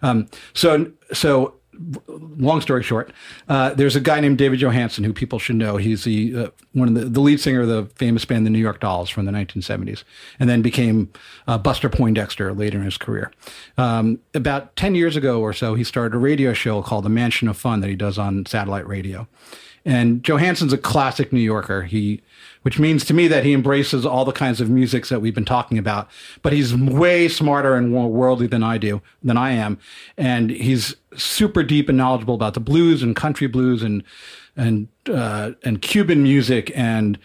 Um, 0.02 0.28
so 0.54 0.92
so 1.14 1.56
long 2.38 2.62
story 2.62 2.84
short, 2.84 3.12
uh, 3.48 3.74
there's 3.74 3.96
a 3.96 4.00
guy 4.00 4.20
named 4.20 4.38
David 4.38 4.60
Johansen 4.60 5.04
who 5.04 5.14
people 5.14 5.40
should 5.40 5.56
know. 5.56 5.78
He's 5.78 6.04
the 6.04 6.36
uh, 6.36 6.48
one 6.74 6.88
of 6.88 6.94
the, 6.94 7.06
the 7.06 7.20
lead 7.20 7.40
singer 7.40 7.62
of 7.62 7.68
the 7.68 7.86
famous 7.96 8.26
band, 8.26 8.46
the 8.46 8.50
New 8.50 8.60
York 8.60 8.80
Dolls, 8.80 9.10
from 9.10 9.26
the 9.26 9.32
1970s, 9.32 10.04
and 10.40 10.50
then 10.50 10.62
became 10.62 11.12
uh, 11.48 11.58
Buster 11.58 11.90
Poindexter 11.90 12.54
later 12.54 12.78
in 12.78 12.86
his 12.86 12.98
career. 12.98 13.32
Um, 13.78 14.20
about 14.34 14.76
10 14.76 14.96
years 14.96 15.16
ago 15.16 15.42
or 15.42 15.54
so, 15.54 15.76
he 15.76 15.84
started 15.84 16.16
a 16.16 16.20
radio 16.20 16.54
show 16.54 16.82
called 16.82 17.06
The 17.06 17.10
Mansion 17.10 17.48
of 17.48 17.58
Fun 17.58 17.82
that 17.82 17.90
he 17.90 17.96
does 17.96 18.18
on 18.18 18.46
satellite 18.46 18.88
radio. 18.88 19.28
And 19.84 20.24
Johansen's 20.24 20.74
a 20.74 20.78
classic 20.78 21.34
New 21.34 21.40
Yorker. 21.40 21.84
He 21.84 22.22
which 22.62 22.80
means 22.80 23.04
to 23.06 23.14
me 23.14 23.28
that 23.28 23.44
he 23.44 23.54
embraces 23.54 24.06
all 24.06 24.26
the 24.26 24.32
kinds 24.32 24.62
of 24.62 24.70
musics 24.70 25.10
that 25.10 25.22
we've 25.22 25.36
been 25.36 25.46
talking 25.46 25.78
about. 25.78 26.10
But 26.42 26.54
he's 26.54 26.76
way 26.76 27.28
smarter 27.28 27.76
and 27.76 27.90
more 27.90 28.10
worldly 28.10 28.48
than 28.48 28.64
I 28.64 28.78
do, 28.78 29.02
than 29.24 29.38
I 29.38 29.52
am, 29.52 29.80
and 30.18 30.50
he's 30.50 30.96
super 31.16 31.64
deep 31.64 31.90
and 31.90 31.98
knowledgeable 31.98 32.36
about 32.36 32.54
the 32.54 32.60
blues 32.60 33.04
and 33.04 33.16
country 33.16 33.48
blues 33.48 33.84
and 33.84 34.04
and 34.56 34.88
uh, 35.10 35.52
and 35.64 35.82
Cuban 35.82 36.24
music 36.24 36.72
and 36.76 37.18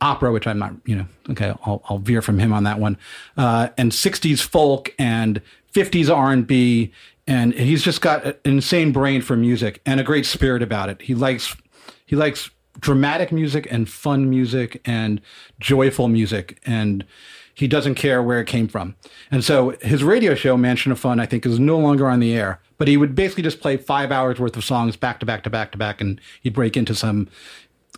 opera, 0.00 0.32
which 0.32 0.46
I'm 0.46 0.58
not, 0.58 0.74
you 0.84 0.96
know, 0.96 1.06
okay, 1.30 1.54
I'll, 1.64 1.82
I'll 1.88 1.98
veer 1.98 2.22
from 2.22 2.38
him 2.38 2.52
on 2.52 2.64
that 2.64 2.78
one, 2.78 2.98
uh, 3.36 3.68
and 3.78 3.92
'60s 3.92 4.40
folk 4.40 4.94
and 4.98 5.40
'50s 5.74 6.14
R&B, 6.14 6.92
and 7.26 7.54
he's 7.54 7.82
just 7.82 8.00
got 8.00 8.24
an 8.24 8.34
insane 8.44 8.92
brain 8.92 9.22
for 9.22 9.36
music 9.36 9.80
and 9.86 10.00
a 10.00 10.04
great 10.04 10.26
spirit 10.26 10.62
about 10.62 10.88
it. 10.88 11.02
He 11.02 11.14
likes 11.14 11.56
he 12.04 12.16
likes 12.16 12.50
dramatic 12.80 13.32
music 13.32 13.66
and 13.70 13.88
fun 13.88 14.28
music 14.28 14.80
and 14.84 15.20
joyful 15.60 16.08
music 16.08 16.60
and 16.64 17.04
he 17.54 17.68
doesn't 17.68 17.96
care 17.96 18.22
where 18.22 18.40
it 18.40 18.46
came 18.46 18.66
from. 18.66 18.96
And 19.30 19.44
so 19.44 19.76
his 19.82 20.02
radio 20.02 20.34
show, 20.34 20.56
Mansion 20.56 20.90
of 20.92 20.98
Fun, 20.98 21.20
I 21.20 21.26
think 21.26 21.44
is 21.44 21.60
no 21.60 21.78
longer 21.78 22.08
on 22.08 22.20
the 22.20 22.34
air, 22.34 22.60
but 22.78 22.88
he 22.88 22.96
would 22.96 23.14
basically 23.14 23.42
just 23.42 23.60
play 23.60 23.76
five 23.76 24.10
hours 24.10 24.40
worth 24.40 24.56
of 24.56 24.64
songs 24.64 24.96
back 24.96 25.20
to 25.20 25.26
back 25.26 25.42
to 25.44 25.50
back 25.50 25.72
to 25.72 25.78
back. 25.78 26.00
And 26.00 26.20
he'd 26.40 26.54
break 26.54 26.76
into 26.76 26.94
some 26.94 27.28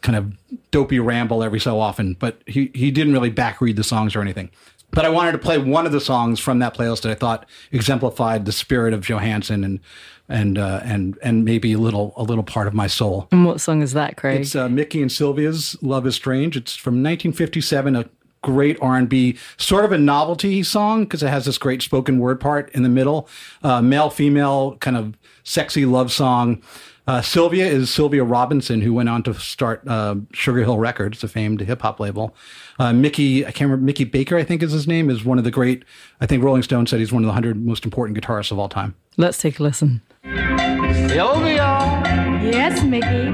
kind 0.00 0.16
of 0.16 0.32
dopey 0.70 0.98
ramble 0.98 1.42
every 1.42 1.60
so 1.60 1.78
often, 1.78 2.14
but 2.18 2.42
he, 2.46 2.70
he 2.74 2.90
didn't 2.90 3.12
really 3.12 3.30
back 3.30 3.60
read 3.60 3.76
the 3.76 3.84
songs 3.84 4.16
or 4.16 4.20
anything. 4.20 4.50
But 4.90 5.04
I 5.04 5.08
wanted 5.08 5.32
to 5.32 5.38
play 5.38 5.58
one 5.58 5.86
of 5.86 5.92
the 5.92 6.00
songs 6.00 6.38
from 6.38 6.60
that 6.60 6.74
playlist 6.74 7.02
that 7.02 7.10
I 7.10 7.14
thought 7.14 7.48
exemplified 7.72 8.44
the 8.44 8.52
spirit 8.52 8.94
of 8.94 9.00
Johansen 9.00 9.64
and 9.64 9.80
and 10.28 10.58
uh, 10.58 10.80
and 10.84 11.18
and 11.22 11.44
maybe 11.44 11.72
a 11.72 11.78
little 11.78 12.12
a 12.16 12.22
little 12.22 12.44
part 12.44 12.66
of 12.66 12.74
my 12.74 12.86
soul. 12.86 13.28
And 13.30 13.44
what 13.44 13.60
song 13.60 13.82
is 13.82 13.92
that, 13.92 14.16
Craig? 14.16 14.42
It's 14.42 14.56
uh, 14.56 14.68
Mickey 14.68 15.02
and 15.02 15.10
Sylvia's 15.12 15.76
"Love 15.82 16.06
Is 16.06 16.14
Strange." 16.14 16.56
It's 16.56 16.74
from 16.76 16.94
1957, 16.94 17.96
a 17.96 18.08
great 18.42 18.78
R&B, 18.82 19.36
sort 19.56 19.86
of 19.86 19.92
a 19.92 19.98
novelty 19.98 20.62
song 20.62 21.04
because 21.04 21.22
it 21.22 21.28
has 21.28 21.46
this 21.46 21.56
great 21.56 21.80
spoken 21.80 22.18
word 22.18 22.38
part 22.40 22.70
in 22.74 22.82
the 22.82 22.90
middle, 22.90 23.26
uh, 23.62 23.80
male 23.80 24.10
female 24.10 24.76
kind 24.76 24.96
of 24.96 25.16
sexy 25.44 25.86
love 25.86 26.12
song. 26.12 26.62
Uh, 27.06 27.20
Sylvia 27.20 27.66
is 27.66 27.90
Sylvia 27.90 28.24
Robinson, 28.24 28.80
who 28.80 28.94
went 28.94 29.08
on 29.10 29.22
to 29.24 29.34
start 29.34 29.86
uh, 29.86 30.16
Sugar 30.32 30.60
Hill 30.60 30.78
Records, 30.78 31.22
a 31.22 31.28
famed 31.28 31.60
hip 31.60 31.82
hop 31.82 32.00
label. 32.00 32.34
Uh, 32.78 32.92
Mickey, 32.92 33.44
I 33.44 33.50
can't 33.50 33.70
remember, 33.70 33.84
Mickey 33.84 34.04
Baker, 34.04 34.36
I 34.36 34.44
think 34.44 34.62
is 34.62 34.72
his 34.72 34.86
name, 34.86 35.10
is 35.10 35.24
one 35.24 35.36
of 35.36 35.44
the 35.44 35.50
great, 35.50 35.84
I 36.20 36.26
think 36.26 36.42
Rolling 36.42 36.62
Stone 36.62 36.86
said 36.86 37.00
he's 37.00 37.12
one 37.12 37.22
of 37.22 37.26
the 37.26 37.32
100 37.32 37.62
most 37.62 37.84
important 37.84 38.18
guitarists 38.18 38.50
of 38.50 38.58
all 38.58 38.70
time. 38.70 38.94
Let's 39.18 39.38
take 39.38 39.58
a 39.58 39.62
listen. 39.62 40.00
Sylvia, 40.24 42.00
Yes, 42.42 42.82
Mickey. 42.82 43.28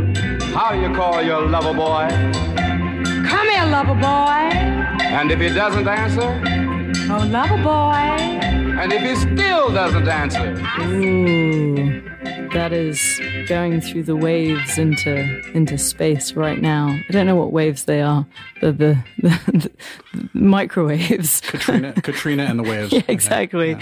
how 0.52 0.72
do 0.72 0.80
you 0.80 0.92
call 0.92 1.22
your 1.22 1.46
lover 1.46 1.72
boy? 1.72 2.08
Come 3.28 3.48
here, 3.48 3.64
lover 3.66 3.94
boy. 3.94 4.50
And 5.16 5.30
if 5.30 5.38
he 5.40 5.50
doesn't 5.50 5.86
answer, 5.86 6.28
Oh, 7.12 7.24
lover 7.30 7.58
boy. 7.62 8.08
and 8.80 8.92
if 8.92 9.02
he 9.02 9.14
still 9.14 9.70
doesn't 9.72 10.08
answer, 10.08 10.60
Ooh. 10.80 12.02
That 12.52 12.72
is 12.72 13.20
going 13.48 13.80
through 13.80 14.02
the 14.02 14.16
waves 14.16 14.78
into 14.78 15.40
into 15.52 15.78
space 15.78 16.32
right 16.32 16.60
now. 16.60 16.88
I 17.08 17.12
don't 17.12 17.26
know 17.26 17.36
what 17.36 17.52
waves 17.52 17.84
they 17.84 18.02
are. 18.02 18.26
The 18.60 18.72
the, 18.72 19.04
the, 19.18 19.70
the 20.12 20.28
microwaves. 20.34 21.40
Katrina, 21.42 21.92
Katrina 22.02 22.44
and 22.44 22.58
the 22.58 22.62
waves. 22.62 22.92
yeah, 22.92 23.02
exactly. 23.08 23.76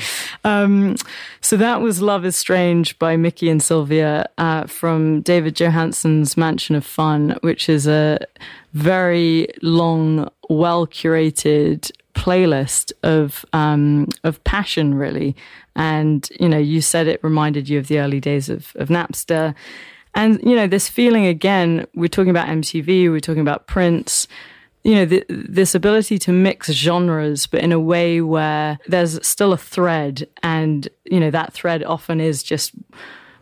Um, 0.44 0.96
so 1.40 1.56
that 1.56 1.80
was 1.80 2.02
"Love 2.02 2.24
Is 2.24 2.36
Strange" 2.36 2.98
by 2.98 3.16
Mickey 3.16 3.48
and 3.48 3.62
Sylvia 3.62 4.28
uh, 4.38 4.66
from 4.66 5.22
David 5.22 5.56
Johansen's 5.56 6.36
Mansion 6.36 6.76
of 6.76 6.84
Fun, 6.84 7.38
which 7.40 7.68
is 7.68 7.86
a 7.86 8.18
very 8.74 9.48
long, 9.62 10.30
well 10.48 10.86
curated 10.86 11.90
playlist 12.14 12.92
of 13.02 13.44
um, 13.52 14.08
of 14.24 14.42
passion, 14.44 14.94
really. 14.94 15.36
And 15.78 16.28
you 16.38 16.48
know, 16.48 16.58
you 16.58 16.80
said 16.82 17.06
it 17.06 17.22
reminded 17.22 17.68
you 17.68 17.78
of 17.78 17.86
the 17.86 18.00
early 18.00 18.20
days 18.20 18.50
of, 18.50 18.72
of 18.74 18.88
Napster, 18.88 19.54
and 20.14 20.42
you 20.42 20.56
know, 20.56 20.66
this 20.66 20.88
feeling 20.88 21.24
again. 21.24 21.86
We're 21.94 22.08
talking 22.08 22.30
about 22.30 22.48
MTV. 22.48 23.10
We're 23.10 23.20
talking 23.20 23.40
about 23.40 23.68
Prince. 23.68 24.26
You 24.82 24.94
know, 24.96 25.06
th- 25.06 25.26
this 25.28 25.74
ability 25.74 26.18
to 26.20 26.32
mix 26.32 26.70
genres, 26.72 27.46
but 27.46 27.60
in 27.60 27.72
a 27.72 27.80
way 27.80 28.20
where 28.20 28.78
there's 28.86 29.24
still 29.26 29.52
a 29.52 29.56
thread, 29.56 30.28
and 30.42 30.88
you 31.04 31.20
know, 31.20 31.30
that 31.30 31.52
thread 31.52 31.84
often 31.84 32.20
is 32.20 32.42
just 32.42 32.72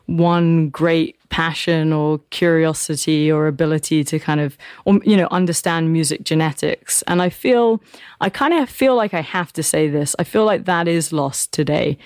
one 0.06 0.68
great 0.70 1.16
passion 1.28 1.92
or 1.92 2.18
curiosity 2.30 3.30
or 3.30 3.46
ability 3.46 4.04
to 4.04 4.18
kind 4.18 4.40
of 4.40 4.56
or, 4.84 5.00
you 5.04 5.16
know 5.16 5.28
understand 5.30 5.92
music 5.92 6.22
genetics. 6.22 7.02
And 7.02 7.20
i 7.20 7.28
feel 7.28 7.82
i 8.20 8.30
kind 8.30 8.54
of 8.54 8.70
feel 8.70 8.94
like 8.96 9.14
i 9.14 9.22
have 9.22 9.52
to 9.54 9.62
say 9.62 9.88
this. 9.88 10.14
I 10.18 10.24
feel 10.24 10.44
like 10.44 10.64
that 10.64 10.88
is 10.88 11.12
lost 11.12 11.52
today 11.52 11.98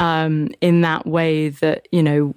um, 0.00 0.50
in 0.60 0.80
that 0.82 1.06
way 1.06 1.48
that 1.48 1.88
you 1.90 2.02
know 2.02 2.34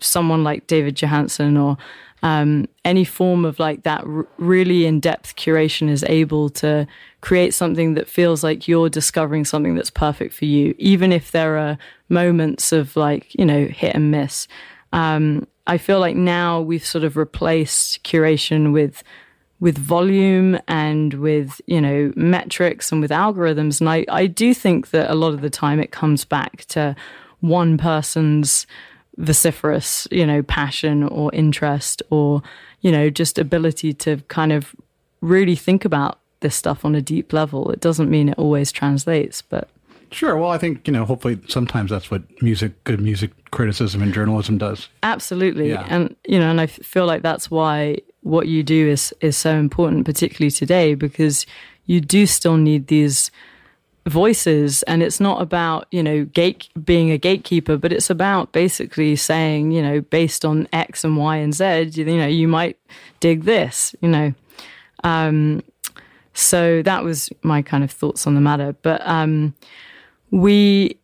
someone 0.00 0.44
like 0.44 0.68
david 0.68 0.94
johansen 0.94 1.56
or 1.56 1.76
um, 2.22 2.68
any 2.84 3.04
form 3.04 3.44
of 3.44 3.58
like 3.58 3.82
that 3.84 4.04
r- 4.04 4.26
really 4.38 4.86
in-depth 4.86 5.36
curation 5.36 5.88
is 5.88 6.04
able 6.04 6.50
to 6.50 6.86
create 7.20 7.54
something 7.54 7.94
that 7.94 8.08
feels 8.08 8.44
like 8.44 8.68
you're 8.68 8.88
discovering 8.88 9.44
something 9.44 9.74
that's 9.74 9.90
perfect 9.90 10.34
for 10.34 10.44
you 10.44 10.74
even 10.78 11.12
if 11.12 11.30
there 11.30 11.56
are 11.56 11.78
moments 12.08 12.72
of 12.72 12.96
like 12.96 13.34
you 13.34 13.44
know 13.44 13.66
hit 13.66 13.94
and 13.94 14.10
miss. 14.10 14.48
Um, 14.92 15.46
i 15.66 15.78
feel 15.78 16.00
like 16.00 16.16
now 16.16 16.60
we've 16.60 16.84
sort 16.84 17.04
of 17.04 17.16
replaced 17.16 18.02
curation 18.02 18.72
with 18.72 19.04
with 19.60 19.76
volume 19.76 20.58
and 20.66 21.14
with 21.14 21.60
you 21.66 21.80
know 21.80 22.12
metrics 22.16 22.90
and 22.90 23.00
with 23.00 23.10
algorithms 23.10 23.80
and 23.80 23.88
I, 23.88 24.04
I 24.08 24.26
do 24.26 24.52
think 24.54 24.90
that 24.90 25.10
a 25.10 25.14
lot 25.14 25.34
of 25.34 25.42
the 25.42 25.50
time 25.50 25.78
it 25.78 25.92
comes 25.92 26.24
back 26.24 26.64
to 26.70 26.96
one 27.40 27.78
person's 27.78 28.66
vociferous, 29.16 30.06
you 30.10 30.26
know, 30.26 30.42
passion 30.42 31.02
or 31.04 31.30
interest 31.34 32.02
or, 32.10 32.42
you 32.80 32.90
know, 32.90 33.10
just 33.10 33.38
ability 33.38 33.92
to 33.94 34.18
kind 34.28 34.52
of 34.52 34.74
really 35.20 35.56
think 35.56 35.84
about 35.84 36.18
this 36.40 36.54
stuff 36.54 36.84
on 36.84 36.94
a 36.94 37.02
deep 37.02 37.32
level. 37.32 37.70
It 37.70 37.80
doesn't 37.80 38.10
mean 38.10 38.30
it 38.30 38.38
always 38.38 38.72
translates, 38.72 39.42
but 39.42 39.68
Sure. 40.12 40.36
Well, 40.36 40.50
I 40.50 40.58
think, 40.58 40.86
you 40.88 40.92
know, 40.92 41.04
hopefully 41.04 41.38
sometimes 41.46 41.90
that's 41.90 42.10
what 42.10 42.22
music, 42.42 42.82
good 42.84 43.00
music 43.00 43.30
criticism 43.52 44.02
and 44.02 44.12
journalism 44.12 44.58
does. 44.58 44.88
absolutely. 45.02 45.70
Yeah. 45.70 45.86
And, 45.88 46.16
you 46.26 46.38
know, 46.38 46.50
and 46.50 46.60
I 46.60 46.66
feel 46.66 47.06
like 47.06 47.22
that's 47.22 47.50
why 47.50 47.98
what 48.22 48.48
you 48.48 48.62
do 48.62 48.88
is, 48.88 49.14
is 49.20 49.36
so 49.36 49.56
important, 49.56 50.04
particularly 50.04 50.50
today, 50.50 50.94
because 50.94 51.46
you 51.86 52.00
do 52.00 52.26
still 52.26 52.56
need 52.56 52.88
these 52.88 53.30
voices 54.06 54.82
and 54.84 55.02
it's 55.02 55.20
not 55.20 55.42
about 55.42 55.86
you 55.90 56.02
know 56.02 56.24
gate 56.24 56.68
being 56.84 57.10
a 57.10 57.18
gatekeeper 57.18 57.76
but 57.76 57.92
it's 57.92 58.08
about 58.08 58.50
basically 58.50 59.14
saying 59.14 59.72
you 59.72 59.82
know 59.82 60.00
based 60.00 60.44
on 60.44 60.66
x 60.72 61.04
and 61.04 61.18
y 61.18 61.36
and 61.36 61.54
z 61.54 61.82
you 61.94 62.16
know 62.16 62.26
you 62.26 62.48
might 62.48 62.78
dig 63.20 63.44
this 63.44 63.94
you 64.00 64.08
know. 64.08 64.32
Um 65.04 65.62
so 66.32 66.82
that 66.82 67.04
was 67.04 67.28
my 67.42 67.60
kind 67.60 67.84
of 67.84 67.90
thoughts 67.90 68.26
on 68.26 68.34
the 68.34 68.40
matter. 68.40 68.74
But 68.82 69.06
um 69.06 69.54
we 70.30 70.96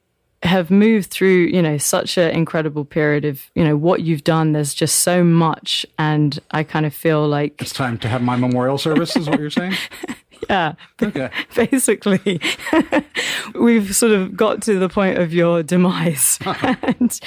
have 0.43 0.71
moved 0.71 1.11
through 1.11 1.47
you 1.47 1.61
know 1.61 1.77
such 1.79 2.17
an 2.19 2.31
incredible 2.31 2.85
period 2.85 3.25
of 3.25 3.51
you 3.55 3.65
know 3.65 3.77
what 3.77 4.03
you've 4.03 4.25
done. 4.25 4.53
There's 4.53 4.75
just 4.75 4.97
so 5.01 5.25
much 5.25 5.85
and 5.99 6.39
i 6.51 6.63
kind 6.63 6.87
of 6.87 6.95
feel 6.95 7.27
like 7.27 7.61
It's 7.61 7.73
time 7.73 7.99
to 7.99 8.09
have 8.09 8.23
my 8.23 8.37
memorial 8.37 8.79
service, 8.79 9.17
is 9.17 9.29
what 9.29 9.41
you're 9.41 9.51
saying? 9.51 9.75
yeah 10.51 10.75
Okay. 11.03 11.31
basically 11.55 12.41
we've 13.55 13.95
sort 13.95 14.13
of 14.13 14.37
got 14.37 14.63
to 14.63 14.79
the 14.79 14.89
point 14.89 15.19
of 15.19 15.33
your 15.33 15.63
demise 15.63 16.39
and 16.45 17.21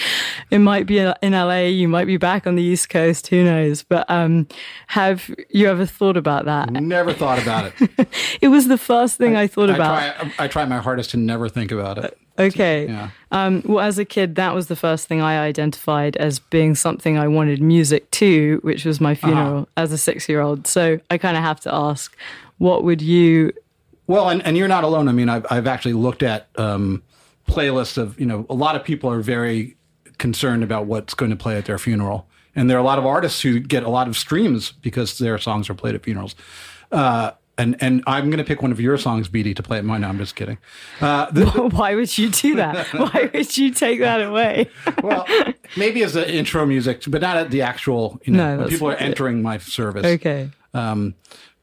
it 0.51 0.59
might 0.59 0.85
be 0.85 0.97
in 0.99 1.31
la 1.33 1.57
you 1.59 1.87
might 1.87 2.05
be 2.05 2.17
back 2.17 2.47
on 2.47 2.55
the 2.55 2.63
east 2.63 2.89
coast 2.89 3.27
who 3.27 3.43
knows 3.43 3.83
but 3.83 4.09
um 4.09 4.47
have 4.87 5.29
you 5.49 5.67
ever 5.67 5.85
thought 5.85 6.17
about 6.17 6.45
that 6.45 6.71
Never 6.71 7.13
thought 7.13 7.41
about 7.41 7.71
it. 7.79 8.07
it 8.41 8.47
was 8.49 8.67
the 8.67 8.77
first 8.77 9.17
thing 9.17 9.35
i, 9.35 9.47
thought 9.47 9.69
I 9.69 9.75
about 9.75 10.15
try, 10.15 10.45
I 10.45 10.47
try 10.47 10.65
my 10.65 10.77
hardest 10.79 11.11
to 11.11 11.17
never 11.17 11.47
think 11.49 11.71
about 11.71 11.97
it. 11.99 12.17
okay 12.37 12.87
Yeah. 12.87 13.09
um 13.31 13.61
well 13.65 13.79
as 13.85 13.97
a 13.99 14.05
kid 14.05 14.35
that 14.35 14.53
was 14.55 14.67
the 14.67 14.75
first 14.75 15.07
thing 15.07 15.21
i 15.21 15.39
identified 15.39 16.15
as 16.17 16.39
being 16.39 16.75
something 16.75 17.17
i 17.17 17.27
wanted 17.27 17.61
music 17.61 18.09
to 18.11 18.59
which 18.63 18.85
was 18.85 18.99
my 18.99 19.15
funeral 19.15 19.67
as 19.77 19.91
a 19.91 19.97
six 19.97 20.27
year 20.27 20.41
old 20.41 20.65
so 20.67 20.99
i 21.09 21.17
kind 21.17 21.37
of 21.37 21.43
have 21.43 21.59
to 21.61 21.73
ask 21.73 22.15
what 22.59 22.83
would 22.83 23.01
you 23.01 23.51
Well, 24.07 24.29
and, 24.29 24.45
and 24.45 24.55
you're 24.55 24.67
not 24.67 24.83
alone. 24.83 25.07
I 25.07 25.11
mean, 25.11 25.27
I've, 25.29 25.45
I've 25.49 25.67
actually 25.67 25.93
looked 25.93 26.23
at 26.23 26.47
um, 26.55 27.01
playlists 27.47 27.97
of, 27.97 28.19
you 28.19 28.25
know, 28.25 28.45
a 28.49 28.53
lot 28.53 28.75
of 28.75 28.83
people 28.83 29.09
are 29.09 29.21
very 29.21 29.75
concerned 30.17 30.63
about 30.63 30.85
what's 30.85 31.13
going 31.13 31.31
to 31.31 31.37
play 31.37 31.57
at 31.57 31.65
their 31.65 31.79
funeral. 31.79 32.27
And 32.55 32.69
there 32.69 32.77
are 32.77 32.81
a 32.81 32.83
lot 32.83 32.99
of 32.99 33.05
artists 33.05 33.41
who 33.41 33.59
get 33.59 33.83
a 33.83 33.89
lot 33.89 34.07
of 34.07 34.17
streams 34.17 34.71
because 34.71 35.17
their 35.17 35.37
songs 35.37 35.69
are 35.69 35.73
played 35.73 35.95
at 35.95 36.03
funerals. 36.03 36.35
Uh, 36.91 37.31
and, 37.57 37.75
and 37.81 38.03
I'm 38.07 38.29
going 38.29 38.37
to 38.37 38.43
pick 38.43 38.61
one 38.61 38.71
of 38.71 38.79
your 38.79 38.97
songs, 38.97 39.27
Beatie, 39.27 39.53
to 39.53 39.61
play 39.61 39.77
at 39.77 39.85
mine. 39.85 40.01
No, 40.01 40.07
I'm 40.07 40.17
just 40.17 40.35
kidding. 40.35 40.57
Uh, 41.01 41.29
the, 41.31 41.45
why 41.73 41.93
would 41.93 42.17
you 42.17 42.29
do 42.29 42.55
that 42.55 42.87
why 42.93 43.29
would 43.33 43.57
you 43.57 43.71
take 43.71 43.99
that 43.99 44.21
away 44.21 44.69
well, 45.03 45.27
maybe 45.75 46.01
as 46.03 46.15
an 46.15 46.23
intro 46.25 46.65
music, 46.65 47.03
but 47.07 47.21
not 47.21 47.35
at 47.37 47.51
the 47.51 47.61
actual, 47.61 48.19
you 48.23 48.33
know, 48.33 48.55
No, 48.55 48.61
when 48.61 48.69
people 48.69 48.89
are 48.89 48.95
entering 48.95 49.41
my 49.41 49.57
service. 49.57 50.05
okay 50.05 50.49
Um, 50.73 51.15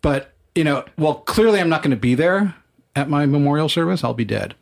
but 0.02 0.32
you 0.56 0.64
know, 0.64 0.84
well, 0.98 1.16
clearly 1.16 1.60
I'm 1.60 1.68
not 1.68 1.82
going 1.82 1.90
to 1.92 1.96
be 1.96 2.14
there 2.14 2.54
at 2.96 3.10
my 3.10 3.26
memorial 3.26 3.68
service. 3.68 4.02
I'll 4.02 4.14
be 4.14 4.24
dead. 4.24 4.54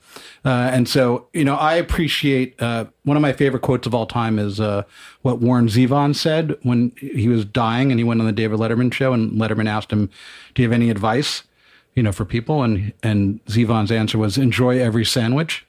Uh, 0.45 0.70
and 0.72 0.88
so, 0.88 1.28
you 1.32 1.45
know, 1.45 1.55
I 1.55 1.74
appreciate 1.76 2.61
uh, 2.61 2.86
one 3.05 3.16
of 3.16 3.20
my 3.20 3.32
favorite 3.32 3.62
quotes 3.62 3.86
of 3.86 3.95
all 3.95 4.07
time 4.07 4.38
is 4.38 4.61
uh, 4.61 4.82
what 5.22 5.38
Warren 5.38 5.68
Zevon 5.68 6.14
said 6.14 6.57
when 6.62 6.92
he 6.99 7.28
was 7.28 7.45
dying 7.45 7.90
and 7.90 7.99
he 7.99 8.05
went 8.05 8.20
on 8.20 8.26
the 8.26 8.32
David 8.32 8.59
Letterman 8.59 8.92
show 8.92 9.12
and 9.12 9.32
Letterman 9.32 9.68
asked 9.68 9.92
him, 9.92 10.11
"Do 10.55 10.62
you 10.62 10.68
have 10.68 10.74
any 10.74 10.90
advice, 10.90 11.45
you 11.95 12.03
know, 12.03 12.12
for 12.12 12.24
people?" 12.24 12.62
And 12.62 12.92
and 13.03 13.45
Zevon's 13.47 13.92
answer 13.92 14.18
was, 14.18 14.36
"Enjoy 14.36 14.78
every 14.78 15.05
sandwich," 15.05 15.64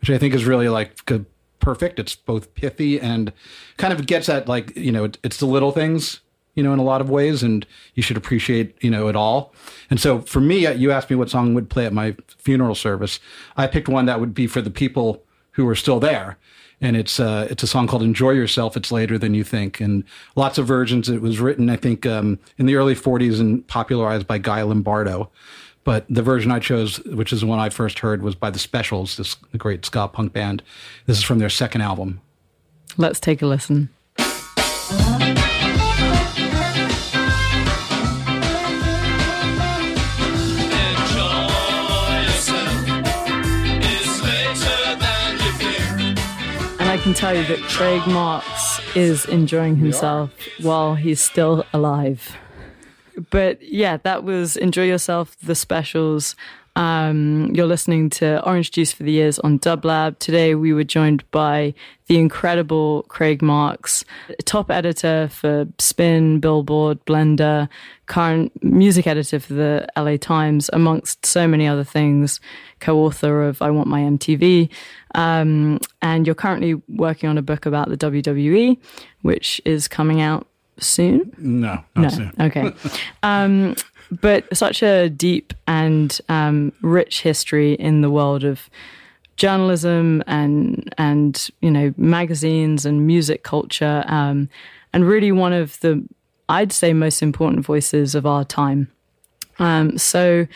which 0.00 0.10
I 0.10 0.18
think 0.18 0.34
is 0.34 0.44
really 0.44 0.68
like 0.68 1.10
perfect. 1.58 1.98
It's 1.98 2.14
both 2.14 2.54
pithy 2.54 3.00
and 3.00 3.32
kind 3.78 3.92
of 3.92 4.06
gets 4.06 4.28
at 4.28 4.46
like 4.46 4.76
you 4.76 4.92
know 4.92 5.04
it, 5.04 5.18
it's 5.24 5.38
the 5.38 5.46
little 5.46 5.72
things 5.72 6.20
you 6.54 6.62
know 6.62 6.72
in 6.72 6.78
a 6.78 6.84
lot 6.84 7.00
of 7.00 7.10
ways, 7.10 7.42
and 7.42 7.66
you 7.94 8.02
should 8.02 8.16
appreciate 8.16 8.76
you 8.80 8.90
know 8.90 9.08
it 9.08 9.16
all. 9.16 9.52
And 9.90 10.00
so 10.00 10.20
for 10.20 10.40
me, 10.40 10.66
uh, 10.66 10.72
you 10.72 10.90
asked 10.90 11.10
me 11.10 11.16
what 11.16 11.30
song 11.30 11.54
would 11.54 11.70
play 11.70 11.86
at 11.86 11.92
my 11.92 12.16
funeral 12.38 12.74
service. 12.74 13.20
I 13.56 13.66
picked 13.66 13.88
one 13.88 14.06
that 14.06 14.20
would 14.20 14.34
be 14.34 14.46
for 14.46 14.60
the 14.60 14.70
people 14.70 15.22
who 15.52 15.68
are 15.68 15.74
still 15.74 16.00
there. 16.00 16.38
And 16.80 16.96
it's 16.96 17.20
uh, 17.20 17.46
it's 17.50 17.62
a 17.62 17.66
song 17.66 17.86
called 17.86 18.02
"Enjoy 18.02 18.30
Yourself." 18.30 18.76
It's 18.76 18.92
later 18.92 19.16
than 19.16 19.32
you 19.32 19.44
think, 19.44 19.80
and 19.80 20.04
lots 20.36 20.58
of 20.58 20.66
versions. 20.66 21.08
It 21.08 21.22
was 21.22 21.40
written, 21.40 21.70
I 21.70 21.76
think, 21.76 22.04
um, 22.04 22.38
in 22.58 22.66
the 22.66 22.74
early 22.74 22.94
'40s 22.94 23.40
and 23.40 23.66
popularized 23.68 24.26
by 24.26 24.38
Guy 24.38 24.62
Lombardo. 24.62 25.30
But 25.84 26.06
the 26.08 26.22
version 26.22 26.50
I 26.50 26.58
chose, 26.58 26.98
which 27.04 27.32
is 27.32 27.42
the 27.42 27.46
one 27.46 27.58
I 27.58 27.68
first 27.68 28.00
heard, 28.00 28.22
was 28.22 28.34
by 28.34 28.50
the 28.50 28.58
Specials, 28.58 29.16
this 29.16 29.34
great 29.56 29.84
ska 29.84 30.08
punk 30.08 30.32
band. 30.32 30.62
This 31.06 31.18
is 31.18 31.24
from 31.24 31.38
their 31.38 31.50
second 31.50 31.82
album. 31.82 32.20
let's 32.96 33.20
take 33.20 33.40
a 33.40 33.46
listen 33.46 33.90
can 47.04 47.12
tell 47.12 47.36
you 47.36 47.44
that 47.44 47.58
Craig 47.68 48.00
Marks 48.06 48.80
is 48.96 49.26
enjoying 49.26 49.76
himself 49.76 50.30
while 50.62 50.94
he's 50.94 51.20
still 51.20 51.66
alive. 51.70 52.34
But 53.28 53.60
yeah, 53.60 53.98
that 53.98 54.24
was 54.24 54.56
Enjoy 54.56 54.84
Yourself, 54.84 55.36
the 55.40 55.54
specials. 55.54 56.34
Um, 56.76 57.52
you're 57.54 57.66
listening 57.66 58.10
to 58.10 58.44
Orange 58.44 58.72
Juice 58.72 58.92
for 58.92 59.04
the 59.04 59.14
Ears 59.16 59.38
on 59.38 59.60
Dublab. 59.60 60.18
Today 60.18 60.56
we 60.56 60.72
were 60.72 60.82
joined 60.84 61.28
by 61.30 61.72
the 62.06 62.18
incredible 62.18 63.04
Craig 63.04 63.42
Marks, 63.42 64.04
top 64.44 64.70
editor 64.70 65.28
for 65.30 65.66
Spin, 65.78 66.40
Billboard, 66.40 67.04
Blender, 67.04 67.68
current 68.06 68.52
music 68.62 69.06
editor 69.06 69.38
for 69.38 69.54
the 69.54 69.86
LA 69.96 70.16
Times, 70.16 70.68
amongst 70.72 71.24
so 71.24 71.46
many 71.46 71.66
other 71.66 71.84
things, 71.84 72.40
co 72.80 72.98
author 72.98 73.44
of 73.44 73.62
I 73.62 73.70
Want 73.70 73.88
My 73.88 74.00
MTV. 74.00 74.68
Um, 75.14 75.78
and 76.02 76.26
you're 76.26 76.34
currently 76.34 76.74
working 76.88 77.30
on 77.30 77.38
a 77.38 77.42
book 77.42 77.66
about 77.66 77.88
the 77.88 77.96
WWE, 77.96 78.76
which 79.22 79.60
is 79.64 79.86
coming 79.86 80.20
out 80.20 80.48
soon. 80.78 81.32
No, 81.38 81.84
not 81.94 82.12
soon. 82.12 82.32
Okay. 82.40 82.72
um, 83.22 83.76
but 84.20 84.56
such 84.56 84.82
a 84.82 85.08
deep 85.08 85.54
and 85.66 86.20
um, 86.28 86.72
rich 86.82 87.22
history 87.22 87.74
in 87.74 88.00
the 88.00 88.10
world 88.10 88.44
of 88.44 88.68
journalism 89.36 90.22
and 90.26 90.94
and 90.96 91.48
you 91.60 91.70
know 91.70 91.92
magazines 91.96 92.86
and 92.86 93.06
music 93.06 93.42
culture, 93.42 94.04
um, 94.06 94.48
and 94.92 95.06
really 95.06 95.32
one 95.32 95.52
of 95.52 95.78
the 95.80 96.06
I'd 96.48 96.72
say 96.72 96.92
most 96.92 97.22
important 97.22 97.64
voices 97.64 98.14
of 98.14 98.26
our 98.26 98.44
time. 98.44 98.90
Um, 99.58 99.96
so, 99.98 100.46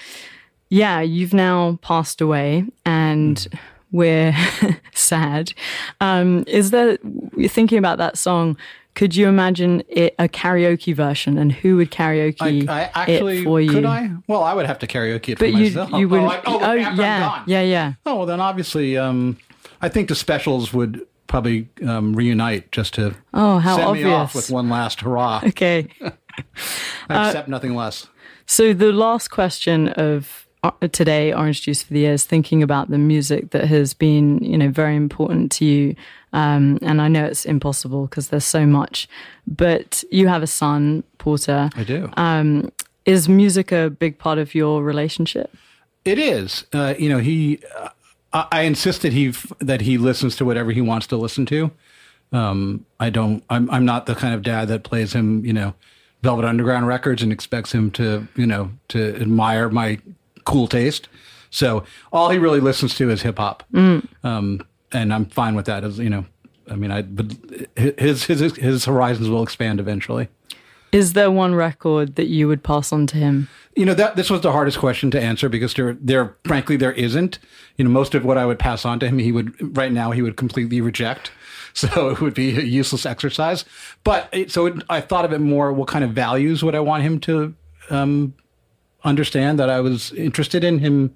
yeah, 0.68 1.00
you've 1.00 1.34
now 1.34 1.78
passed 1.82 2.20
away, 2.20 2.64
and 2.84 3.46
we're 3.90 4.34
sad. 4.94 5.52
Um, 6.00 6.44
is 6.46 6.70
there 6.70 6.98
thinking 7.46 7.78
about 7.78 7.98
that 7.98 8.18
song? 8.18 8.56
Could 8.98 9.14
you 9.14 9.28
imagine 9.28 9.84
it 9.88 10.16
a 10.18 10.28
karaoke 10.28 10.92
version, 10.92 11.38
and 11.38 11.52
who 11.52 11.76
would 11.76 11.92
karaoke 11.92 12.68
I, 12.68 12.80
I 12.82 12.90
actually 12.94 13.42
it 13.42 13.44
for 13.44 13.60
you? 13.60 13.70
could 13.70 13.84
I? 13.84 14.10
Well, 14.26 14.42
I 14.42 14.54
would 14.54 14.66
have 14.66 14.80
to 14.80 14.88
karaoke 14.88 15.28
it 15.28 15.38
But 15.38 15.50
for 15.52 15.56
you 15.56 15.64
myself. 15.66 15.92
you 15.92 16.08
would 16.08 16.20
Oh, 16.20 16.26
I- 16.26 16.40
oh, 16.44 16.60
I'm 16.60 16.96
yeah 16.98 17.44
yeah 17.46 17.62
yeah. 17.62 17.92
Oh 18.04 18.16
well, 18.16 18.26
then 18.26 18.40
obviously, 18.40 18.96
um, 18.98 19.36
I 19.80 19.88
think 19.88 20.08
the 20.08 20.16
specials 20.16 20.72
would 20.72 21.06
probably 21.28 21.68
um, 21.86 22.12
reunite 22.12 22.72
just 22.72 22.94
to 22.94 23.14
Oh, 23.32 23.58
how 23.60 23.76
send 23.76 23.92
me 23.92 24.02
off 24.02 24.34
with 24.34 24.50
one 24.50 24.68
last 24.68 24.98
hurrah. 25.02 25.42
Okay. 25.46 25.86
I 26.02 26.10
accept 27.28 27.48
nothing 27.48 27.76
less. 27.76 28.08
So 28.46 28.74
the 28.74 28.92
last 28.92 29.28
question 29.30 29.90
of 29.90 30.47
uh, 30.47 30.47
today, 30.92 31.32
Orange 31.32 31.62
Juice 31.62 31.82
for 31.82 31.92
the 31.92 32.04
Ears, 32.04 32.24
thinking 32.24 32.62
about 32.62 32.90
the 32.90 32.98
music 32.98 33.50
that 33.50 33.64
has 33.64 33.94
been, 33.94 34.38
you 34.42 34.58
know, 34.58 34.68
very 34.70 34.96
important 34.96 35.52
to 35.52 35.64
you. 35.64 35.96
Um, 36.32 36.78
and 36.82 37.00
I 37.00 37.08
know 37.08 37.24
it's 37.24 37.44
impossible 37.44 38.06
because 38.06 38.28
there's 38.28 38.44
so 38.44 38.66
much, 38.66 39.08
but 39.46 40.04
you 40.10 40.28
have 40.28 40.42
a 40.42 40.46
son, 40.46 41.04
Porter. 41.18 41.70
I 41.74 41.84
do. 41.84 42.10
Um, 42.16 42.70
is 43.06 43.28
music 43.28 43.72
a 43.72 43.88
big 43.88 44.18
part 44.18 44.38
of 44.38 44.54
your 44.54 44.82
relationship? 44.82 45.54
It 46.04 46.18
is. 46.18 46.64
Uh, 46.72 46.94
you 46.98 47.08
know, 47.08 47.18
he. 47.18 47.60
Uh, 47.76 47.88
I 48.32 48.46
I 48.52 48.60
insist 48.62 49.02
that 49.02 49.12
he 49.12 49.28
f- 49.28 49.52
that 49.60 49.80
he 49.80 49.96
listens 49.96 50.36
to 50.36 50.44
whatever 50.44 50.70
he 50.70 50.82
wants 50.82 51.06
to 51.08 51.16
listen 51.16 51.46
to. 51.46 51.70
Um, 52.32 52.84
I 53.00 53.08
don't. 53.10 53.42
I'm. 53.48 53.70
I'm 53.70 53.84
not 53.86 54.06
the 54.06 54.14
kind 54.14 54.34
of 54.34 54.42
dad 54.42 54.68
that 54.68 54.84
plays 54.84 55.14
him. 55.14 55.44
You 55.44 55.54
know, 55.54 55.74
Velvet 56.22 56.44
Underground 56.44 56.86
records 56.86 57.22
and 57.22 57.32
expects 57.32 57.72
him 57.72 57.90
to. 57.92 58.28
You 58.36 58.46
know, 58.46 58.70
to 58.88 59.16
admire 59.16 59.70
my 59.70 59.98
cool 60.48 60.66
taste. 60.66 61.08
So 61.50 61.84
all 62.12 62.30
he 62.30 62.38
really 62.38 62.60
listens 62.60 62.94
to 62.96 63.10
is 63.10 63.22
hip 63.22 63.38
hop. 63.38 63.62
Um, 64.24 64.66
and 64.92 65.12
I'm 65.14 65.26
fine 65.26 65.54
with 65.54 65.66
that. 65.66 65.84
As 65.84 65.98
you 65.98 66.10
know, 66.10 66.24
I 66.70 66.74
mean, 66.74 66.90
I. 66.90 67.02
But 67.02 67.36
his 67.76 68.24
his 68.24 68.56
his 68.56 68.84
horizons 68.84 69.28
will 69.28 69.42
expand 69.42 69.78
eventually. 69.80 70.28
Is 70.90 71.12
there 71.12 71.30
one 71.30 71.54
record 71.54 72.16
that 72.16 72.28
you 72.28 72.48
would 72.48 72.62
pass 72.62 72.92
on 72.92 73.06
to 73.08 73.16
him? 73.18 73.48
You 73.76 73.84
know 73.84 73.94
that 73.94 74.16
this 74.16 74.30
was 74.30 74.40
the 74.40 74.52
hardest 74.52 74.78
question 74.78 75.10
to 75.12 75.20
answer 75.20 75.48
because 75.48 75.74
there, 75.74 75.96
there, 76.00 76.36
frankly, 76.44 76.76
there 76.76 76.92
isn't. 76.92 77.38
You 77.76 77.84
know, 77.84 77.90
most 77.90 78.14
of 78.14 78.24
what 78.24 78.38
I 78.38 78.46
would 78.46 78.58
pass 78.58 78.84
on 78.84 78.98
to 79.00 79.06
him, 79.06 79.18
he 79.18 79.30
would 79.30 79.76
right 79.76 79.92
now 79.92 80.10
he 80.10 80.22
would 80.22 80.36
completely 80.36 80.80
reject. 80.80 81.30
So 81.74 82.08
it 82.08 82.20
would 82.20 82.34
be 82.34 82.58
a 82.58 82.62
useless 82.62 83.06
exercise. 83.06 83.64
But 84.02 84.28
it, 84.32 84.50
so 84.50 84.66
it, 84.66 84.82
I 84.90 85.00
thought 85.00 85.24
of 85.24 85.32
it 85.32 85.38
more: 85.38 85.72
what 85.72 85.86
kind 85.86 86.02
of 86.02 86.10
values 86.10 86.64
would 86.64 86.74
I 86.74 86.80
want 86.80 87.04
him 87.04 87.20
to 87.20 87.54
um, 87.90 88.34
understand 89.04 89.58
that 89.58 89.70
I 89.70 89.80
was 89.80 90.12
interested 90.12 90.64
in 90.64 90.78
him 90.78 91.14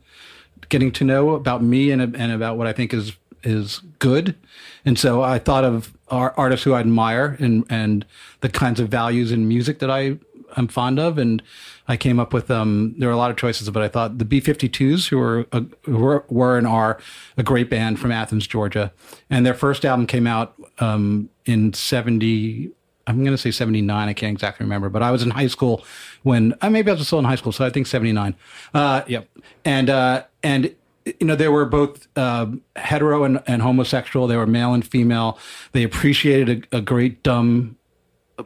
getting 0.68 0.92
to 0.92 1.04
know 1.04 1.30
about 1.30 1.62
me 1.62 1.90
and 1.90 2.00
and 2.00 2.32
about 2.32 2.56
what 2.56 2.66
I 2.66 2.72
think 2.72 2.94
is 2.94 3.12
is 3.42 3.80
good. 3.98 4.36
And 4.84 4.98
so 4.98 5.22
I 5.22 5.38
thought 5.38 5.64
of 5.64 5.92
ar- 6.08 6.34
artists 6.36 6.64
who 6.64 6.74
I 6.74 6.80
admire 6.80 7.36
and 7.40 7.64
and 7.68 8.06
the 8.40 8.48
kinds 8.48 8.80
of 8.80 8.88
values 8.88 9.32
in 9.32 9.48
music 9.48 9.78
that 9.80 9.90
I 9.90 10.18
am 10.56 10.68
fond 10.68 10.98
of. 10.98 11.18
And 11.18 11.42
I 11.88 11.96
came 11.96 12.20
up 12.20 12.32
with 12.32 12.50
um 12.50 12.94
there 12.98 13.08
are 13.08 13.12
a 13.12 13.16
lot 13.16 13.30
of 13.30 13.36
choices, 13.36 13.68
but 13.70 13.82
I 13.82 13.88
thought 13.88 14.18
the 14.18 14.24
B52s 14.24 15.08
who 15.08 15.18
were 15.18 15.46
a, 15.52 15.64
who 15.84 15.98
were, 15.98 16.24
were 16.28 16.58
and 16.58 16.66
are 16.66 16.98
a 17.36 17.42
great 17.42 17.68
band 17.68 17.98
from 17.98 18.12
Athens, 18.12 18.46
Georgia, 18.46 18.92
and 19.28 19.44
their 19.44 19.54
first 19.54 19.84
album 19.84 20.06
came 20.06 20.26
out 20.26 20.54
um 20.78 21.28
in 21.44 21.72
seventy. 21.72 22.70
I'm 23.04 23.24
going 23.24 23.36
to 23.36 23.38
say 23.38 23.50
79. 23.50 24.08
I 24.08 24.12
can't 24.12 24.32
exactly 24.32 24.62
remember, 24.62 24.88
but 24.88 25.02
I 25.02 25.10
was 25.10 25.24
in 25.24 25.30
high 25.30 25.48
school 25.48 25.84
when 26.22 26.54
uh, 26.60 26.70
maybe 26.70 26.90
I 26.90 26.94
was 26.94 27.06
still 27.06 27.18
in 27.18 27.24
high 27.24 27.36
school. 27.36 27.52
So 27.52 27.64
I 27.64 27.70
think 27.70 27.86
79. 27.86 28.34
Uh, 28.74 29.02
yep. 29.06 29.28
And, 29.64 29.90
uh, 29.90 30.24
and, 30.42 30.74
you 31.04 31.26
know, 31.26 31.34
they 31.34 31.48
were 31.48 31.64
both 31.64 32.06
uh, 32.16 32.46
hetero 32.76 33.24
and, 33.24 33.42
and 33.46 33.62
homosexual. 33.62 34.26
They 34.26 34.36
were 34.36 34.46
male 34.46 34.72
and 34.72 34.86
female. 34.86 35.38
They 35.72 35.82
appreciated 35.82 36.66
a, 36.72 36.78
a 36.78 36.80
great 36.80 37.22
dumb 37.22 37.76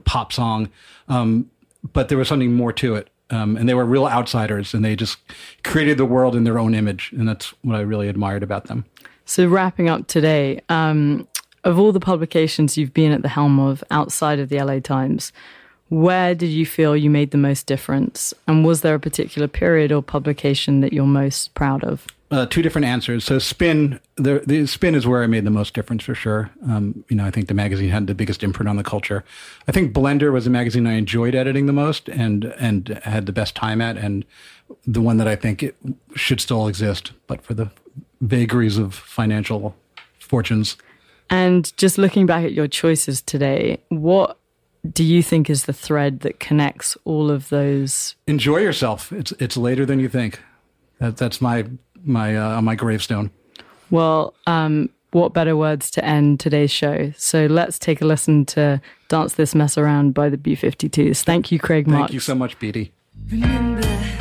pop 0.04 0.32
song, 0.32 0.70
um, 1.08 1.50
but 1.92 2.08
there 2.08 2.18
was 2.18 2.28
something 2.28 2.52
more 2.52 2.72
to 2.74 2.94
it. 2.94 3.10
Um, 3.28 3.56
and 3.56 3.68
they 3.68 3.74
were 3.74 3.84
real 3.84 4.06
outsiders, 4.06 4.72
and 4.72 4.84
they 4.84 4.94
just 4.94 5.18
created 5.64 5.98
the 5.98 6.04
world 6.04 6.36
in 6.36 6.44
their 6.44 6.60
own 6.60 6.76
image, 6.76 7.12
and 7.12 7.28
that's 7.28 7.52
what 7.62 7.74
I 7.76 7.80
really 7.80 8.08
admired 8.08 8.44
about 8.44 8.66
them. 8.66 8.84
So 9.24 9.48
wrapping 9.48 9.88
up 9.88 10.06
today, 10.06 10.60
um, 10.68 11.26
of 11.64 11.76
all 11.76 11.90
the 11.90 11.98
publications 11.98 12.78
you've 12.78 12.94
been 12.94 13.10
at 13.10 13.22
the 13.22 13.28
helm 13.28 13.58
of 13.58 13.82
outside 13.90 14.38
of 14.38 14.48
the 14.48 14.62
LA 14.62 14.78
Times, 14.78 15.32
where 15.88 16.34
did 16.34 16.48
you 16.48 16.66
feel 16.66 16.96
you 16.96 17.10
made 17.10 17.30
the 17.30 17.38
most 17.38 17.66
difference? 17.66 18.34
And 18.48 18.64
was 18.64 18.80
there 18.80 18.94
a 18.94 19.00
particular 19.00 19.48
period 19.48 19.92
or 19.92 20.02
publication 20.02 20.80
that 20.80 20.92
you're 20.92 21.06
most 21.06 21.54
proud 21.54 21.84
of? 21.84 22.06
uh, 22.30 22.46
two 22.46 22.62
different 22.62 22.86
answers. 22.86 23.24
So 23.24 23.38
spin, 23.38 24.00
the, 24.16 24.42
the 24.44 24.66
spin 24.66 24.94
is 24.94 25.06
where 25.06 25.22
I 25.22 25.26
made 25.26 25.44
the 25.44 25.50
most 25.50 25.74
difference 25.74 26.04
for 26.04 26.14
sure. 26.14 26.50
Um, 26.68 27.04
you 27.08 27.16
know, 27.16 27.24
I 27.24 27.30
think 27.30 27.46
the 27.48 27.54
magazine 27.54 27.90
had 27.90 28.06
the 28.08 28.14
biggest 28.14 28.42
imprint 28.42 28.68
on 28.68 28.76
the 28.76 28.82
culture. 28.82 29.24
I 29.68 29.72
think 29.72 29.92
Blender 29.92 30.32
was 30.32 30.46
a 30.46 30.50
magazine 30.50 30.86
I 30.86 30.94
enjoyed 30.94 31.34
editing 31.34 31.66
the 31.66 31.72
most 31.72 32.08
and 32.08 32.46
and 32.58 33.00
had 33.04 33.26
the 33.26 33.32
best 33.32 33.54
time 33.54 33.80
at, 33.80 33.96
and 33.96 34.24
the 34.86 35.00
one 35.00 35.18
that 35.18 35.28
I 35.28 35.36
think 35.36 35.62
it 35.62 35.76
should 36.16 36.40
still 36.40 36.66
exist, 36.66 37.12
but 37.28 37.42
for 37.42 37.54
the 37.54 37.70
vagaries 38.20 38.76
of 38.76 38.94
financial 38.94 39.76
fortunes. 40.18 40.76
And 41.30 41.76
just 41.76 41.98
looking 41.98 42.26
back 42.26 42.44
at 42.44 42.52
your 42.52 42.68
choices 42.68 43.20
today, 43.20 43.78
what 43.88 44.38
do 44.92 45.04
you 45.04 45.22
think 45.22 45.50
is 45.50 45.64
the 45.64 45.72
thread 45.72 46.20
that 46.20 46.40
connects 46.40 46.96
all 47.04 47.30
of 47.30 47.48
those? 47.48 48.16
Enjoy 48.26 48.58
yourself. 48.58 49.12
It's 49.12 49.32
it's 49.32 49.56
later 49.56 49.86
than 49.86 50.00
you 50.00 50.08
think. 50.08 50.40
That, 50.98 51.16
that's 51.16 51.40
my 51.40 51.66
my 52.04 52.36
uh, 52.36 52.56
on 52.56 52.64
my 52.64 52.74
gravestone. 52.74 53.30
Well, 53.90 54.34
um, 54.46 54.90
what 55.12 55.32
better 55.32 55.56
words 55.56 55.90
to 55.92 56.04
end 56.04 56.40
today's 56.40 56.70
show? 56.70 57.12
So 57.16 57.46
let's 57.46 57.78
take 57.78 58.00
a 58.00 58.04
listen 58.04 58.44
to 58.46 58.80
Dance 59.08 59.34
This 59.34 59.54
Mess 59.54 59.78
Around 59.78 60.14
by 60.14 60.28
the 60.28 60.36
B 60.36 60.56
52s. 60.56 61.22
Thank 61.22 61.52
you, 61.52 61.58
Craig 61.58 61.88
Thank 61.88 62.12
you 62.12 62.20
so 62.20 62.34
much, 62.34 62.58
Beatie. 62.58 62.92
Remember 63.30 64.15